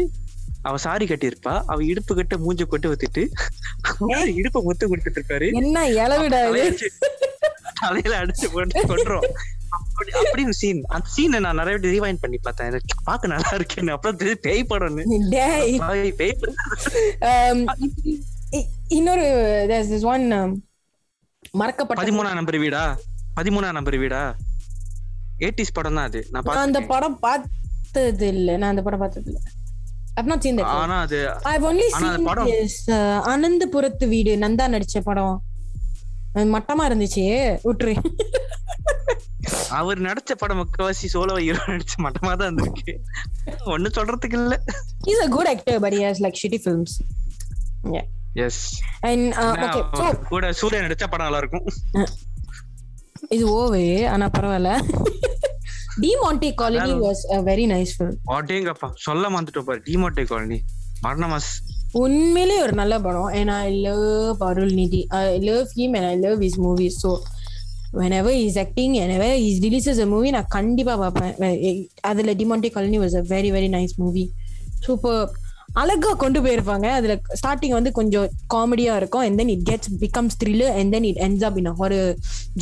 அவ 0.62 0.78
சாரி 0.78 1.06
கட்டியிருப்பா. 1.06 1.54
அவ 1.66 1.84
இடுப்பு 1.84 2.16
கட்ட 2.16 2.38
மூஞ்ச 2.38 2.64
கொட்டு 2.68 2.92
வச்சுட்டு 2.94 3.24
இடுப்பை 4.40 4.62
முத்து 4.64 4.86
கொடுத்துட்டு 4.88 5.20
இருப்பாரு. 5.20 5.48
என்ன 5.54 5.78
தலையில 7.82 8.18
அடிச்சு 8.22 8.48
போட்டு 8.54 8.82
அப்படி 8.84 9.20
அப்படின்னு 10.24 10.50
சீன் 10.50 10.84
அந்த 10.88 11.08
சீனை 11.18 11.40
நான் 11.40 11.56
நிறைய 11.56 11.80
ரீவைண்ட் 11.80 12.18
பண்ணி 12.22 12.38
பார்த்தேன். 12.38 12.80
பார்க்க 13.04 13.28
நல்லா 13.28 13.50
இருக்கேன்னு. 13.50 13.90
அப்புறம் 13.90 14.18
பேய் 14.42 14.66
படம்னு 14.70 15.04
பாய், 15.78 16.14
இன்னொரு 18.88 19.26
um, 19.72 20.62
மறக்கப்பட்ட 21.60 22.04
பதிமூணாம் 22.04 22.34
நம்பர் 22.34 22.58
வீடா? 22.58 22.98
பதிமூணாம் 23.42 23.72
நம்பர் 23.72 23.98
வீடா? 23.98 24.36
ஏட்டிஸ் 25.40 25.74
படம் 25.74 25.96
தான் 25.96 26.06
அது. 26.06 26.28
நான் 26.32 26.44
அந்த 26.44 26.82
படம் 26.82 27.20
பார்த்தது 27.20 28.28
இல்ல 28.28 28.58
நான் 28.58 28.70
அந்த 28.70 28.82
படம் 28.82 29.00
பார்த்தது 29.00 29.26
இல்ல 29.26 29.40
I've 30.16 30.26
not 30.26 30.42
seen 30.44 30.56
that 30.56 30.60
film. 30.60 30.64
ஆனா 30.64 31.00
அது 31.00 31.18
I've 31.26 31.66
only 31.70 31.88
ஆனா 31.92 32.10
அந்த 32.10 32.18
seen 32.18 32.26
படம்- 32.26 32.46
this, 32.46 32.92
uh, 32.92 32.94
அனந்தபுரத்து 33.26 34.08
வீடு. 34.08 34.36
நந்தா 34.36 34.68
நடிச்ச 34.68 35.00
படம். 35.04 35.44
மட்டமா 36.36 36.84
இருந்துச்சு. 36.90 37.26
விட்டுரு 37.64 37.94
அவர் 39.80 40.00
நடிச்ச 40.08 40.32
படம் 40.42 40.60
முக்கவாசி 40.62 41.08
சோலோ 41.14 41.36
ஹீரோ 41.44 41.62
நடிச்ச 41.72 41.96
மட்டமா 42.06 42.32
தான் 42.40 42.48
இருந்திருக்கு. 42.50 42.94
ஒண்ணு 43.74 43.90
சொல்றதுக்கு 43.98 44.38
இல்ல. 44.42 44.54
Is 45.12 45.22
a 45.26 45.30
good 45.36 45.48
actor 45.54 45.76
but 45.86 45.94
he 45.98 46.02
has 46.08 46.20
like 46.26 46.38
shitty 46.42 46.60
films. 46.66 46.94
Yeah. 47.96 48.08
Yes 48.46 48.62
and 49.10 49.24
uh, 49.44 49.54
okay 49.68 49.84
so 50.00 50.08
கூட 50.32 50.52
சூர்யா 50.62 50.82
நடிச்ச 50.86 51.06
படம் 51.14 51.28
நல்லா 51.28 51.42
இருக்கும் 51.44 51.66
இது 53.36 53.46
ஓவே 53.60 53.86
ஆனா 54.14 54.26
பரவாயில்ல. 54.36 54.70
Demonte 56.22 56.50
colony. 56.62 56.94
Was 57.06 57.24
a 57.36 57.40
very 57.50 57.66
nice 57.74 57.94
film 57.98 58.20
அடேங்கப்பா 58.36 58.90
சொல்ல 59.08 59.32
வந்துட்டோம் 59.38 59.68
பாரு 59.70 59.82
டிமோட்டே 59.90 60.26
காலனி 60.32 60.60
மரணமாஸ். 61.06 61.52
உண்மையிலே 62.04 62.56
ஒரு 62.64 62.74
நல்ல 62.80 62.96
படம் 63.06 63.30
and 63.40 63.52
I 63.58 63.70
love 63.88 64.42
அருள் 64.48 64.74
நிதி 64.80 65.02
I 65.20 65.38
love 65.50 65.70
him 65.80 65.94
and 66.00 66.08
I 66.12 66.18
love 66.26 66.40
his 66.48 66.56
movies 66.66 66.96
so 67.04 67.12
whenever 67.98 68.32
he's 68.40 68.58
acting 68.64 68.94
whenever 69.02 69.30
he 69.44 69.50
releases 69.66 69.98
a 70.06 70.08
movie 70.14 70.32
நான் 70.36 70.54
கண்டிப்பா 70.58 70.96
பார்ப்பேன். 71.04 71.36
அதுல 72.12 72.34
Demonte 72.42 72.72
colony 72.72 73.00
was 73.06 73.16
a 73.22 73.24
very 73.36 73.52
very 73.58 73.70
nice 73.78 73.94
movie. 74.04 74.28
Super 74.86 75.22
அழகா 75.82 76.12
கொண்டு 76.22 76.40
போயிருப்பாங்க. 76.44 76.88
அதுல 77.00 77.16
ஸ்டார்டிங் 77.40 77.76
வந்து 77.78 77.92
கொஞ்சம் 77.98 78.28
காமெடியா 78.54 78.94
இருக்கும். 79.00 79.24
And 79.26 79.36
then 79.40 79.50
it 79.56 79.62
gets 79.70 79.88
becomes 80.06 80.34
thriller 80.44 80.70
and 80.80 80.96
then 80.96 81.04
it 81.10 81.18
ends 81.26 81.44
up 81.48 81.58
in 81.62 81.68
a 81.72 81.74
horror 81.82 82.06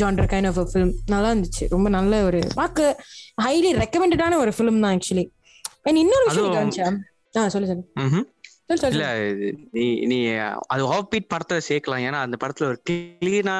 genre 0.02 0.26
kind 0.34 0.48
of 0.50 0.58
a 0.64 0.66
film. 0.74 0.90
நல்லா 1.14 1.30
இருந்துச்சு. 1.34 1.68
ரொம்ப 1.76 1.90
நல்ல 1.98 2.24
ஒரு 2.30 2.42
பார்க்க 2.60 3.04
ஹைலி 3.46 3.72
ரெக்கமெண்டடான 3.84 4.38
ஒரு 4.44 4.54
ஃபிலிம் 4.58 4.82
தான் 4.86 4.96
ஆக்சுவலி 4.98 5.26
அண்ட் 5.88 6.02
இன்னொரு 6.04 6.26
விஷயம் 6.30 6.56
கவனிச்சா? 6.58 6.88
ஆ 7.38 7.48
சொல்லு 7.56 7.70
சொல்லு. 7.72 7.86
இல்ல 8.94 9.06
நீ 9.78 9.86
நீ 10.12 10.18
அது 10.74 10.86
ஆஃப் 10.96 11.10
பீட் 11.12 11.32
படத்துல 11.34 11.60
சேர்க்கலாம். 11.72 12.06
ஏன்னா 12.08 12.22
அந்த 12.28 12.38
படத்துல 12.44 12.70
ஒரு 12.72 12.80
கிளீனா 12.90 13.58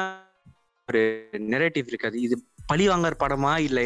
ஒரு 0.90 1.00
நெரேட்டிவ் 1.52 1.90
இருக்காது. 1.92 2.16
இது 2.26 2.34
பழி 2.70 2.84
வாங்குற 2.90 3.14
படமா 3.22 3.52
இல்ல 3.68 3.80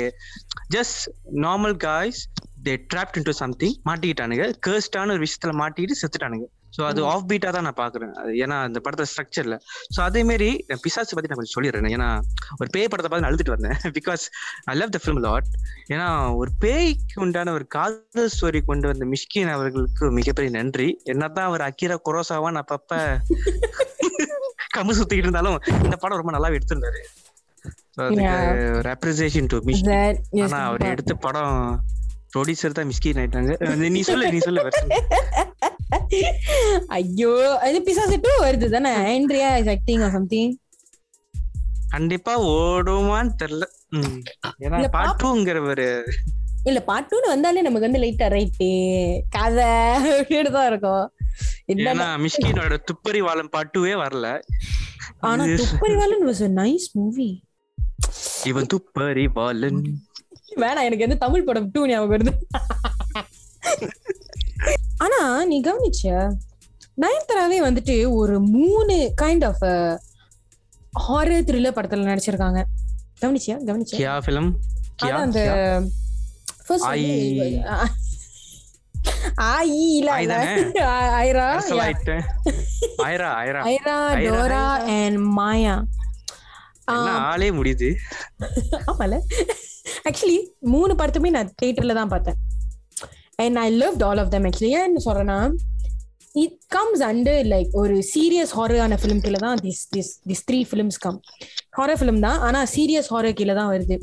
just 0.74 1.02
normal 1.44 1.76
guys 1.86 2.20
they 2.66 2.72
trapped 2.92 3.16
into 3.20 3.34
something 3.42 3.76
மாட்டிக்கிட்டானுங்க. 3.88 4.44
கேர்ஸ்டான 4.66 5.14
ஒரு 5.16 5.24
விஷயத்துல 5.26 5.54
மாட்டிக்கிட்டு 5.60 6.00
செத்துட்டானுங்க. 6.02 6.46
ஸோ 6.76 6.82
அது 6.90 7.00
ஆஃப் 7.12 7.26
பீட்டா 7.30 7.48
தான் 7.54 7.66
நான் 7.66 7.78
பாக்குறேன் 7.80 8.12
அது 8.20 8.30
ஏன்னா 8.42 8.56
அந்த 8.66 8.78
படத்துல 8.84 9.06
ஸ்ட்ரக்சர்ல 9.10 9.56
ஸோ 9.94 9.98
அதே 10.06 10.20
மாதிரி 10.28 10.46
பிசாசு 10.84 11.16
பத்தி 11.16 11.30
நான் 11.30 11.40
கொஞ்சம் 11.40 11.56
சொல்லிடுறேன். 11.56 11.88
ஏன்னா 11.96 12.08
ஒரு 12.60 12.68
பேய் 12.74 12.88
படத்தை 12.92 13.08
பார்த்து 13.08 13.24
நான் 13.24 13.30
அழுதுட்டு 13.30 13.54
வந்தேன். 13.56 13.76
Because 13.98 14.22
I 14.72 14.76
love 14.80 14.94
the 14.96 15.00
film 15.02 15.20
lot 15.26 15.48
ஏன்னா 15.94 16.06
ஒரு 16.40 16.52
பேய்க்கு 16.64 17.18
உண்டான 17.26 17.52
ஒரு 17.58 17.66
காதல் 17.76 18.32
ஸ்டோரி 18.36 18.62
கொண்டு 18.70 18.88
வந்த 18.92 19.06
மிஷ்கின் 19.14 19.52
அவர்களுக்கு 19.56 20.10
மிகப்பெரிய 20.20 20.52
நன்றி. 20.58 20.88
என்னதான் 21.14 21.50
அவர் 21.50 21.66
அக்கீரா 21.68 21.98
குரோசாவா 22.08 22.50
நான் 22.56 22.64
அப்பப்ப 22.66 23.02
கம்மு 24.76 24.92
சுத்திக்கிட்டு 24.98 25.26
இருந்தாலும் 25.26 25.56
இந்த 25.82 25.96
படம் 25.96 26.20
ரொம்ப 26.20 26.32
நல்லா 26.32 26.48
எடுத்திருந்தாரு. 26.48 27.00
அப்ரிசியேஷன் 28.92 29.46
டு 29.46 29.58
is 29.72 29.80
ஆனா 30.44 30.58
அவர் 30.64 30.84
எடுத்த 30.86 31.14
படம் 31.14 31.56
ப்ரொடியூசர் 32.34 32.76
தான் 32.78 32.88
மிஸ்கின் 32.88 33.20
ஆயிட்டாங்க. 33.22 33.52
நீ 33.90 34.00
சொல்லு 34.00 34.32
நீ 34.32 34.38
சொல்லு. 34.38 34.62
ஐயோ 36.96 37.32
அது 37.58 37.82
பிசாசு 37.82 38.20
டூ 38.20 38.32
வருது 38.44 38.68
தானே? 38.68 38.92
Andrea 39.12 39.48
is 39.56 39.68
acting 39.68 40.02
or 40.02 40.10
something 40.10 40.52
கண்டிப்பா 41.90 42.32
ஓடுமான்னு 42.48 43.32
தெரியல. 43.42 43.64
ஏன்னா 43.94 44.76
இல்ல, 44.76 44.88
பாப்- 44.88 44.92
பாட்டுங்கிற 44.92 45.68
ஒரு 45.68 45.86
இல்ல 46.64 46.80
பார்ட் 46.82 47.12
டூன்னு 47.12 47.28
வந்தாலே 47.28 47.62
நமக்கு 47.62 47.90
வந்து 47.90 48.00
லைட்டா 48.00 48.32
ரைட்டு 48.32 48.68
கதை 49.30 49.64
அப்படின்னு 50.20 50.50
தான் 50.50 50.66
இருக்கும் 50.66 51.12
ஏன்னா 51.66 52.26
மிஷ்கினோட 52.26 52.76
துப்பறி 52.84 53.18
வாழம் 53.18 53.48
பாட்டுவே 53.56 53.94
வரல. 53.94 54.40
ஆனா 55.18 55.44
இது- 55.44 55.64
Thupparivaalan 55.72 56.26
was 56.26 56.42
a 56.42 56.48
nice 56.48 56.92
movie 56.92 57.44
இவன் 58.44 58.66
துப்பறி 58.74 59.28
வாழன் 59.32 60.00
வேணாம் 60.56 60.84
எனக்கு 60.84 60.98
எந்த 60.98 61.14
தமிழ் 61.14 61.44
படம் 61.44 61.70
டூ 61.70 61.86
ஞாபகம் 61.86 62.18
வருது. 62.18 62.32
ஆனா 64.96 65.44
நீ 65.44 65.60
கவனிச்ச? 65.60 66.32
நயன்தாராவே 67.00 67.60
வந்துட்டு 67.60 68.10
ஒரு 68.10 68.40
மூணு 68.40 69.14
கைண்ட் 69.22 69.44
ஆஃப் 69.44 69.62
ஹாரர் 71.08 71.44
த்ரில்லர் 71.44 71.76
படத்துல 71.76 72.04
நடிச்சிருக்காங்க. 72.04 72.62
கவனிச்சியா? 73.20 73.58
கவனிச்சியா? 73.64 74.20
ஃபிலிம் 74.26 74.54
அந்த 75.10 75.82
first 76.68 76.86
ஆயி. 79.52 79.80
இல்ல 79.98 80.10
ஐரா. 80.14 80.34
ஐரா. 81.22 81.46
ஐரா 83.04 83.30
ஐரா 83.68 83.96
டோரா. 84.26 84.62
அண்ட் 84.96 85.18
மாயா. 85.38 85.74
ஆளே 87.24 87.50
முடியுது. 87.50 87.88
ஆமால 88.86 89.14
ஆக்சுவலி 90.08 90.38
மூணு 90.64 90.94
படத்துமே 90.94 91.30
நான் 91.30 91.52
தியேட்டர்ல 91.62 91.94
தான் 91.94 92.08
பார்த்தேன். 92.08 92.38
And 93.36 93.56
I 93.56 93.68
love 93.72 94.02
all 94.02 94.18
of 94.18 94.30
them 94.30 94.44
actually 94.44 94.72
ஏன்னு 94.80 95.04
சொல்றேன்னா 95.04 95.38
இட் 96.34 96.54
கம்ஸ் 96.74 97.02
அண்டர் 97.08 97.42
லைக் 97.52 97.72
ஒரு 97.80 97.94
சீரியஸ் 98.10 98.52
ஹாரரான 98.58 98.96
ஃபிலிம் 99.00 99.20
கீழே 99.24 99.38
தான் 99.44 99.58
this 99.64 99.82
this 99.94 100.10
this 100.28 100.42
three 100.48 100.58
films 100.68 100.98
come 101.04 101.18
horror 101.78 101.98
film 102.00 102.20
தான் 102.26 102.38
ஆனால் 102.46 102.68
சீரியஸ் 102.74 103.08
ஹாரர் 103.14 103.36
கீழே 103.38 103.54
தான் 103.58 103.70
வருது. 103.72 103.96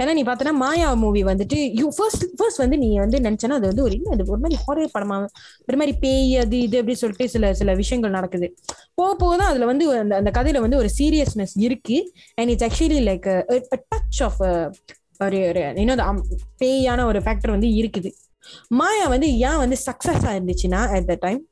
ஏன்னா 0.00 0.12
நீ 0.18 0.22
பார்த்தனா 0.28 0.52
மாயா 0.62 0.88
மூவி 1.02 1.22
வந்துட்டு 1.30 1.58
யூ 1.80 1.86
ஃபர்ஸ்ட் 1.96 2.24
ஃபர்ஸ்ட் 2.38 2.62
வந்து 2.64 2.76
நீ 2.84 2.88
வந்து 3.02 3.18
நினச்சனா 3.26 3.58
அது 3.60 3.68
வந்து 3.70 3.84
ஒரு 3.86 3.94
இல்லை 3.98 4.10
அது 4.14 4.24
ஒரு 4.34 4.40
மாதிரி 4.44 4.58
ஹாரர் 4.64 4.90
படமா 4.96 5.18
ஒரு 5.68 5.78
மாதிரி 5.80 5.94
பேய் 6.04 6.34
அது 6.44 6.58
இது 6.66 6.78
அப்படி 6.80 6.96
சொல்லிட்டு 7.02 7.26
சில 7.34 7.52
சில 7.60 7.74
விஷயங்கள் 7.82 8.16
நடக்குது. 8.18 8.48
போக 9.00 9.10
போக 9.22 9.32
தான் 9.40 9.50
அதில் 9.52 9.70
வந்து 9.72 9.86
அந்த 10.02 10.14
அந்த 10.20 10.32
கதையில 10.38 10.62
வந்து 10.66 10.80
ஒரு 10.82 10.90
சீரியஸ்னஸ் 10.98 11.54
இருக்கு. 11.66 11.98
And 12.38 12.52
it's 12.54 12.68
actually 12.68 13.00
like 13.10 13.28
touch 13.92 14.22
of 14.28 14.40
ஒரு 15.24 15.40
ஒரு 15.50 15.60
இன்னும் 15.82 16.06
um, 16.10 16.20
பேயான 16.62 17.04
ஒரு 17.10 17.20
ஃபேக்டர் 17.26 17.54
வந்து 17.56 17.68
இருக்குது. 17.80 18.10
மாயா 18.80 19.04
வந்து 19.12 19.28
ஏன் 19.48 19.60
வந்து 19.62 19.76
success 19.88 20.24
ஆயிருந்துச்சுன்னா 20.30 20.80
at 20.96 21.10
the 21.10 21.16
time 21.26 21.42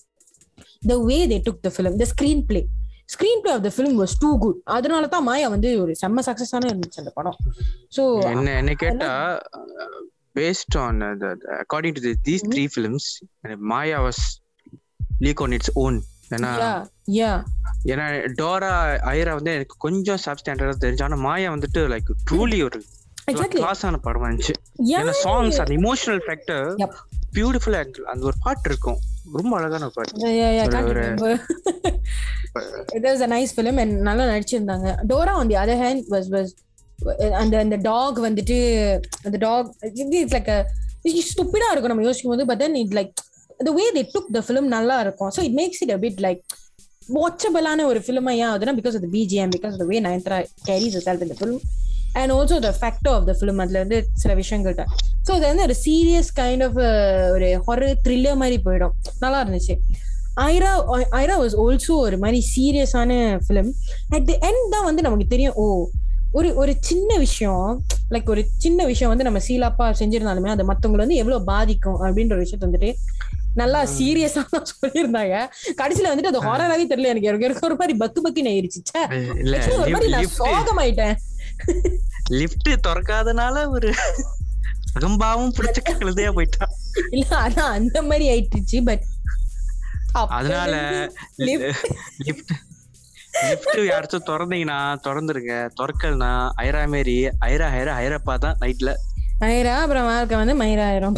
the 0.82 0.94
way 1.08 1.18
they 1.32 1.38
took 1.46 1.60
the 1.62 1.70
film 1.74 1.98
the 2.00 2.06
screen 2.12 2.42
play 2.48 2.60
screen 3.08 3.40
play 3.42 3.52
of 3.54 3.64
the 3.66 3.72
film 3.74 3.96
was 4.02 4.14
too 4.22 4.30
good 4.42 4.58
அதனால 4.76 5.08
தான் 5.14 5.26
மாயா 5.28 5.48
வந்து 5.54 5.70
ஒரு 5.82 5.92
செம்ம 6.02 6.24
சக்சஸான 6.28 6.68
இருந்துச்சு 6.70 7.00
அந்த 7.02 7.12
படம். 7.18 7.36
ஸோ 7.96 8.02
என்ன 8.30 8.54
என்ன 8.60 8.74
கேட்டா 8.82 9.10
based 10.38 10.76
on 10.82 11.00
according 11.62 11.98
to 11.98 12.12
these 12.28 12.46
three 12.52 12.64
films 12.74 13.08
Maya 13.72 14.00
was 14.06 14.22
league 15.20 15.42
on 15.46 15.54
its 15.58 15.74
own 15.84 15.98
ஏன்னா 16.36 16.50
ஏன்னா 17.92 18.04
டோரா 18.38 18.72
ஐரா 19.12 19.32
வந்து 19.38 19.54
எனக்கு 19.56 19.76
கொஞ்சம் 19.86 20.20
சப்ஸ்டாண்டர்டா 20.24 20.76
தெரிஞ்சு 20.84 21.04
ஆனா 21.06 21.18
மாயா 21.26 21.48
வந்துட்டு 21.54 21.80
லைக் 21.92 22.10
ட்ரூலி 22.28 22.58
ஒரு 22.66 22.78
கிளாஸான 23.56 23.98
படமா 24.04 24.28
இருந்துச்சு. 24.28 24.54
ஏன்னா 24.96 25.14
சாங்ஸ் 25.24 25.58
அந்த 25.62 25.74
emotional 25.80 26.22
factor 26.26 26.64
Yep. 26.82 26.94
Beautiful 27.36 27.76
angle 27.80 28.06
அந்த 28.12 28.22
ஒரு 28.30 28.36
பாட்டு 28.44 28.68
இருக்கும். 28.70 28.98
ரொம்ப 29.32 29.56
அழகான 29.56 29.88
பாட்டு. 29.88 31.38
film 33.56 33.78
and 33.78 34.00
நல்லா 34.00 34.24
நடிச்சிருந்தாங்க. 34.24 34.96
Dora 35.06 35.36
on 35.36 35.50
the 35.50 35.64
other 35.64 35.76
hand 35.84 36.04
was 36.10 36.28
was 36.30 36.48
அந்த 37.32 37.58
அந்த 37.58 37.76
டாக் 37.76 38.18
வந்துட்டு 38.18 38.56
அந்த 39.22 39.36
டாக் 39.38 39.74
இட்ஸ் 39.80 40.34
லைக் 40.34 40.66
ஸ்டூப்பிடா 41.04 41.68
இருக்கும் 41.70 41.92
நம்ம 41.92 42.02
யோசிக்கும் 42.02 42.30
போது 42.30 42.46
but 42.46 42.58
then 42.58 42.74
it 42.74 42.92
like 42.92 43.12
the 43.66 43.72
way 43.72 43.94
they 43.94 44.02
took 44.02 44.34
the 44.34 44.42
film 44.42 44.60
நல்லா 44.60 45.00
இருக்கும். 45.00 45.28
It 45.28 45.52
makes 45.52 45.84
it 45.84 45.90
a 45.90 45.98
bit 45.98 46.18
like 46.20 46.40
வாட்சபிளான 47.08 47.84
ஒரு 47.84 48.00
ஃபிலிம் 48.00 48.30
ஏன் 48.30 48.48
ஆகுதுன்னா 48.48 48.78
because 48.80 48.94
of 48.94 49.12
BGM 49.12 49.50
because 49.56 49.72
of 49.72 49.86
way 49.86 50.00
Nayanthara 50.00 50.46
carries 50.68 51.22
இந்த 51.22 51.34
film 51.40 51.60
and 52.20 52.32
also 52.36 52.56
the 52.66 52.70
factor 52.80 53.12
of 53.16 53.26
the 53.28 53.34
film 53.38 53.60
அதுல 53.64 53.80
வந்து 53.84 53.98
சில 54.22 54.32
விஷயங்கள்ட்ட 54.40 54.84
ஸோ 55.26 55.30
அது 55.36 55.44
வந்து 55.50 55.66
ஒரு 55.68 55.76
சீரியஸ் 55.84 56.30
கைண்ட் 56.40 56.64
ஆஃப் 56.68 56.78
ஒரு 57.34 57.48
ஹொரர் 57.66 57.96
த்ரில்லர் 58.06 58.40
மாதிரி 58.42 58.58
போயிடும். 58.66 58.94
நல்லா 59.24 59.40
இருந்துச்சு. 59.44 59.76
ஐரா 60.50 60.72
ஐரா 61.22 61.34
வாஸ் 61.42 61.56
ஆல்சோ 61.64 61.94
ஒரு 62.06 62.16
மாதிரி 62.18 62.38
சீரியஸான 62.52 63.12
ஃபிலிம் 63.46 63.70
அட் 64.16 64.26
தி 64.30 64.36
எண்ட் 64.50 64.70
தான் 64.74 64.86
வந்து 64.88 65.04
நமக்கு 65.08 65.26
தெரியும் 65.34 65.58
ஓ 65.62 65.66
ஒரு 66.38 66.50
ஒரு 66.60 66.72
சின்ன 66.88 67.10
விஷயம் 67.24 67.66
லைக் 68.12 68.30
ஒரு 68.34 68.42
சின்ன 68.64 68.84
விஷயம் 68.90 69.10
வந்து 69.12 69.26
நம்ம 69.28 69.40
சீலாப்பா 69.48 69.86
செஞ்சிருந்தாலுமே 70.00 70.52
அது 70.54 70.64
மத்தவங்களை 70.70 71.02
வந்து 71.04 71.18
எவ்வளவு 71.22 71.48
பாதிக்கும் 71.50 71.98
அப்படின்ற 72.04 72.34
ஒரு 72.36 72.44
விஷயத்த 72.44 72.68
வந்துட்டு 72.68 72.90
நல்லா 73.60 73.80
சீரியஸா 73.96 74.42
சொல்லியிருந்தாங்க. 74.70 75.34
கடைசியில 75.80 76.10
வந்துட்டு 76.10 76.30
அது 76.30 76.40
ஹாரராவே 76.46 76.84
தெரியல 76.92 77.10
எனக்கு. 77.12 77.28
எனக்கு 77.28 77.66
ஒரு 77.68 77.76
மாதிரி 77.80 77.94
பக்கு 78.02 78.20
பக்குன்னு 78.26 78.52
ஆயிருச்சு. 78.52 78.80
ஒரு 79.82 79.92
மாதிரி 79.94 80.08
நான் 80.14 80.30
சோகமாயிட்டேன். 80.38 81.14
லிஃப்ட் 82.32 82.70
திறக்காதனால 82.86 83.68
ஒரு 83.68 83.88
அகம்பாவும் 84.94 85.54
பிடிச்ச 85.56 85.78
கழுதையா 85.90 86.30
போயிட்டா. 86.32 86.64
இல்ல 87.10 87.30
அதான் 87.38 87.72
அந்த 87.72 87.98
மாதிரி 88.02 88.24
ஆயிட்டுச்சு 88.30 88.80
பட் 88.82 89.04
அதனால 90.32 90.72
lift- 91.38 91.86
லிஃப்ட் 92.18 92.52
லிஃப்ட் 93.42 93.78
யாராச்சும் 93.86 94.26
திறந்தீங்கன்னா 94.26 94.78
திறந்துருங்க. 95.06 95.54
திறக்கலனா 95.78 96.32
ஐரா 96.62 96.82
மாரி 96.86 97.16
ஐரா 97.48 97.68
ஐரா 97.74 97.94
ஐரப்பா 98.02 98.34
தான் 98.38 98.58
நைட்ல 98.60 98.90
ஆயிரம் 99.44 99.80
அப்புறம் 99.80 100.04
வாழ்க்கை 100.04 100.36
வந்து 100.36 100.54
மயிரா 100.54 100.84
ஆயிரம் 100.86 101.16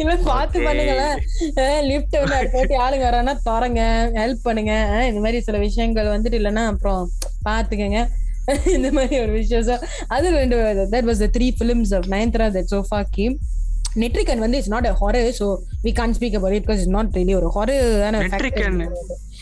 இல்ல 0.00 0.12
பாத்து. 0.26 0.58
பண்ணுங்களேன். 0.66 1.16
லிஃப்ட் 1.88 2.16
வந்து 2.22 2.50
போட்டு 2.54 2.74
ஆளுங்க 2.84 3.04
வரானா 3.08 3.34
திறங்க 3.46 3.80
ஹெல்ப் 4.18 4.44
பண்ணுங்க. 4.46 4.74
இந்த 5.10 5.20
மாதிரி 5.24 5.40
சில 5.46 5.58
விஷயங்கள் 5.64 6.12
வந்துட்டு 6.14 6.38
இல்லைன்னா 6.40 6.64
அப்புறம் 6.72 7.02
பாத்துக்கங்க 7.46 8.00
இந்த 8.74 8.88
மாதிரி 8.94 9.16
ஒரு 9.20 9.32
விஷயம். 9.36 9.84
அது 10.14 10.26
ரெண்டு 10.34 10.56
that 10.92 11.08
was 11.08 11.22
the 11.22 11.30
three 11.36 11.48
films 11.58 11.92
of 11.98 12.08
Nayanthara 12.14 12.48
that 12.56 12.72
so far 12.72 13.00
came 13.16 13.36
Netrikann 13.96 14.42
வந்து 14.44 14.58
it's 14.58 14.72
not 14.72 14.88
a 14.88 14.96
horror 15.00 15.28
so 15.38 15.46
we 15.84 15.92
can't 15.98 16.14
speak 16.16 16.36
about 16.38 16.56
it 16.56 16.66
because 16.66 16.80
it's 16.80 16.96
not 16.96 17.16
really 17.18 17.34
ஒரு 17.40 17.48
ஹாரர் 17.56 17.84
Netrican. 18.16 18.76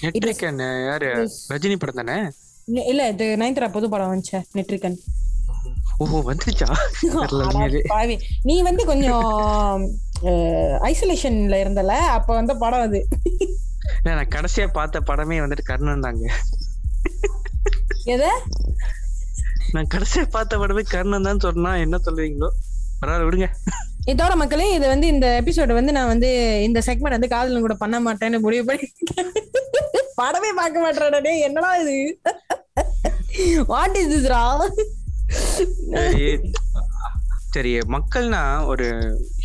நெட்ரிக்கன் 0.07 0.61
யாரு? 0.87 1.11
ரஜினி 1.53 1.77
படம் 1.79 2.01
தானே? 2.01 2.17
இல்ல 2.87 3.03
இது 3.13 3.27
நயன்த்ரா 3.41 3.69
புது 3.73 3.87
படம் 3.93 4.13
வந்துச்சு 4.13 4.41
நெட்ரிகன் 4.59 4.97
ஓஹோ 6.03 6.19
வந்துச்சா. 6.29 6.69
நீ 8.49 8.55
வந்து 8.69 8.83
கொஞ்சம் 8.85 9.83
ஐசோலேஷன்ல 10.83 11.57
இருந்தல 11.65 11.89
அப்ப 11.89 12.35
வந்த 12.35 12.55
படம் 12.55 12.81
அது. 12.81 13.01
நான் 14.03 14.29
கடைசியா 14.29 14.67
பார்த்த 14.73 15.01
படமே 15.01 15.41
வந்துட்டு 15.41 15.63
கர்ணன் 15.63 16.01
தாங்க. 16.01 16.27
எத? 18.05 18.25
நான் 19.73 19.87
கடைசியா 19.87 20.31
பார்த்த 20.31 20.59
படமே 20.59 20.83
கர்ணன் 20.89 21.23
தான் 21.23 21.39
சொன்னா 21.39 21.77
என்ன 21.77 21.97
சொல்லுவீங்களோ? 21.97 22.49
பரவாயில்ல 23.01 23.25
விடுங்க. 23.25 23.49
இதோட 24.07 24.35
மக்களே 24.35 24.75
இது 24.75 24.87
வந்து 24.87 25.07
இந்த 25.07 25.43
எபிசோட 25.43 25.73
வந்து 25.73 25.93
நான் 25.93 26.07
வந்து 26.07 26.29
இந்த 26.63 26.83
செக்மெண்ட் 26.87 27.11
வந்து 27.11 27.29
காதலும் 27.29 27.61
கூட 27.61 27.75
பண்ண 27.75 28.01
மாட்டேன்னு 28.01 28.39
முடிவு 28.39 28.65
பண்ணி 28.65 28.87
படமே 30.17 30.51
பார்க்க 30.57 30.81
மாட்டேன் 30.81 31.43
என்னடா 31.43 31.77
இது? 31.77 31.97
வாட் 33.67 33.97
இஸ் 33.97 34.09
திஸ் 34.09 34.31
ரா 34.31 34.45
சரி 37.55 37.73
மக்கள்னா 37.95 38.43
ஒரு 38.73 38.87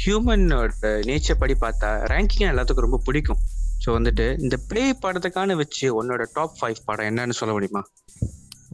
ஹியூமனோட 0.02 0.90
நேச்சர் 1.08 1.40
படி 1.42 1.56
பார்த்தா 1.64 1.90
ரேங்கிங் 2.12 2.52
எல்லாத்துக்கும் 2.52 2.86
ரொம்ப 2.86 3.00
பிடிக்கும். 3.08 3.40
ஸோ 3.84 3.88
வந்துட்டு 3.96 4.26
இந்த 4.44 4.56
பேய் 4.70 4.94
படத்துக்கான 5.04 5.56
வச்சு 5.62 5.88
உன்னோட 6.00 6.24
டாப் 6.36 6.56
ஃபைவ் 6.60 6.80
படம் 6.88 7.08
என்னன்னு 7.10 7.36
சொல்ல 7.40 7.54
முடியுமா? 7.56 7.82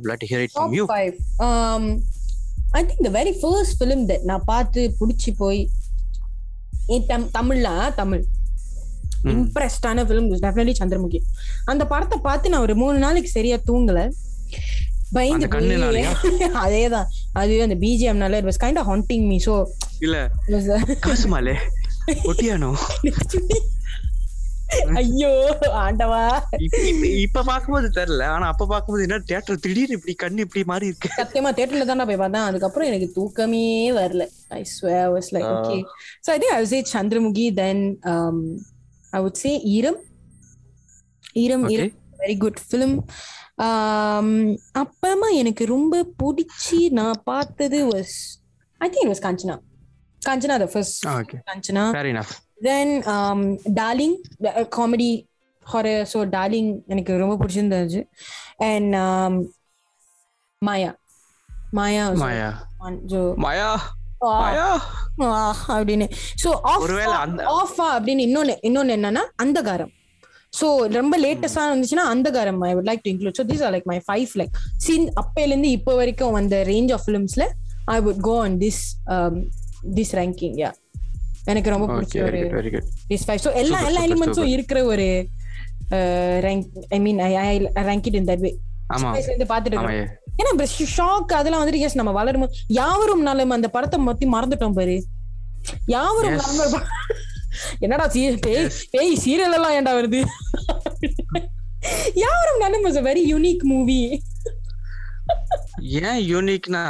இல்லாட்டி 0.01 0.27
hear 0.31 0.43
it 0.45 0.53
from 0.55 0.75
you 0.79 0.85
I 2.77 2.83
think 2.89 3.03
the 3.07 3.11
very 3.19 3.33
first 3.41 3.75
film 3.79 4.03
that 4.11 4.27
நான் 4.31 4.45
பார்த்து 4.51 4.83
பிடிச்சி 4.99 5.33
போய் 5.41 5.61
தமிழ்ல 7.37 7.69
தமிழ். 8.01 8.23
இம்ப்ரெஸ்டான 9.33 10.03
ஃபிலிம் 10.07 10.29
டெஃபினெட்லி 10.45 10.75
சந்திரமுகி. 10.79 11.19
அந்த 11.71 11.83
படத்தை 11.91 12.17
பார்த்து 12.27 12.51
நான் 12.53 12.65
ஒரு 12.67 12.75
மூணு 12.81 12.97
நாளைக்கு 13.05 13.29
சரியா 13.37 13.57
தூங்கல. 13.69 13.99
பயந்து 15.15 15.47
அதேதான். 16.63 17.07
அது 17.41 17.53
அந்த 17.65 17.75
பிஜிஎம்னால 17.83 18.39
it 18.41 18.49
was 18.49 18.63
kind 18.63 18.81
of 18.81 18.89
haunting 18.91 19.25
me 19.31 19.37
so 19.47 19.55
இல்ல. 20.01 20.17
காசுமாலே. 21.05 21.55
ஒட்டியானோ? 22.29 22.71
ஐயோ 24.99 25.31
ஆண்டவா. 25.81 26.21
இப்ப 27.23 27.43
பாக்கும்போது 27.49 27.89
தெரியல. 27.97 28.23
ஆனா 28.35 28.45
அப்ப 28.53 28.67
பாக்கும்போது 28.71 29.05
என்ன 29.07 29.19
தியேட்டர் 29.29 29.59
திடீர்னு 29.65 29.97
இப்படி 29.97 30.15
கண்ணு 30.23 30.45
இப்படி 30.45 30.63
மாறி 30.71 30.89
இருக்கு. 30.91 31.09
சத்தியமா 31.19 31.51
தியேட்டர்ல 31.57 31.85
தான் 31.89 32.07
போய் 32.09 32.21
பார்த்தேன். 32.23 32.47
அதுக்கப்புறம் 32.49 32.89
எனக்கு 32.91 33.09
தூக்கமே 33.17 33.65
வரல. 33.99 34.25
I 34.57 34.61
swear 34.73 35.09
was 35.15 35.29
like 35.35 35.49
okay 35.53 35.77
so 36.25 36.31
I 36.33 36.37
think 36.37 36.55
I 36.55 36.63
say 36.73 36.79
Chandramukhi 36.95 37.47
then 37.61 37.83
I 39.13 39.21
would 39.25 39.41
say 39.43 39.51
Eeram 39.75 39.99
Eeram. 41.43 41.63
Eeram 41.75 41.93
very 42.19 42.37
good 42.41 42.59
film 42.67 42.97
அப்புறமா 44.73 45.29
எனக்கு 45.29 45.65
ரொம்ப 45.65 46.03
பிடிச்சி 46.23 46.89
நான் 46.89 47.21
பார்த்தது 47.23 47.87
was 47.87 48.15
I 48.77 48.89
think 48.89 49.11
was 49.11 49.23
Kanchana 49.23 49.57
Kanchana 50.25 50.57
the 50.57 50.65
first 50.65 51.05
Kanchana 51.49 51.83
then 52.61 53.03
Darling 53.73 54.17
comedy 54.69 55.11
horror 55.73 56.05
so 56.13 56.29
Darling 56.29 56.83
எனக்கு 56.87 57.17
ரொம்ப 57.17 57.45
பிடிச்சிருந்தது 57.45 58.07
and 58.57 58.95
மாயா 60.61 60.91
மாயா 61.71 62.05
மாயா 62.13 62.49
மாயா 64.25 64.65
அப்படின்னு. 65.67 66.11
ஸோ 66.43 66.49
ஆஃப் 66.63 66.81
ஆஃபா 67.45 67.87
அப்படின்னு 67.97 68.23
இன்னொன்னு 68.27 68.55
இன்னொன்னு 68.61 68.95
என்னன்னா 68.97 69.23
அந்தகாரம். 69.43 69.91
ஸோ 70.53 70.67
ரொம்ப 70.97 71.15
லேட்டஸ்டா 71.17 71.63
இருந்துச்சுன்னா 71.69 72.05
Andhaghaaram 72.13 72.61
I 72.69 72.71
would 72.77 72.89
like 72.89 73.03
to 73.05 73.11
include 73.13 73.37
so 73.39 73.45
these 73.51 73.63
are 73.67 73.73
like 73.75 73.87
my 73.91 73.99
five 74.07 74.33
like 74.41 74.53
seen 74.85 75.07
அப்பையிலேருந்து 75.21 75.71
இப்போ 75.77 75.93
வரைக்கும் 75.95 76.37
அந்த 76.41 76.57
range 76.71 76.93
of 76.97 77.05
ஃபிலிம்ஸ்ல 77.07 77.45
I 77.95 77.97
would 78.07 78.21
go 78.21 78.35
on 78.45 78.57
this 78.63 78.81
this 79.97 80.13
ranking 80.19 80.57
yeah 80.63 80.71
எனக்கு 81.45 81.69
ரொம்ப 81.69 81.87
பிடிச்ச 81.93 82.19
ஒரு 82.25 82.41
திஸ் 83.11 83.25
ஃபைவ் 83.27 83.41
ஸோ 83.45 83.51
எல்லா 83.61 83.79
எல்லா 83.89 84.03
எலிமெண்ட்ஸும். 84.07 84.51
இருக்கிற 84.55 84.79
ஒரு 84.85 85.07
rank 86.45 86.67
I 86.97 86.99
mean 86.99 87.19
I 87.21 87.31
I 87.45 87.55
rank 87.89 88.07
it 88.11 88.19
in 88.21 88.29
that 88.31 88.43
way 88.45 88.51
இருந்து 89.27 89.47
இருக்கோம். 89.69 89.97
ஏன்னா 90.39 90.51
ஷாக் 90.97 91.33
அதெல்லாம் 91.39 91.61
வந்துட்டு 91.61 91.83
எஸ் 91.87 91.99
நம்ம 91.99 92.11
வளரும் 92.19 92.47
யாவரும் 92.77 93.25
நாளும் 93.27 93.55
அந்த 93.57 93.67
படத்தை 93.75 93.97
மத்தி 94.07 94.25
மறந்துட்டோம் 94.35 94.77
பாரு. 94.79 94.95
யாவரும் 95.87 96.39
என்னடா 97.83 98.05
சீ 98.15 98.21
பேய். 98.45 98.69
பேய் 98.93 99.19
சீரியல் 99.25 99.57
எல்லாம் 99.57 99.75
ஏன்டா 99.77 99.93
வருது? 99.99 100.21
யாவரும் 102.23 102.61
நாளும் 102.63 102.85
வாஸ் 102.85 102.99
வெரி 103.09 103.23
யூனிக் 103.33 103.63
மூவி 103.71 104.01
ஏன் 106.01 106.21
யூனிக்னா 106.33 106.83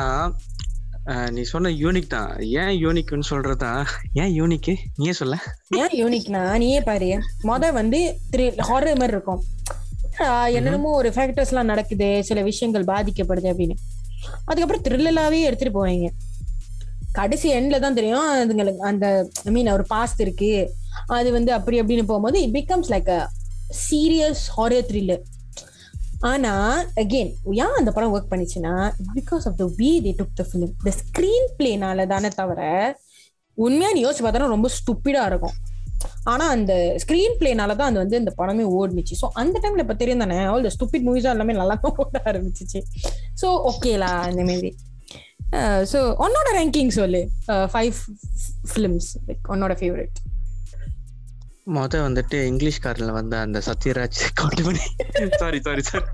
நீ 1.35 1.41
சொன்ன 1.51 1.69
யூனிக் 1.83 2.13
தான். 2.13 2.29
ஏன் 2.61 2.75
யூனிக்னு 2.83 3.29
சொல்றதுதான் 3.29 3.81
ஏன் 4.21 4.33
யூனிக் 4.39 4.69
நீயே 4.99 5.13
சொல்ல. 5.19 5.35
ஏன் 5.81 5.95
யூனிக்னா 6.01 6.43
நீயே 6.63 6.81
பாரு. 6.89 7.09
மொத 7.49 7.71
வந்து 7.79 7.99
ஹாரர் 8.69 8.99
மாதிரி 9.01 9.15
இருக்கும். 9.17 9.41
என்னென்னமோ 10.57 10.91
ஒரு 10.99 11.09
ஃபேக்டர்ஸ் 11.15 11.51
எல்லாம் 11.53 11.71
நடக்குது. 11.71 12.09
சில 12.29 12.41
விஷயங்கள் 12.49 12.89
பாதிக்கப்படுது 12.91 13.49
அப்படின்னு. 13.53 13.75
அதுக்கப்புறம் 14.49 14.85
த்ரில்லலாவே 14.85 15.39
எடுத்துட்டு 15.47 15.77
போவீங்க. 15.77 16.09
கடைசி 17.19 17.47
எண்ட்ல 17.57 17.77
தான் 17.85 17.97
தெரியும். 17.99 18.27
அதுங்களுக்கு 18.43 18.87
அந்த 18.91 19.05
ஐ 19.49 19.51
மீன் 19.57 19.75
ஒரு 19.77 19.85
பாஸ்ட் 19.93 20.23
இருக்கு. 20.25 20.51
அது 21.17 21.29
வந்து 21.37 21.51
அப்படி 21.57 21.79
அப்படின்னு 21.81 22.09
போகும்போது 22.11 22.39
it 22.45 22.55
becomes 22.59 22.91
like 22.93 23.09
a 23.17 23.21
serious 23.87 24.43
horror 24.57 24.87
thriller 24.89 25.23
ஆனா 26.31 26.51
அகெயின் 27.01 27.31
ஏன் 27.63 27.77
அந்த 27.79 27.89
படம் 27.95 28.13
work 28.15 28.31
பண்ணிச்சுன்னா 28.33 28.73
because 29.17 29.45
of 29.49 29.57
the 29.61 29.65
way 29.79 29.89
they 30.05 30.11
took 30.19 30.37
the 30.41 30.43
film 30.49 30.73
the 30.85 30.91
screen 30.99 31.49
பிளேனால 31.57 32.05
தானே 32.13 32.29
தவிர 32.39 32.61
உண்மையா 33.57 33.89
நீ 33.95 34.01
யோசிச்சு 34.05 34.23
பார்த்தா 34.25 34.53
ரொம்ப 34.55 34.69
ஸ்டூப்பிடா 34.77 35.23
இருக்கும். 35.31 35.55
ஆனா 36.31 36.45
அந்த 36.55 36.73
ஸ்கிரீன் 37.03 37.35
பிளேனால 37.39 37.75
தான் 37.79 37.89
அது 37.91 37.99
வந்து 38.03 38.19
இந்த 38.21 38.31
படமே 38.39 38.63
ஓடுனுச்சு. 38.77 39.15
ஸோ 39.21 39.27
அந்த 39.41 39.55
டைம்ல 39.63 39.83
இப்ப 39.85 39.95
தெரியும் 40.01 40.23
தானே 40.23 40.37
ஆல் 40.53 40.65
த 40.67 40.71
ஸ்டூபிட் 40.75 41.05
மூவிஸா 41.07 41.33
எல்லாமே 41.35 41.53
நல்லா 41.59 41.75
தான் 41.83 41.99
ஓட 42.03 42.21
ஆரம்பிச்சிச்சு. 42.31 42.79
ஸோ 43.41 43.49
ஓகேலா 43.71 44.11
இந்த 44.31 44.43
மாதிரி. 44.49 44.71
ஸோ 45.91 45.99
உன்னோட 46.25 46.47
ரேங்கிங் 46.57 46.93
சொல்லு. 46.99 47.21
ஃபைவ் 47.73 47.97
ஃபிலிம்ஸ் 48.71 49.09
லைக் 49.27 49.49
உன்னோட 49.53 49.73
ஃபேவரட் 49.81 50.19
மொத 51.75 51.99
வந்துட்டு 52.05 52.37
இங்கிலீஷ்காரன்ல 52.51 53.11
வந்த 53.11 53.35
அந்த 53.39 53.59
சத்யராஜ் 53.67 54.21
கவுண்ட் 54.39 54.63
பண்ணி 54.67 54.85
சாரி 55.41 55.59
சாரி 55.67 55.83
சாரி 55.91 56.07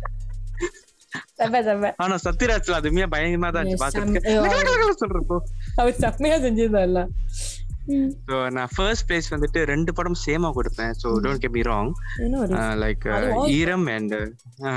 ஆனா 2.04 2.16
சத்யராஜ்ல 2.26 2.80
அதுமே 2.80 3.06
பயங்கரமா 3.14 3.50
தான் 3.54 3.64
இருந்துச்சு. 3.64 3.84
பாக்குறதுக்கு 3.84 5.00
சொல்றப்போ 5.04 5.38
அவர் 5.76 5.96
செம்மையா 6.04 6.38
செஞ்சிருந்தார்ல. 6.46 7.02
ஸோ 8.28 8.52
நான் 8.52 8.70
ஃபர்ஸ்ட் 8.76 9.10
பிளேஸ் 9.10 9.28
வந்துட்டு 9.30 9.64
ரெண்டு 9.64 9.94
படம் 9.94 10.16
சேமா 10.26 10.50
கொடுப்பேன். 10.56 10.92
So 11.04 11.08
don't 11.20 11.36
get 11.36 11.52
me 11.52 11.62
wrong 11.62 11.92
like 12.82 13.06
Eeram 13.52 13.86
and 13.88 14.16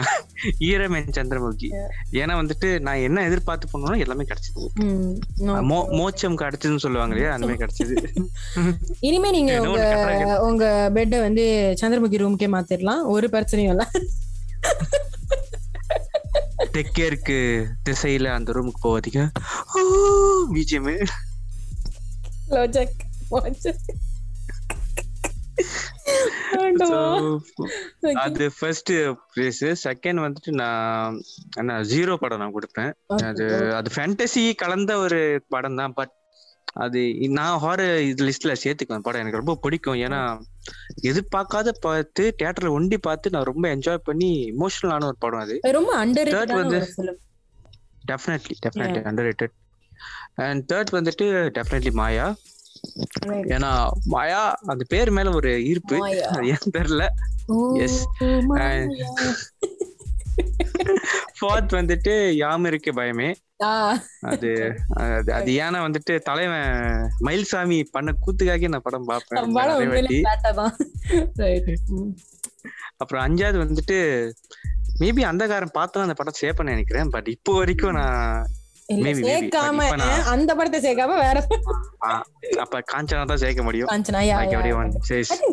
Eeram 0.68 0.92
and 0.92 1.16
Chandramukhi. 1.16 1.68
ஏன்னா 2.12 2.34
வந்துட்டு 2.38 2.80
நான் 2.80 2.96
என்ன 2.98 3.24
எதிர்பார்த்து 3.24 3.68
போனோம் 3.72 3.98
எல்லாமே 3.98 4.24
கிடைச்சது 4.24 4.64
ம், 4.82 5.16
no. 5.38 5.54
மோ- 5.62 5.88
மோட்சம் 5.90 6.38
கிடைச்சதுன்னு 6.38 6.76
சொல்லுவாங்க 6.76 7.14
இல்லையா? 7.14 7.34
அந்த 7.34 7.46
மாதிரி 7.46 7.62
கிடைச்சது. 7.64 7.94
இனிமே 9.00 9.30
நீங்க 9.30 9.52
உங்க. 9.62 9.82
உங்க 10.42 10.64
பெட்டை 10.94 11.20
வந்து 11.20 11.44
சந்திரமுகி 11.80 12.22
ரூம்க்கே 12.22 12.50
மாத்திரலாம். 12.52 13.02
ஒரு 13.06 13.28
பிரச்சனையும் 13.28 13.74
இல்ல. 13.74 13.86
தெற்கேற்கு 16.72 17.36
திசையில 17.88 18.26
அந்த 18.32 18.52
ரூமுக்கு 18.52 18.82
போவாதீங்க 18.82 19.22
பிஜிஎம். 20.54 20.90
லோஜக். 22.56 22.94
அது 28.24 28.44
ஃபர்ஸ்ட் 28.58 28.92
பிளேஸ் 29.32 29.62
செகண்ட் 29.84 30.22
வந்துட்டு 30.24 30.52
நான் 30.52 31.20
என்ன 31.56 31.78
ஜீரோ 31.92 32.14
படம் 32.22 32.42
நான் 32.42 32.56
கொடுப்பேன். 32.56 32.92
அது 33.28 33.44
அது 33.78 33.90
ஃபேண்டசி 33.96 34.42
கலந்த 34.54 34.96
ஒரு 34.98 35.20
படம் 35.48 35.78
தான் 35.82 35.94
பட் 36.00 36.14
அது 36.84 37.00
நான் 37.38 37.56
ஹாரர் 37.64 37.96
இது 38.10 38.26
லிஸ்ட்ல 38.26 38.52
சேர்த்துக்குவேன். 38.64 39.04
படம் 39.06 39.20
எனக்கு 39.20 39.40
ரொம்ப 39.40 39.54
பிடிக்கும். 39.64 39.98
ஏன்னா 40.06 40.20
எதிர்பார்க்காத 41.10 41.74
பார்த்து 41.80 42.24
தியேட்டர்ல 42.42 42.70
ஒண்டி 42.70 42.98
பார்த்து 42.98 43.34
நான் 43.34 43.48
ரொம்ப 43.50 43.64
என்ஜாய் 43.76 44.06
பண்ணி 44.10 44.30
இமோஷனலான 44.52 45.08
ஒரு 45.10 45.18
படம் 45.18 45.44
அது. 45.46 45.56
ரொம்ப 45.78 45.92
அண்டர் 46.04 46.32
வந்து-. 46.60 46.84
Definitely 48.10 48.54
definitely 48.66 49.02
underrated 49.30 49.54
and 50.34 50.72
third 50.72 50.92
வந்துட்டு 50.92 51.26
டெஃபினெட்லி 51.58 51.92
மாயா. 51.92 52.26
ஏன்னா 53.54 53.70
மாயா 54.04 54.58
அந்த 54.66 54.84
பேர் 54.88 55.10
மேல 55.10 55.30
ஒரு 55.30 55.64
ஈர்ப்பு. 55.64 55.96
அது 56.28 56.46
ஏன் 56.46 56.72
தெரியல. 56.78 57.04
மாயா. 58.46 58.74
ஃபோர்த் 61.38 61.72
வந்துட்டு 61.72 62.30
யாம் 62.30 62.64
இருக்க 62.64 62.90
பயமே 62.92 63.28
அது 64.20 64.50
அது 65.32 65.50
ஏன்னா 65.52 65.80
வந்துட்டு 65.86 66.18
தலைவன் 66.18 66.70
மயில்சாமி 67.20 67.84
பண்ண 67.90 68.14
கூத்துக்காக 68.24 68.68
நான் 68.68 68.82
படம் 68.82 69.04
பார்ப்பேன். 69.04 69.38
அப்புறம் 72.96 73.24
அஞ்சாவது 73.26 73.58
வந்துட்டு 73.64 73.98
மேபி 75.00 75.22
அந்தகாரம் 75.30 75.76
பார்த்தா 75.78 76.04
அந்த 76.06 76.14
படம் 76.14 76.40
சேப்பேன்னு 76.40 76.74
நினைக்கிறேன் 76.74 77.08
பட் 77.08 77.28
இப்போ 77.28 77.52
வரைக்கும் 77.58 77.92
நான். 77.92 78.46
சேர்க்காம 78.88 79.86
அந்த 80.34 80.50
படத்தை 80.54 80.78
சேர்க்காம 80.86 81.14
வேற 81.24 81.46
அப்ப 82.64 82.82
காஞ்சனா 82.92 83.26
தான் 83.30 83.42
சேர்க்க 83.42 83.62
முடியும். 83.68 83.88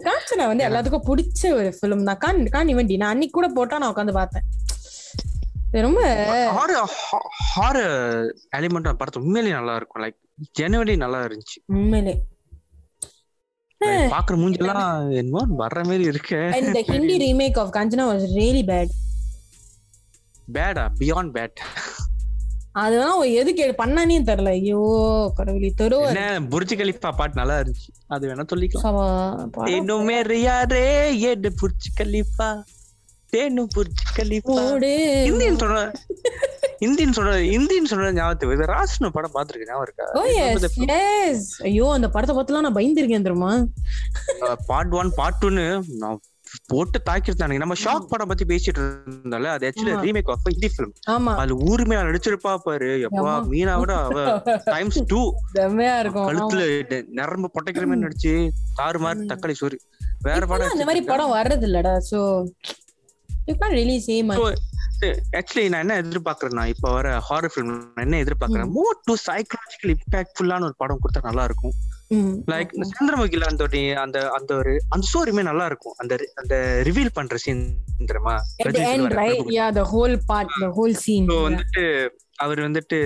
காஞ்சனா 0.08 0.48
வந்து 0.52 0.66
எல்லாத்துக்கும் 0.70 1.08
பிடிச்ச 1.10 1.52
ஒரு 1.60 1.70
ஃபிலிம் 1.78 2.08
தான். 2.10 2.22
கான் 2.26 2.42
கான் 2.56 2.74
இவன் 2.74 2.92
நான் 3.04 3.14
அன்னைக்கு 3.16 3.38
கூட 3.40 3.50
போட்டா 3.60 3.78
நான் 3.84 3.94
உட்காந்து 3.94 4.16
பார்த்தேன். 4.22 4.48
ரொம்ப 5.86 6.02
element 8.58 8.84
அந்த 8.84 8.96
படத்து 9.00 9.24
உண்மையிலேயே 9.26 9.56
நல்லா 9.60 9.76
இருக்கும். 9.80 10.02
லைக் 10.04 10.20
ஜெனுவலி 10.60 10.96
நல்லா 11.04 11.20
இருந்துச்சு. 11.28 11.58
உண்மையிலே. 11.66 12.16
Like, 13.82 14.08
பாக்குற 14.14 14.36
மூஞ்செல்லாம் 14.40 14.88
என்னமோ 15.20 15.42
வர்ற 15.64 15.82
மாதிரி 15.90 16.04
இருக்கு. 16.14 16.40
Hindi 16.94 17.16
remake 17.26 17.60
of 17.60 17.74
Kanchana 17.76 18.06
was 18.10 18.26
really 18.40 18.64
bad 18.72 18.92
peda 20.58 20.84
beyond 21.00 21.32
bad 21.38 21.60
அதெல்லாம் 22.72 23.22
எதுக்கு 23.42 23.64
பண்ணானே 23.78 24.18
தெரியல. 24.30 24.50
ஐயோ 24.60 24.82
கடவுளி 25.38 25.70
தெருவ 25.82 26.12
புர்ஜ் 26.54 26.74
கலிஃபா 26.82 27.12
பாட்டு 27.20 27.40
நல்லா 27.40 27.56
இருந்துச்சு. 27.60 27.90
அது 28.16 28.28
வேணா 28.30 28.46
சொல்லிக்கலாம். 28.52 29.64
தேனும் 29.70 30.08
மேரியாரே 30.10 30.86
ஏடு 31.30 31.52
புர்ஜ் 31.62 31.88
கலிஃபா. 32.02 32.50
தேனும் 33.34 33.72
புர்ஜ் 33.76 34.04
கலிஃபா. 34.20 34.62
இந்தியன் 35.32 35.62
சொல்ற 35.64 35.80
இந்தியன் 36.86 37.16
சொல்ற 37.18 37.34
இந்தியன் 37.56 37.90
சொல்ற 37.92 38.12
ஞாபகத்துக்கு 38.18 38.56
இது 38.58 38.72
ராசனு 38.74 39.10
படம் 39.16 39.34
பாத்துருக்கேன் 39.36 39.72
ஞாபகம் 39.72 39.88
இருக்கா. 39.88 40.06
ஐயோ 41.70 41.88
அந்த 41.98 42.10
படத்தை 42.16 42.36
பார்த்துலாம் 42.38 42.66
நான் 42.68 42.78
பயந்துருக்கேன் 42.80 43.28
தெரியுமா? 43.28 43.54
பார்ட் 44.72 44.96
ஒன் 45.02 45.12
பார்ட் 45.20 45.42
டூன்னு 45.42 45.66
நான் 46.04 46.20
போட்டு 46.68 46.98
தாக்கிருந்தானுங்க 47.06 47.58
நம்ம 47.58 47.78
ஷாக் 47.82 48.10
படம் 48.10 48.28
பத்தி 48.28 48.46
பேசிட்டு 48.46 48.82
இருந்தால 48.82 49.52
அது 49.54 49.68
actually. 49.70 49.94
Remake 50.04 50.32
of 50.34 50.48
Hindi 50.48 50.70
film 50.74 50.94
அதுல 51.36 51.58
ஊருமையா 51.68 52.02
நடிச்சிருப்பா 52.08 52.54
பாரு. 52.64 52.90
எப்பா 53.08 53.24
ஆமா. 53.26 53.36
மீனாவோட 53.52 53.94
அவ 54.02 54.18
டைம்ஸ் 54.74 55.00
டூ 55.08 55.22
செம்மையா 55.54 55.96
இருக்கும். 56.00 56.28
கழுத்துல 56.30 56.64
நரம்பு 57.20 57.50
பொட்டைக்கிற 57.54 57.86
மாதிரி 57.86 58.06
நடிச்சு 58.06 58.34
தாறு 58.80 59.00
மாதிரி. 59.00 59.28
தக்காளி 59.28 59.56
சோறு. 59.60 59.80
வேற 60.22 60.42
படம் 60.48 60.74
அந்த 60.74 60.86
மாதிரி 60.86 61.04
படம் 61.06 61.36
வர்றது 61.36 61.68
இல்லடா 61.68 61.94
சோ 62.10 62.20
ஆக்சுவலி 65.38 65.64
நான் 65.70 65.82
என்ன 65.82 65.96
எதிர்பார்க்கறேன்னா 66.02 66.64
இப்ப 66.66 66.92
வர 66.92 67.08
ஹாரர் 67.28 67.54
ஃபிலிம் 67.54 67.72
என்ன 67.98 68.18
எதிர்பார்க்கறேன் 68.24 68.72
மோர் 68.74 68.98
டு 69.04 69.14
சைக்கலாஜிக்கல் 69.26 69.94
இம்பாக்ட்ஃபுல்லான 69.96 70.68
ஒரு 70.68 70.76
படம் 70.78 71.00
கொடுத்தா 71.02 71.22
நல்லா 71.24 71.44
இருக்கும். 71.44 71.76
லைக் 72.52 72.72
சந்திரமுகில 72.92 73.48
அந்த 73.52 73.64
அந்த 74.06 74.20
அந்த 74.38 74.56
ஒரு 74.56 74.72
அந்த 74.90 75.08
ஸ்டோரியுமே 75.10 75.44
நல்லா 75.50 75.66
இருக்கும். 75.66 75.94
அந்த 75.98 76.14
அந்த 76.36 76.56
ரிவீல் 76.88 77.12
பண்ற 77.14 77.38
சீன் 77.38 77.62
தெரியுமா? 78.06 78.36
At 78.66 78.74
the 78.74 78.86
end 78.94 79.14
right? 79.14 79.44
yeah 79.58 79.70
the 79.72 79.86
whole 79.94 80.16
part 80.32 80.48
the 80.62 80.72
whole 80.78 80.96
scene. 81.04 81.28
So 81.32 81.36
yeah. 81.36 81.46
வந்துட்டு 81.50 82.10
அவர் 82.36 82.60
வந்துட்டு 82.60 82.98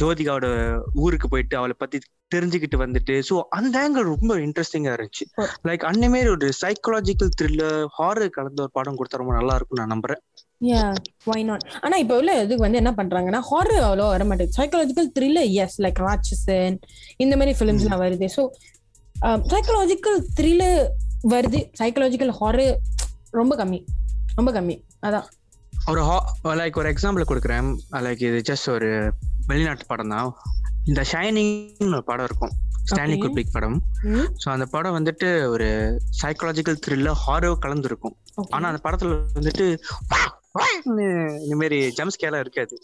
ஜோதிகாவோட 0.00 0.48
ஊருக்கு 0.94 1.28
போயிட்டு 1.28 1.56
அவளை 1.56 1.74
பத்தி 1.78 1.98
தெரிஞ்சுக்கிட்டு 2.34 2.76
வந்துட்டு 2.82 3.14
சோ 3.28 3.42
அந்த 3.48 3.74
ஆங்கிள் 3.82 4.10
ரொம்ப 4.12 4.36
இன்ட்ரெஸ்டிங்கா 4.38 4.92
இருந்துச்சு. 4.96 5.24
லைக் 5.68 5.84
அந்த 5.90 6.08
மாதிரி 6.08 6.28
ஒரு 6.28 6.48
சைக்கலாஜிக்கல் 6.62 7.32
த்ரில்லர் 7.38 7.86
ஹாரர் 7.98 8.34
கலந்த 8.36 8.62
ஒரு 8.62 8.70
படம் 8.72 8.96
கொடுத்தா 8.96 9.20
ரொம்ப 9.22 9.32
நல்லா 9.32 9.54
இருக்கும் 9.54 9.80
நான் 9.80 9.92
நம்புறேன். 9.94 10.20
Yeah 10.60 10.88
why 11.28 11.40
not? 11.48 11.60
ஆனா 11.84 11.96
இப்ப 12.02 12.16
உள்ள 12.20 12.32
இதுக்கு 12.44 12.64
வந்து 12.64 12.80
என்ன 12.80 12.92
பண்றாங்கன்னா 12.98 13.40
ஹாரர் 13.50 13.84
அவ்வளோ 13.86 14.06
வர 14.14 14.24
மாட்டேங்குது 14.30 14.56
psychological 14.58 15.08
thriller 15.16 15.50
S 15.62 15.76
like 15.84 16.00
Ratsasan 16.06 16.76
இந்த 17.24 17.34
மாதிரி 17.40 17.52
ஃபிலிம்ஸ் 17.58 17.84
எல்லாம் 17.86 18.02
வருது. 18.04 18.26
ஸோ 18.36 18.42
சைக்காலஜிக்கல் 19.52 20.18
த்ரில்லர் 20.38 20.80
வருது. 21.34 21.60
சைக்காலஜிக்கல் 21.80 22.32
ஹாரர் 22.40 22.74
ரொம்ப 23.38 23.54
கம்மி. 23.60 23.80
ரொம்ப 24.38 24.50
கம்மி. 24.56 24.76
அதான். 25.06 25.26
ஒரு 25.90 26.02
லைக் 26.60 26.78
ஒரு 26.80 26.88
எக்ஸாம்பிள் 26.94 27.28
கொடுக்குறேன். 27.30 27.68
லைக் 28.06 28.22
இது 28.30 28.40
ஜஸ்ட் 28.50 28.68
ஒரு 28.76 28.88
வெளிநாட்டு 29.50 29.86
படம் 29.92 30.12
தான். 30.14 30.30
இந்த 30.90 31.02
ஷைனிங் 31.12 31.54
ஒரு 31.96 32.04
படம் 32.10 32.26
இருக்கும். 32.28 32.52
ஸ்டான்லி. 32.90 33.16
குப்ரிக் 33.22 33.54
படம். 33.56 33.78
ஸோ 34.42 34.46
அந்த 34.54 34.66
படம் 34.74 34.96
வந்துட்டு 34.98 35.28
ஒரு 35.54 35.68
சைக்காலஜிக்கல் 36.20 36.78
த்ரில்லர் 36.86 37.18
ஹாரர் 37.24 37.62
கலந்துருக்கும். 37.64 38.14
Okay. 38.40 38.52
ஆனா 38.56 38.66
அந்த 38.72 38.80
படத்துல 38.84 39.16
வந்துட்டு 39.38 39.66
இந்த 41.42 41.54
மாதிரி 41.56 41.78
ஜம்ஸ்கேலாம் 41.96 42.40
இருக்காது 42.40 42.74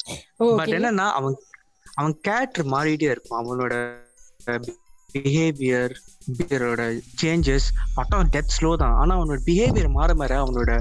பட். 0.51 0.71
என்னன்னா 0.71 1.07
அவன் 1.19 1.37
அவன் 1.95 2.15
கேரக்டர் 2.23 2.69
மாறிட்டே 2.73 3.09
இருக்கும் 3.11 3.41
அவனோட 3.41 3.75
பிஹேவியர் 5.15 5.95
பிஹேவியரோட 6.29 6.83
சேஞ்சஸ் 7.21 7.67
பட்டம் 7.95 8.31
டெத் 8.33 8.55
ஸ்லோ 8.57 8.71
தான் 8.77 8.97
ஆனா 8.97 9.13
அவனோட 9.19 9.41
பிஹேவியர் 9.47 9.91
மாற 9.93 10.15
மாற 10.15 10.33
அவனோட 10.43 10.73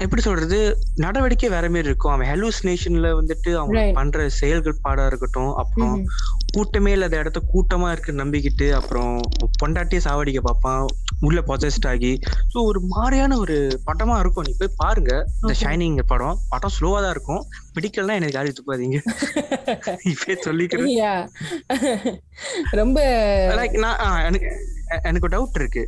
எப்படி 0.00 0.22
சொல்றது 0.22 0.58
நடவடிக்கை 0.96 1.48
வேற 1.48 1.66
மாதிரி 1.68 1.88
இருக்கும் 1.88 2.12
அவன் 2.12 2.28
ஹெலூசினேஷன்ல 2.28 3.08
வந்துட்டு 3.18 3.50
அவன். 3.56 3.92
பண்ற 3.94 4.28
செயல்கள் 4.36 4.80
பாடா 4.80 5.04
இருக்கட்டும் 5.06 5.52
அப்புறம். 5.54 5.98
கூட்டமே 6.54 6.92
இல்லாத 6.92 7.16
இடத்த 7.16 7.40
கூட்டமா 7.52 7.88
இருக்கு 7.92 8.12
நம்பிக்கிட்டு 8.14 8.66
அப்புறம் 8.74 9.12
பொண்டாட்டியே 9.60 10.00
சாவடிக்க 10.04 10.40
பார்ப்பான் 10.40 10.82
உள்ள 11.26 11.40
பொசஸ்ட் 11.48 11.86
ஆகி 11.92 12.12
ஸோ 12.52 12.58
ஒரு 12.70 12.80
மாதிரியான 12.92 13.38
ஒரு 13.38 13.56
படமா 13.88 14.16
இருக்கும். 14.22 14.46
நீ 14.48 14.52
போய் 14.58 14.76
பாருங்க 14.76 15.12
இந்த. 15.42 15.54
ஷைனிங் 15.62 15.98
படம். 16.12 16.38
படம் 16.48 16.74
ஸ்லோவா 16.76 17.00
தான் 17.04 17.14
இருக்கும். 17.16 17.42
பிடிக்கலன்னா 17.74 18.16
எனக்கு 18.20 18.38
யாரும் 18.38 18.58
துப்பாதீங்க 18.60 18.98
இப்பே 20.12 20.36
சொல்லிக்கிறேன். 20.46 21.28
ரொம்ப 22.80 22.98
நான் 23.84 24.40
எனக்கு 25.10 25.28
டவுட் 25.34 25.60
இருக்கு. 25.60 25.84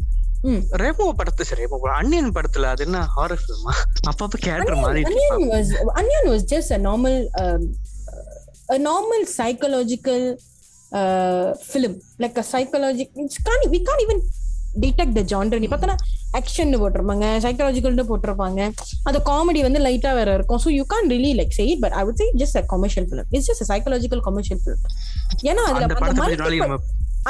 ரெமோ 0.82 1.04
படத்தை 1.18 1.42
சரி 1.48 1.62
ரெமோ 1.64 1.76
அன்னியன் 1.98 2.34
படத்துல 2.36 2.70
அது 2.72 2.82
என்ன 2.86 2.98
ஹாரர் 3.16 3.42
ஃபிலிமா 3.42 3.74
அப்பப்ப 4.10 4.38
கேரக்டர் 4.46 4.76
Onion 4.78 4.98
இருப்பான். 5.02 5.46
was 5.52 5.68
Onion 6.00 6.24
was 6.32 6.42
just 6.54 6.70
a 6.76 6.80
normal 6.88 7.14
um, 7.42 7.62
a 8.76 8.78
normal 8.90 9.22
psychological 9.36 10.22
uh, 10.92 11.48
film. 11.70 11.94
Like 12.18 12.36
a 12.42 12.46
psychological 12.50 13.28
can't 13.48 13.64
we 13.74 13.80
can't 13.88 14.02
even 14.06 14.20
detect 14.82 15.12
the 15.18 15.24
genre. 15.32 15.58
நீ 15.62 15.68
பார்த்தனா 15.72 15.96
ஆக்ஷன் 16.38 16.72
போட்டிருப்பாங்க 16.82 17.26
சைக்காலஜிக்கல்னு 17.44 18.04
போட்டிருப்பாங்க. 18.10 18.60
அது 19.08 19.18
காமெடி 19.30 19.60
வந்து 19.66 19.80
லைட்டா 19.86 20.12
வேற 20.18 20.28
இருக்கும். 20.38 20.60
So 20.64 20.70
you 20.78 20.84
can 20.94 21.08
really 21.14 21.30
like 21.40 21.54
say 21.58 21.66
but 21.84 21.96
I 22.00 22.02
would 22.08 22.20
say 22.22 22.26
just 22.42 22.58
a 22.60 22.64
commercial 22.74 23.06
film 23.10 23.28
it's 23.36 23.48
just 23.50 23.64
psychological 23.72 24.22
commercial 24.28 24.60
film 24.64 24.84
ஏன்னா 25.50 25.64
அதுல 25.70 26.78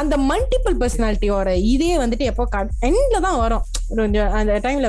அந்த 0.03 0.15
மல்டிபிள் 0.31 0.77
பர்சனாலிட்டியோட 0.81 1.49
இதே 1.73 1.91
வந்துட்டு 2.03 2.25
எப்போ 2.31 2.45
எண்ட்ல 2.89 3.19
தான் 3.27 3.39
வரும். 3.43 3.65
கொஞ்சம் 4.01 4.33
அந்த 4.39 4.55
டைம்ல 4.65 4.89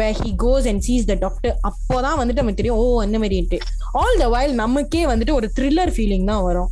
way 0.00 0.06
he 0.20 0.30
goes 0.42 0.66
and 0.70 0.82
sees 0.86 1.08
the 1.10 1.14
doctor 1.24 1.56
அப்போதான் 1.68 2.18
வந்துட்டு 2.20 2.42
நமக்கு 2.42 2.60
தெரியும் 2.60 2.78
ஓ 2.82 2.84
அந்த 3.06 3.16
மாதிரின்ட்டு 3.22 3.58
ஆல் 4.02 4.20
த 4.22 4.28
வைல் 4.34 4.54
நமக்கே 4.62 5.02
வந்துட்டு 5.10 5.34
ஒரு 5.38 5.48
த்ரில்லர் 5.56 5.92
ஃபீலிங் 5.96 6.24
தான் 6.30 6.44
வரும். 6.46 6.70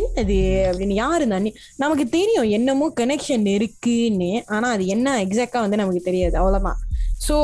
என்னது 0.00 0.38
அப்படின்னு 0.70 0.96
யாரு 1.02 1.26
நான் 1.26 1.52
நமக்கு 1.76 2.06
தெரியும் 2.08 2.48
என்னமோ 2.58 2.88
கனெக்ஷன் 3.00 3.46
இருக்குன்னு. 3.46 4.32
ஆனா 4.46 4.70
அது 4.70 4.86
என்ன 4.86 5.16
எக்ஸாக்டா 5.24 5.64
வந்து 5.66 5.80
நமக்கு 5.82 6.00
தெரியாது. 6.00 6.36
அவ்வளவுதான். 6.36 6.80
சோ 7.28 7.34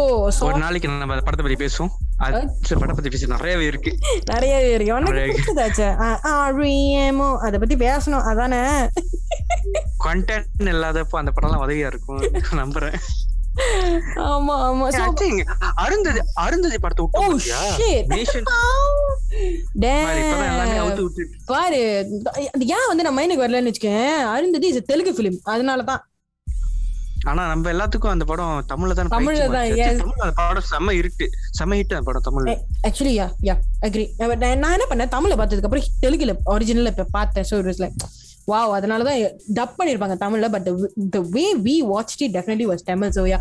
ஒரு 0.40 0.59
நாளைக்கு 0.59 0.88
நம்ம 0.88 1.16
படத்தை 1.26 1.42
பத்தி 1.46 1.59
பேசுவோம். 1.64 1.92
படத்தை 2.20 2.94
பத்தி 2.96 3.11
பேச 3.11 3.26
நிறையவே 3.26 3.64
இருக்கு. 3.64 3.92
நிறையவே 4.24 4.70
இருக்கு. 4.72 4.94
உனக்கு 4.94 5.86
ஆரியமோ 6.32 7.28
அதை 7.46 7.59
பத்தி 7.59 7.76
பேசணும். 7.86 8.26
அதானே? 8.32 8.62
கண்டென்ட் 10.05 10.70
இல்லாதப்போ 10.74 11.20
அந்த 11.22 11.32
படம்லாம் 11.36 11.64
உதவியா 11.64 11.90
இருக்கும். 11.92 12.20
நம்புறேன். 12.62 12.98
ஆமா 14.30 14.55
ஆமா. 14.66 14.84
அருந்ததி 15.84 16.20
அருந்ததி 16.44 16.78
படத்தை 16.78 17.07
விட்டு 17.07 18.44
பாரு 21.53 21.80
ஏன் 22.76 22.88
வந்து 22.91 23.05
நம்ம 23.07 23.16
மைண்டுக்கு 23.18 23.45
வரலன்னு 23.45 23.70
வச்சுக்கேன்? 23.70 24.14
அருந்ததி 24.34 24.70
இஸ் 24.72 24.88
தெலுங்கு 24.93 25.12
பிலிம் 25.18 25.41
அதனாலதான். 25.55 26.03
ஆனா 27.30 27.43
நம்ம 27.51 27.70
எல்லாத்துக்கும் 27.72 28.12
அந்த 28.12 28.24
படம் 28.28 28.53
தமிழ்ல 28.70 28.95
தான் 28.99 29.11
தமிழ்ல 29.14 29.47
தான், 29.55 30.36
படம் 30.38 30.68
செம்ம 30.70 30.95
இருட்டு 31.01 31.26
செம்ம 31.59 31.76
ஹிட் 31.78 31.93
அந்த 31.97 32.07
படம் 32.09 32.26
தமிழ்ல. 32.28 32.55
ஆக்சுவலி 32.88 33.12
யா 33.18 33.26
யா 33.49 33.57
அக்ரி 33.86 34.05
நான் 34.43 34.74
என்ன 34.76 34.86
பண்ணேன்? 34.93 35.12
தமிழ்ல 35.16 35.36
பார்த்ததுக்கு 35.41 35.68
அப்புறம் 35.70 35.91
தெலுங்குல 36.05 36.34
ஒரிஜினல்ல 36.55 36.93
இப்ப 36.95 37.07
பார்த்தேன். 37.18 37.49
லைக் 37.84 38.07
வாவ் 38.53 38.72
அதனாலதான் 38.78 39.18
டப் 39.59 39.76
பண்ணிருப்பாங்க 39.80 40.16
தமிழ்ல. 40.24 40.49
But 40.55 40.68
the 41.16 41.20
way 41.36 41.45
we 41.66 41.76
watch 41.93 42.16
it 42.26 42.34
definitely 42.38 42.68
was 42.72 42.88
Tamil 42.91 43.14
so 43.18 43.24
yeah 43.34 43.41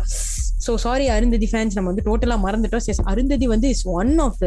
so 0.64 0.72
sorry 0.84 1.06
Arundhati 1.16 1.46
fans 1.52 1.76
நம்ம 1.76 1.90
வந்து 1.92 2.06
டோட்டலா 2.08 2.36
மறந்துட்டோம். 2.46 2.84
Yes, 2.90 3.00
அருந்ததி 3.12 3.46
வந்து 3.54 3.68
இஸ் 3.74 3.84
ஒன் 3.98 4.12
ஆஃப் 4.26 4.38
த 4.42 4.46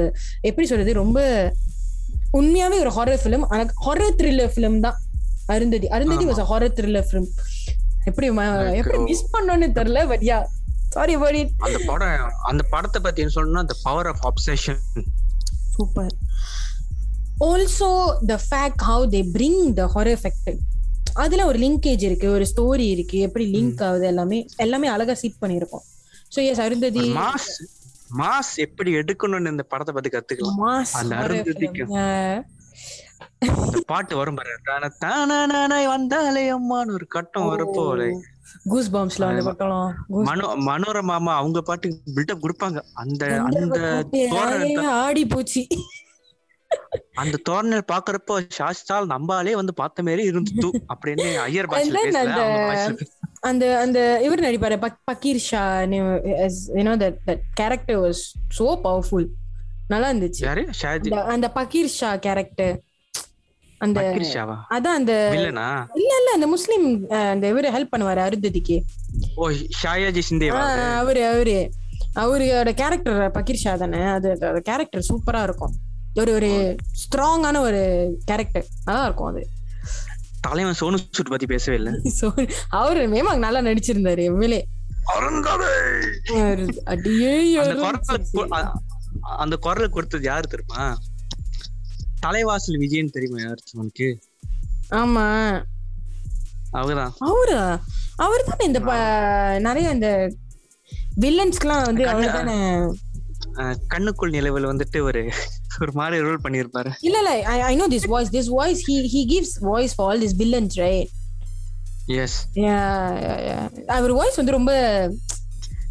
எப்படி 0.50 0.66
சொல்றது 0.72 0.94
ரொம்ப 1.04 1.20
உண்மையாவே 2.40 2.78
ஒரு 2.84 2.92
ஹாரர் 2.98 3.22
ஃபிலிம் 3.24 3.46
ஆனா 3.52 3.64
ஹாரர் 3.88 4.16
த்ரில்லர் 4.20 4.52
ஃபிலிம் 4.54 4.78
தான். 4.86 4.98
Arundhati 5.54 5.88
Arundhati 5.98 6.26
was 6.30 6.42
horror 6.52 6.76
thriller 6.80 7.08
film 7.10 7.30
எப்படி 8.10 8.28
எப்படி. 8.82 9.00
மிஸ் 9.10 9.30
பண்ணோன்னு 9.34 9.70
தெரியல 9.80 10.02
பட் 10.12 10.26
யா 10.30 10.40
சாரி 10.96 11.14
பட் 11.24 11.38
அந்த 11.68 11.80
படம் 11.90 12.34
அந்த 12.52 12.64
படத்தை 12.74 13.00
பத்தி 13.06 13.28
சொல்லணும்னா 13.38 13.64
the 13.72 13.78
power 13.88 14.10
of 14.12 14.24
obsession. 14.32 14.78
Super 15.76 16.14
also 17.48 17.90
the 18.32 18.36
fact 18.48 18.84
how 18.90 19.06
they 19.16 19.22
bring 19.38 19.64
the 19.80 19.86
horror 19.96 20.16
effect 20.18 20.52
அதுல 21.24 21.42
ஒரு 21.50 21.58
லிங்கேஜ் 21.64 22.04
இருக்கு 22.10 22.28
ஒரு 22.36 22.46
ஸ்டோரி 22.52 22.86
இருக்கு 22.94 23.18
எப்படி 23.28 23.46
லிங்க் 23.56 23.82
ஆகுது 23.88 24.06
எல்லாமே. 24.12 24.40
எல்லாமே 24.66 24.88
அழகா 24.94 25.16
சீட் 25.22 25.42
பண்ணிருக்கோம் 25.42 25.84
so 26.34 26.40
yes 26.50 26.62
Arundhati 26.66 27.06
mass 27.20 27.50
mass 28.20 28.52
எப்படி 28.66 28.92
எடுக்கணும்னு 29.00 29.52
இந்த 29.54 29.64
படத்தை 29.72 29.94
பத்தி 29.96 30.10
கத்துக்கலாம். 30.16 30.60
மாஸ் 30.64 30.94
அந்த 31.00 31.16
அருந்ததிக்கு. 31.24 31.84
அந்த 33.64 33.80
பாட்டு 33.92 34.14
வரும் 34.20 34.38
பாரு. 34.40 34.54
தான 35.04 35.82
வந்தாலே 35.94 36.44
அம்மான்னு 36.58 36.96
ஒரு 37.00 37.08
கட்டம் 37.16 37.50
வரப்போ 37.54 37.84
கூஸ் 38.72 38.90
பாம்ஸ்ல 38.94 39.28
வந்து 39.30 39.44
பக்கம் 39.48 40.24
மனோ 40.28 40.48
மனோரமாமா 40.68 41.34
அவங்க 41.42 41.60
பாட்டுக்கு 41.70 42.14
பில்டப் 42.18 42.44
கொடுப்பாங்க. 42.44 42.80
அந்த 43.04 43.24
அந்த 43.50 43.80
ஆடி 45.04 45.24
போச்சு. 45.34 45.64
அந்த 47.22 47.36
தோரணை 47.50 47.80
பாக்குறப்போ 47.92 48.36
சாஸ்தால் 48.58 49.12
நம்பாலே 49.14 49.54
வந்து 49.60 49.74
பார்த்த 49.82 50.06
மாதிரி 50.08 50.24
இருந்துட்டு 50.32 50.70
அப்படின்னு 50.94 51.28
ஐயர் 51.48 51.72
பேசல. 51.74 52.08
அந்த 53.44 53.80
அந்த 53.80 54.22
இவர் 54.22 54.40
நடிப்பாரு 54.40 54.78
buck- 54.78 55.04
Fakir 55.12 55.36
Shah 55.36 55.80
you know 55.82 56.94
that 56.98 57.16
that 57.28 57.40
character 57.54 58.00
was 58.00 58.22
so 58.60 58.80
powerful 58.84 59.28
நல்லா 59.88 60.12
இருந்துச்சு. 60.12 60.46
அந்த- 61.26 61.52
பக்கீர் 61.56 61.86
ஷா 61.86 62.16
கேரக்டர் 62.16 62.82
அந்த 63.78 64.00
அதான் 64.70 64.98
அந்த 65.00 65.30
வில்லனா? 65.32 65.68
இல்ல 65.94 66.14
இல்ல 66.18 66.32
அந்த 66.34 66.48
முஸ்லிம் 66.48 67.10
அந்த 67.10 67.54
இவரு 67.54 67.72
ஹெல்ப் 67.76 67.94
பண்ணுவாரு 67.98 68.22
அருந்ததிக்கு. 68.22 68.82
ஓ 69.36 69.50
ஷாயாஜி 69.84 70.22
சிந்தேவா? 70.30 70.62
ஆஹ், 70.62 70.96
அவரு 70.96 71.28
அவரு. 71.28 71.72
அவரோட 72.16 72.74
கேரக்டர் 72.74 73.32
பக்கீர் 73.32 73.54
ஷா 73.54 73.76
தானே? 73.76 74.02
அது 74.02 74.38
கேரக்டர் 74.62 75.06
சூப்பரா 75.14 75.44
இருக்கும். 75.44 75.74
ஒரு 76.16 76.34
ஒரு 76.34 76.76
ஸ்ட்ராங்கான 77.02 77.60
ஒரு 77.60 77.82
கேரக்டர் 78.26 78.66
நல்லா 78.86 79.04
இருக்கும் 79.04 79.28
அது. 79.28 79.48
தலைவன் 80.44 80.78
சோனு 80.80 80.98
சூட் 81.10 81.30
பத்தி 81.30 81.46
பேசவே 81.46 81.78
இல்ல. 81.78 81.90
அவரு 82.80 83.02
மேமாங்க 83.08 83.38
நல்லா 83.38 83.62
நடிச்சிருந்தாரு 83.62 84.24
எம்எல்ஏ 84.24 84.62
அடியே 86.86 87.32
அந்த 89.38 89.56
குரல் 89.58 89.90
கொடுத்தது 89.90 90.24
யாரு 90.24 90.46
தெரியுமா? 90.48 90.84
தலைவாசல் 92.22 92.78
விஜயன் 92.78 93.12
தெரியுமா 93.12 93.40
யாரு 93.42 93.62
உனக்கு 93.74 94.08
ஆமா. 94.96 95.26
அவங்கதான் 96.74 97.14
அவரு? 97.24 97.58
அவர்? 98.18 98.46
தானே 98.46 98.64
இந்த 98.66 98.80
நிறைய 99.60 99.90
இந்த 99.90 100.10
வில்லன்ஸ்க்குலாம் 101.20 101.86
வந்து 101.86 102.04
அவர் 102.10 102.32
தானே 102.32 102.56
கண்ணுக்குள் 103.88 104.30
நிலவில் 104.30 104.66
வந்துட்டு 104.66 105.00
ஒரு 105.00 105.32
ஒரு 105.80 105.92
மாதிரி 105.94 106.22
ரோல் 106.22 106.42
பண்ணிருப்பாரு 106.44 106.92
இல்ல 107.00 107.18
இல்ல 107.18 107.32
I 107.64 107.76
know 107.76 107.88
this 107.88 108.08
voice 108.08 108.30
this 108.36 108.48
voice 108.48 108.92
he 108.92 108.98
he 109.14 109.22
gives 109.34 109.60
voice 109.62 109.96
for 109.96 110.08
all 110.10 110.22
this 110.22 110.38
villains 110.38 110.78
right 110.80 111.10
yes 112.06 112.48
our 113.88 114.12
voice 114.12 114.36
வந்து 114.36 114.52
ரொம்ப 114.52 114.72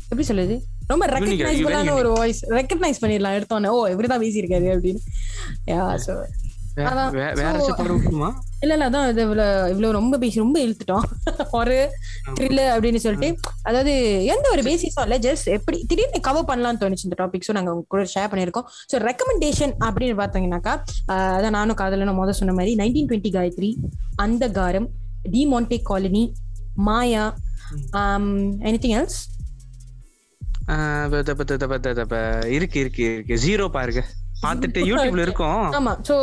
எப்படி 0.09 0.27
சொல்லுது 0.29 0.57
ரொம்ப 0.87 1.07
ரெக்கக்னைசபிளான 1.07 1.93
ஒரு 1.93 2.13
வாய்ஸ் 2.13 2.47
ரெக்கக்னைஸ் 2.51 3.03
பண்ணிடலாம் 3.03 3.37
எடுத்தோன்னே 3.39 3.67
ஓ 3.67 3.89
இப்படிதான் 3.89 4.23
பேசியிருக்காரு 4.23 4.69
அப்படின்னு. 4.75 5.01
Yeah 5.67 5.95
so. 6.07 6.15
வேற 6.75 7.53
படம் 7.77 7.99
இருக்குமா 7.99 8.31
இல்ல 8.63 8.73
இல்ல 8.77 8.87
அதான் 8.89 9.09
இது 9.11 9.21
இவ்வளவு 9.23 9.71
இவ்வளவு 9.71 9.97
ரொம்ப 9.97 10.19
பேசி 10.19 10.43
ரொம்ப 10.43 10.59
இழுத்துட்டோம். 10.65 11.05
ஒரு 11.61 11.77
த்ரில்லர் 12.37 12.71
அப்படின்னு 12.75 13.01
சொல்லிட்டு 13.05 13.29
அதாவது 13.63 13.93
எந்த 14.33 14.47
ஒரு 14.51 14.63
பேசிஸும் 14.63 15.07
இல்ல 15.07 15.17
ஜஸ்ட் 15.19 15.49
எப்படி 15.57 15.79
திடீர்னு 15.91 16.21
கவர் 16.21 16.49
பண்ணலாம்னு 16.51 16.81
தோணுச்சு 16.83 17.07
இந்த 17.09 17.19
டாபிக் 17.23 17.47
ஸோ 17.49 17.53
நாங்க 17.53 17.73
உங்க 17.75 17.85
கூட 17.89 18.03
ஷேர் 18.15 18.31
பண்ணியிருக்கோம். 18.33 18.69
ஸோ 18.93 18.99
ரெக்கமெண்டேஷன் 19.09 19.75
அப்படின்னு 19.87 20.17
பார்த்தீங்கன்னாக்கா 20.21 20.75
ஆஹ் 21.13 21.35
அதான் 21.37 21.57
நானும் 21.59 21.81
காதலனும் 21.81 22.21
முதல் 22.21 22.39
சொன்ன 22.41 22.55
மாதிரி 22.55 22.75
nineteen 22.77 23.11
twenty 23.11 23.33
Gayathri 23.37 23.71
Andhakaaram 24.17 24.89
Demonte 25.33 25.81
Colony 25.83 26.25
Maya 26.81 27.25
anything 28.67 28.97
else 28.99 29.21
இருக்கு 32.57 32.79
இருக்கு 32.81 33.05
இருக்கு. 33.09 33.37
ஜீரோ 33.45 33.67
பாருங்க. 33.77 34.03
பார்த்துட்டு 34.45 34.81
யூடியூப்ல 34.89 35.25
இருக்கும். 35.27 35.61
ஆமா. 35.79 35.93
So 36.09 36.15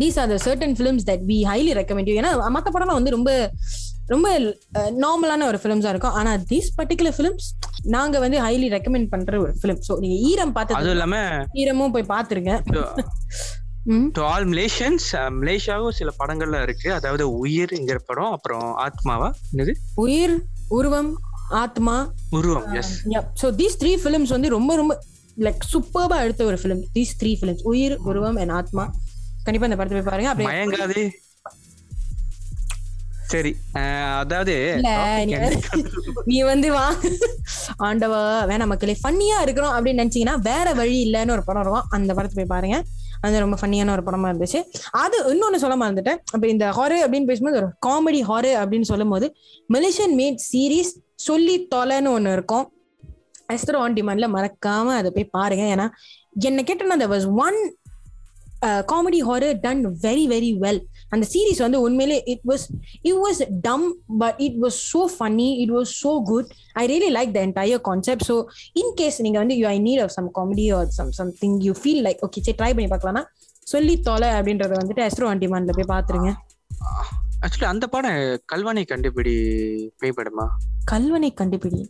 these 0.00 0.18
are 0.22 0.30
the 0.34 0.38
certain 0.46 0.74
films 0.78 1.06
that 1.10 1.24
we 1.30 1.38
highly 1.50 1.72
recommend 1.80 2.10
ஏன்னா 2.18 2.32
மற்ற 2.56 2.68
படம்லாம் 2.74 3.00
வந்து 3.00 3.16
ரொம்ப 3.16 3.32
ரொம்ப 4.14 4.28
நார்மலான 5.02 5.46
ஒரு 5.48 5.58
ஃபிலிம்ஸா 5.62 5.90
இருக்கும். 5.92 6.14
ஆனா 6.20 6.30
தீஸ் 6.52 6.68
பர்டிகுலர் 6.78 7.14
ஃபிலிம்ஸ் 7.16 7.48
நாங்க 7.96 8.16
வந்து 8.24 8.38
ஹைலி 8.46 8.68
ரெக்கமெண்ட் 8.76 9.10
பண்ற 9.12 9.34
ஒரு 9.44 9.52
ஃபிலிம் 9.60 9.80
ஸோ 9.88 9.94
நீங்க 10.04 10.16
ஈரம் 10.30 10.40
அதுவும் 10.40 10.56
பார்த்தது 10.56 10.94
இல்லாம 10.96 11.16
ஈரமும் 11.62 11.92
போய் 11.96 12.10
பார்த்துருங்க. 12.14 12.52
ம். 13.92 14.08
டு 14.16 14.22
ஆல் 14.30 14.46
மலேசியன்ஸ் 14.52 15.06
மலேசியாவும் 15.38 15.96
சில 15.98 16.10
படங்கள்ல 16.18 16.62
இருக்கு. 16.66 16.88
அதாவது 16.98 17.24
உயிர்ங்கிற 17.42 17.98
படம் 18.08 18.32
அப்புறம் 18.36 18.66
ஆத்மாவா? 18.86 19.28
என்னது? 19.52 19.74
உயிர் 20.04 20.34
உருவம் 20.78 21.12
ஆத்மா. 21.62 21.94
உருவம் 22.38 22.66
yes 22.80 22.92
so 23.42 23.48
these 23.60 23.78
three 23.82 23.92
films 24.02 24.34
வந்து 24.36 24.50
ரொம்ப 24.56 24.74
ரொம்ப 24.80 24.96
லைக் 25.46 25.64
சூப்பர்பா 25.72 26.18
எடுத்த 26.24 26.42
ஒரு 26.50 26.58
ஃபிலிம் 26.62 26.82
தீஸ் 26.96 27.14
த்ரீ 27.20 27.32
ஃபிலிம்ஸ் 27.40 27.64
உயிர் 27.72 27.96
உருவம் 28.10 28.40
அண்ட் 28.44 28.54
ஆத்மா. 28.60 28.84
கண்டிப்பா 29.44 29.66
இந்த 29.66 29.76
படத்தை 29.76 30.00
போய் 30.00 30.20
பாருங்க. 30.20 30.30
அப்படியே 30.30 30.54
மயங்காதே. 30.54 31.10
சரி 33.26 33.56
அதாவது 34.18 34.80
நீ? 36.24 36.44
வந்து- 36.44 36.66
வா. 36.66 36.94
ஆண்டவா 37.78 38.48
வேணாம் 38.50 38.66
மக்களே. 38.66 38.98
ஃபன்னியா 39.08 39.40
இருக்கிறோம் 39.40 39.84
அப்படின்னு 39.84 39.88
நினைச்சீங்கன்னா 39.88 40.38
வேற 40.38 40.72
வழி 40.72 41.10
இல்லைன்னு 41.10 41.30
ஒரு 41.30 41.44
படம் 41.44 41.62
இருக்கும். 41.62 41.82
அந்த 41.88 42.14
படத்தை 42.14 42.44
போய் 42.44 42.58
பாருங்க. 42.58 42.84
அது 43.20 43.38
ரொம்ப 43.38 43.56
ஃபன்னியான 43.60 43.90
ஒரு 43.90 44.02
படமா 44.02 44.32
இருந்துச்சு. 44.32 44.62
அது 44.90 45.34
இன்னொன்னு 45.34 45.56
சொல்ல 45.56 45.86
மறந்துட்டேன். 45.86 46.18
அப்ப 46.32 46.48
இந்த 46.48 46.70
ஹாரர் 46.70 47.10
அப்படின்னு 47.10 47.24
பேசும்போது 47.24 47.56
ஒரு 47.56 47.68
காமெடி 47.86 48.24
ஹாரர் 48.24 48.68
அப்படின்னு 48.68 48.82
சொல்லும் 48.82 49.08
போது 49.08 49.34
மலேசியன் 49.68 50.16
மேட் 50.16 50.38
சீரீஸ் 50.52 50.90
சொல்லி 51.14 51.68
தொலைன்னு 51.74 52.18
ஒண்ணு 52.18 52.32
இருக்கும். 52.32 52.72
எஸ்தரோ 53.52 53.76
ஆன் 53.76 53.92
டிமாண்ட்ல 53.92 54.28
மறக்காம 54.34 54.86
அதை 54.86 55.10
போய் 55.10 55.24
பாருங்க. 55.24 55.62
ஏன்னா 55.62 55.90
என்ன 56.44 56.62
கேட்டனா 56.62 57.06
there 57.06 57.10
was 57.10 57.34
one 57.34 57.76
comedy 58.62 59.20
horror 59.28 59.60
done 59.60 59.94
very 60.02 60.24
very 60.28 60.58
well 60.58 60.80
அந்த 61.08 61.26
சீரீஸ் 61.32 61.62
வந்து 61.64 61.80
உண்மையிலே 61.80 62.22
it 62.24 62.44
was 62.50 62.64
it 63.02 63.14
was 63.14 63.38
dumb 63.66 63.84
but 64.08 64.34
it 64.38 64.54
was 64.64 64.74
so 64.92 65.08
funny 65.08 65.62
it 65.64 65.70
was 65.70 65.96
so 65.96 66.20
good. 66.20 66.44
I 66.74 66.86
really 66.86 67.10
like 67.10 67.32
the 67.32 67.40
entire 67.40 67.78
concept. 67.78 68.24
So 68.24 68.48
in 68.74 68.94
case 69.00 69.22
நீங்க 69.22 69.38
வந்து 69.38 69.54
you 69.54 69.66
are 69.66 69.72
in 69.72 69.82
need 69.82 70.00
of 70.00 70.10
some 70.10 70.28
comedy 70.38 70.72
or 70.72 70.86
some 70.98 71.12
something 71.12 71.60
you 71.60 71.74
feel 71.74 72.02
like 72.02 72.20
okay 72.28 72.42
சரி 72.42 72.58
try 72.60 72.70
பண்ணி 72.74 72.90
பார்க்கலாம்னா 72.90 73.24
சொல்லி 73.64 74.00
தொலை 74.00 74.28
அப்படின்றத 74.28 74.72
வந்துட்டு 74.82 75.04
Astro 75.08 75.26
on 75.26 75.38
டிமாண்ட்ல 75.38 75.72
போய் 75.78 75.92
பாத்துருங்க 75.96 76.30
ஆக்சுவலி 77.46 77.64
அந்த 77.64 77.86
படம் 77.86 78.40
கல்வாணி 78.52 78.82
கண்டுபிடி 78.84 79.34
பேய் 79.98 80.16
படமா? 80.16 80.46
கல்வனை 80.84 81.34
கண்டுபிடி. 81.40 81.80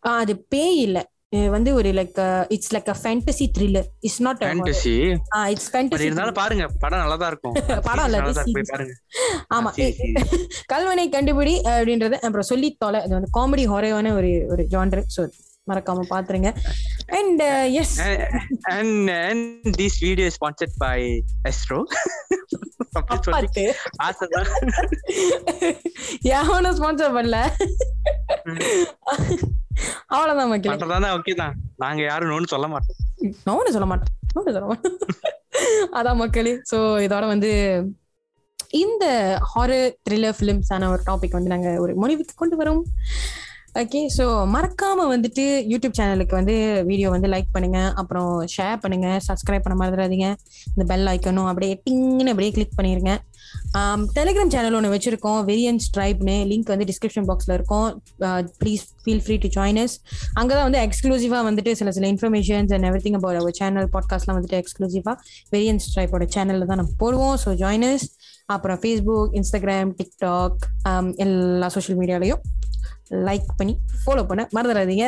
அது 0.00 0.44
பேய் 0.48 0.76
இல்ல. 0.76 1.10
வந்து 1.32 1.70
ஒரு 1.74 1.88
like 1.92 2.18
it's 2.50 2.72
like 2.74 2.88
a 2.88 2.96
fantasy 2.98 3.46
thriller 3.54 3.86
it's 4.00 4.20
not 4.22 4.42
fantasy 4.42 4.92
it's 5.50 5.64
but 5.64 5.72
fantasy 5.72 6.06
இருந்தாலும் 6.06 6.38
பாருங்க 6.38 6.64
படம் 6.78 7.02
நல்லா 7.02 7.16
தான் 7.16 7.28
இருக்கும். 7.28 7.54
படம் 7.88 8.06
இல்ல, 8.06 8.18
நல்லா. 8.18 8.44
போய். 8.48 8.68
பாருங்க. 8.70 8.94
ஆமா. 9.54 9.70
கல்வனை 10.72 11.06
கண்டுபிடி 11.08 11.54
அப்படின்றது 11.70 12.16
அப்புறம் 12.22 12.48
சொல்லி 12.50 12.70
தொலை. 12.78 13.00
இது 13.06 13.14
வந்து 13.14 13.30
காமெடி 13.38 13.64
ஹொரையான 13.66 14.12
ஒரு 14.12 14.30
ஒரு 14.48 14.64
ஜான்ரு 14.74 15.02
ஸோ 15.16 15.22
மறக்காம 15.70 16.02
பாத்துருங்க. 16.10 16.50
And 17.06 17.40
yes 17.72 18.00
sponsored 20.36 20.74
by 20.84 20.98
Astro. 21.48 21.78
அப்படி 22.92 23.22
சொல்லி 23.22 23.46
அப்பாத்து. 23.46 23.64
ஆசைதான். 24.02 24.48
யாவனும் 26.30 26.76
ஸ்பான்சர் 26.78 27.16
பண்ணல. 27.16 27.38
அவ்வளவுதான் 30.06 30.48
மக்களே. 30.48 30.74
பண்றதா 30.74 31.10
ஓகே 31.18 31.34
தான். 31.34 31.54
நாங்க 31.76 32.02
யாரும் 32.02 32.30
நோன்னு 32.30 32.46
சொல்ல 32.46 32.68
மாட்டோம். 32.68 32.96
நோன்னு 33.46 33.68
சொல்ல 33.68 33.86
மாட்டேன் 33.86 34.14
நோன்னு 34.34 34.52
சொல்ல 34.52 34.60
மாட்டேன் 34.60 34.96
அதான் 35.92 36.16
மக்களே. 36.16 36.52
சோ 36.70 36.78
இதோட 37.06 37.26
வந்து 37.26 37.52
இந்த 38.70 39.04
ஹாரர் 39.54 39.92
த்ரில்லர் 40.10 40.34
ஃபிலிம்ஸான 40.40 40.88
ஒரு 40.92 41.02
டாபிக் 41.06 41.36
வந்து 41.38 41.48
நாங்க 41.48 41.80
ஒரு 41.80 41.94
முடிவுக்கு 41.94 42.34
கொண்டு 42.36 42.56
வரோம். 42.62 42.82
ஓகே 43.80 44.00
ஸோ 44.16 44.24
மறக்காம 44.52 45.04
வந்துட்டு 45.12 45.42
யூடியூப் 45.70 45.96
சேனலுக்கு 45.98 46.34
வந்து 46.38 46.54
வீடியோ 46.90 47.08
வந்து 47.14 47.28
லைக் 47.32 47.48
பண்ணுங்க. 47.54 47.80
அப்புறம் 48.00 48.30
ஷேர் 48.52 48.78
பண்ணுங்க. 48.82 49.08
சப்ஸ்கிரைப் 49.26 49.64
பண்ண 49.64 49.76
மறந்துடாதீங்க 49.80 50.28
இந்த 50.74 50.84
பெல் 50.90 51.08
ஐக்கனும் 51.12 51.48
அப்படியே 51.50 51.74
டிங்னு 51.86 52.32
அப்படியே 52.32 52.52
கிளிக் 52.56 52.76
பண்ணிருங்க. 52.78 53.12
டெலிகிராம் 54.16 54.52
சேனல் 54.54 54.76
ஒன்று 54.78 54.92
வச்சிருக்கோம். 54.94 55.40
வெரியன்ஸ் 55.50 55.86
ஸ்ட்ரைப்னு 55.88 56.36
லிங்க் 56.52 56.72
வந்து 56.74 56.86
டிஸ்கிரிப்ஷன் 56.90 57.26
பாக்ஸில் 57.30 57.54
இருக்கும். 57.58 57.88
Please 58.62 58.84
feel 59.02 59.22
free 59.26 59.36
to 59.44 59.50
join us 59.58 59.94
அங்கே 60.40 60.52
தான் 60.56 60.66
வந்து 60.68 60.80
எக்ஸ்க்ளூசிவாக 60.86 61.42
வந்துட்டு 61.48 61.72
சில 61.80 61.92
சில 61.96 62.08
informations 62.14 62.72
and 62.76 62.88
everything 63.06 63.18
about 63.20 63.40
our 63.42 63.56
channel 63.60 63.88
பாட்காஸ்ட்லாம் 63.96 64.38
வந்துட்டு 64.38 64.60
எக்ஸ்க்ளூசிவாக 64.62 65.16
வெரியன் 65.54 65.82
ஸ்ட்ரைப்போட 65.86 66.26
சேனலில் 66.36 66.70
தான் 66.72 66.80
நம்ம 66.82 66.94
போடுவோம். 67.04 67.36
ஸோ 67.44 67.52
ஜாயினஸ் 67.64 68.06
அப்புறம் 68.54 68.80
ஃபேஸ்புக் 68.82 69.32
இன்ஸ்டாகிராம் 69.40 69.92
டிக்டாக் 70.00 70.64
எல்லா 71.26 71.68
சோஷியல் 71.76 72.00
மீடியாலையும் 72.02 72.42
லைக் 73.26 73.48
பண்ணி 73.58 73.74
ஃபாலோ 74.02 74.22
பண்ண 74.30 74.42
மறந்துடாதீங்க 74.56 75.06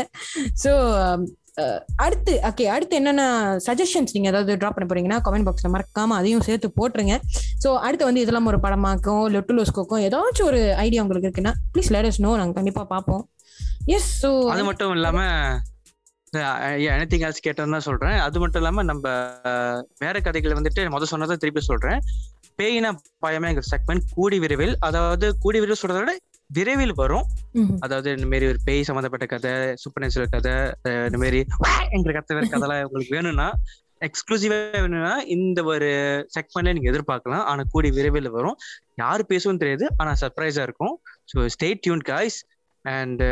ஸோ 0.62 0.72
um, 1.04 1.22
uh, 1.62 1.78
அடுத்து 2.04 2.32
ஓகே 2.48 2.64
அடுத்து 2.74 2.98
என்னென்ன 2.98 3.22
சஜஷன்ஸ் 3.66 4.14
நீங்கள் 4.16 4.32
ஏதாவது 4.32 4.58
ட்ராப் 4.60 4.76
பண்ண 4.76 4.88
போறீங்கன்னா 4.90 5.18
கமெண்ட் 5.26 5.46
பாக்ஸில் 5.48 5.74
மறக்காமல் 5.74 6.18
அதையும் 6.20 6.44
சேர்த்து 6.48 6.68
போட்டுருங்க. 6.78 7.16
ஸோ 7.64 7.70
அடுத்து 7.86 8.08
வந்து 8.08 8.22
இதெல்லாம் 8.24 8.50
ஒரு 8.52 8.60
படமாக்கும் 8.66 9.24
லொட்டுலோஸ்கோக்கும் 9.36 10.04
ஏதாச்சும் 10.08 10.50
ஒரு 10.50 10.60
ஐடியா 10.86 11.02
உங்களுக்கு 11.04 11.28
இருக்குன்னா 11.28 11.54
ப்ளீஸ் 11.74 11.92
லேடஸ் 11.96 12.22
நோ 12.26 12.32
நாங்கள் 12.42 12.58
கண்டிப்பாக 12.60 12.88
பார்ப்போம். 12.94 13.24
எஸ் 13.96 14.12
ஸோ 14.22 14.30
அது 14.54 14.64
மட்டும் 14.70 14.94
இல்லாமல் 14.98 15.34
எனத்திங் 16.94 17.24
ஆல்ஸ் 17.26 17.44
கேட்டோம்னு 17.44 17.76
தான் 17.76 17.88
சொல்றேன். 17.90 18.16
அது 18.24 18.38
மட்டும் 18.42 18.60
இல்லாம 18.62 18.82
நம்ம 18.90 19.08
வேற 20.04 20.16
கதைகளை 20.26 20.54
வந்துட்டு 20.58 20.82
மொதல் 20.94 21.12
சொன்னதை 21.12 21.36
திருப்பி 21.44 21.62
சொல்றேன். 21.70 22.00
பயமே 22.60 22.90
பயமேங்கிற 23.24 23.64
செக்மெண்ட் 23.72 24.06
கூடி 24.14 24.36
விரைவில் 24.44 24.74
அதாவது 24.86 25.26
கூடி 25.42 25.58
விரைவில் 25.58 25.80
சொல்றத 25.82 25.98
விட 26.02 26.12
விரைவில் 26.50 26.94
வரும். 26.94 27.26
அதாவது 27.80 28.08
இந்த 28.16 28.26
மாதிரி 28.26 28.46
ஒரு 28.46 28.58
பேய் 28.64 28.86
சம்மந்தப்பட்ட 28.88 29.26
கதை 29.26 29.52
சூப்பர் 29.82 30.06
கதை 30.36 30.54
இந்த 31.08 31.18
மாதிரி 31.22 31.40
எங்கிற 31.96 32.12
கதை 32.18 32.42
கதைலாம் 32.54 32.84
உங்களுக்கு 32.86 33.16
வேணும்னா 33.16 33.48
எக்ஸ்க்ளூசிவா 34.00 34.56
வேணும்னா 34.74 35.14
இந்த 35.34 35.60
ஒரு 35.64 35.88
செக்மெண்ட்ல 36.36 36.74
நீங்க 36.74 36.90
எதிர்பார்க்கலாம். 36.92 37.44
ஆனா 37.44 37.62
கூடி 37.72 37.88
விரைவில் 37.90 38.28
வரும். 38.30 38.56
யாரு 38.96 39.22
பேசுவும் 39.26 39.58
தெரியாது. 39.58 39.86
ஆனா 39.96 40.12
சர்ப்ரைஸா 40.20 40.62
இருக்கும். 40.68 40.94
So 41.32 41.46
stay 41.46 41.70
tuned 41.80 42.04
guys 42.10 42.38
and 42.84 43.24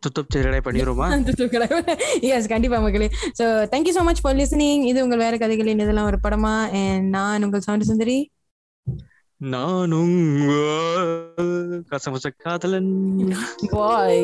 துத்துப் 0.00 0.32
சிறடை 0.34 0.60
பண்ணிடுவோமா? 0.66 1.06
எஸ் 2.32 2.48
கண்டிப்பா 2.48 2.78
மக்களே 2.78 3.08
so 3.38 3.44
thank you 3.72 3.92
so 3.96 4.02
much 4.02 4.22
for 4.22 4.36
listening 4.36 4.82
இது 4.82 4.98
உங்கள் 5.04 5.22
வேற 5.24 5.34
கதைகளின் 5.36 5.82
இதெல்லாம் 5.84 6.08
ஒரு 6.12 6.18
படமா? 6.22 6.54
நான் 7.08 7.44
உங்கள் 7.44 7.60
சவுண்ட் 7.60 7.88
சுந்தரி. 7.90 8.18
நானும் 9.40 10.14
கசமுச 11.88 12.26
காதலன் 12.38 12.94
பாய் 13.70 14.22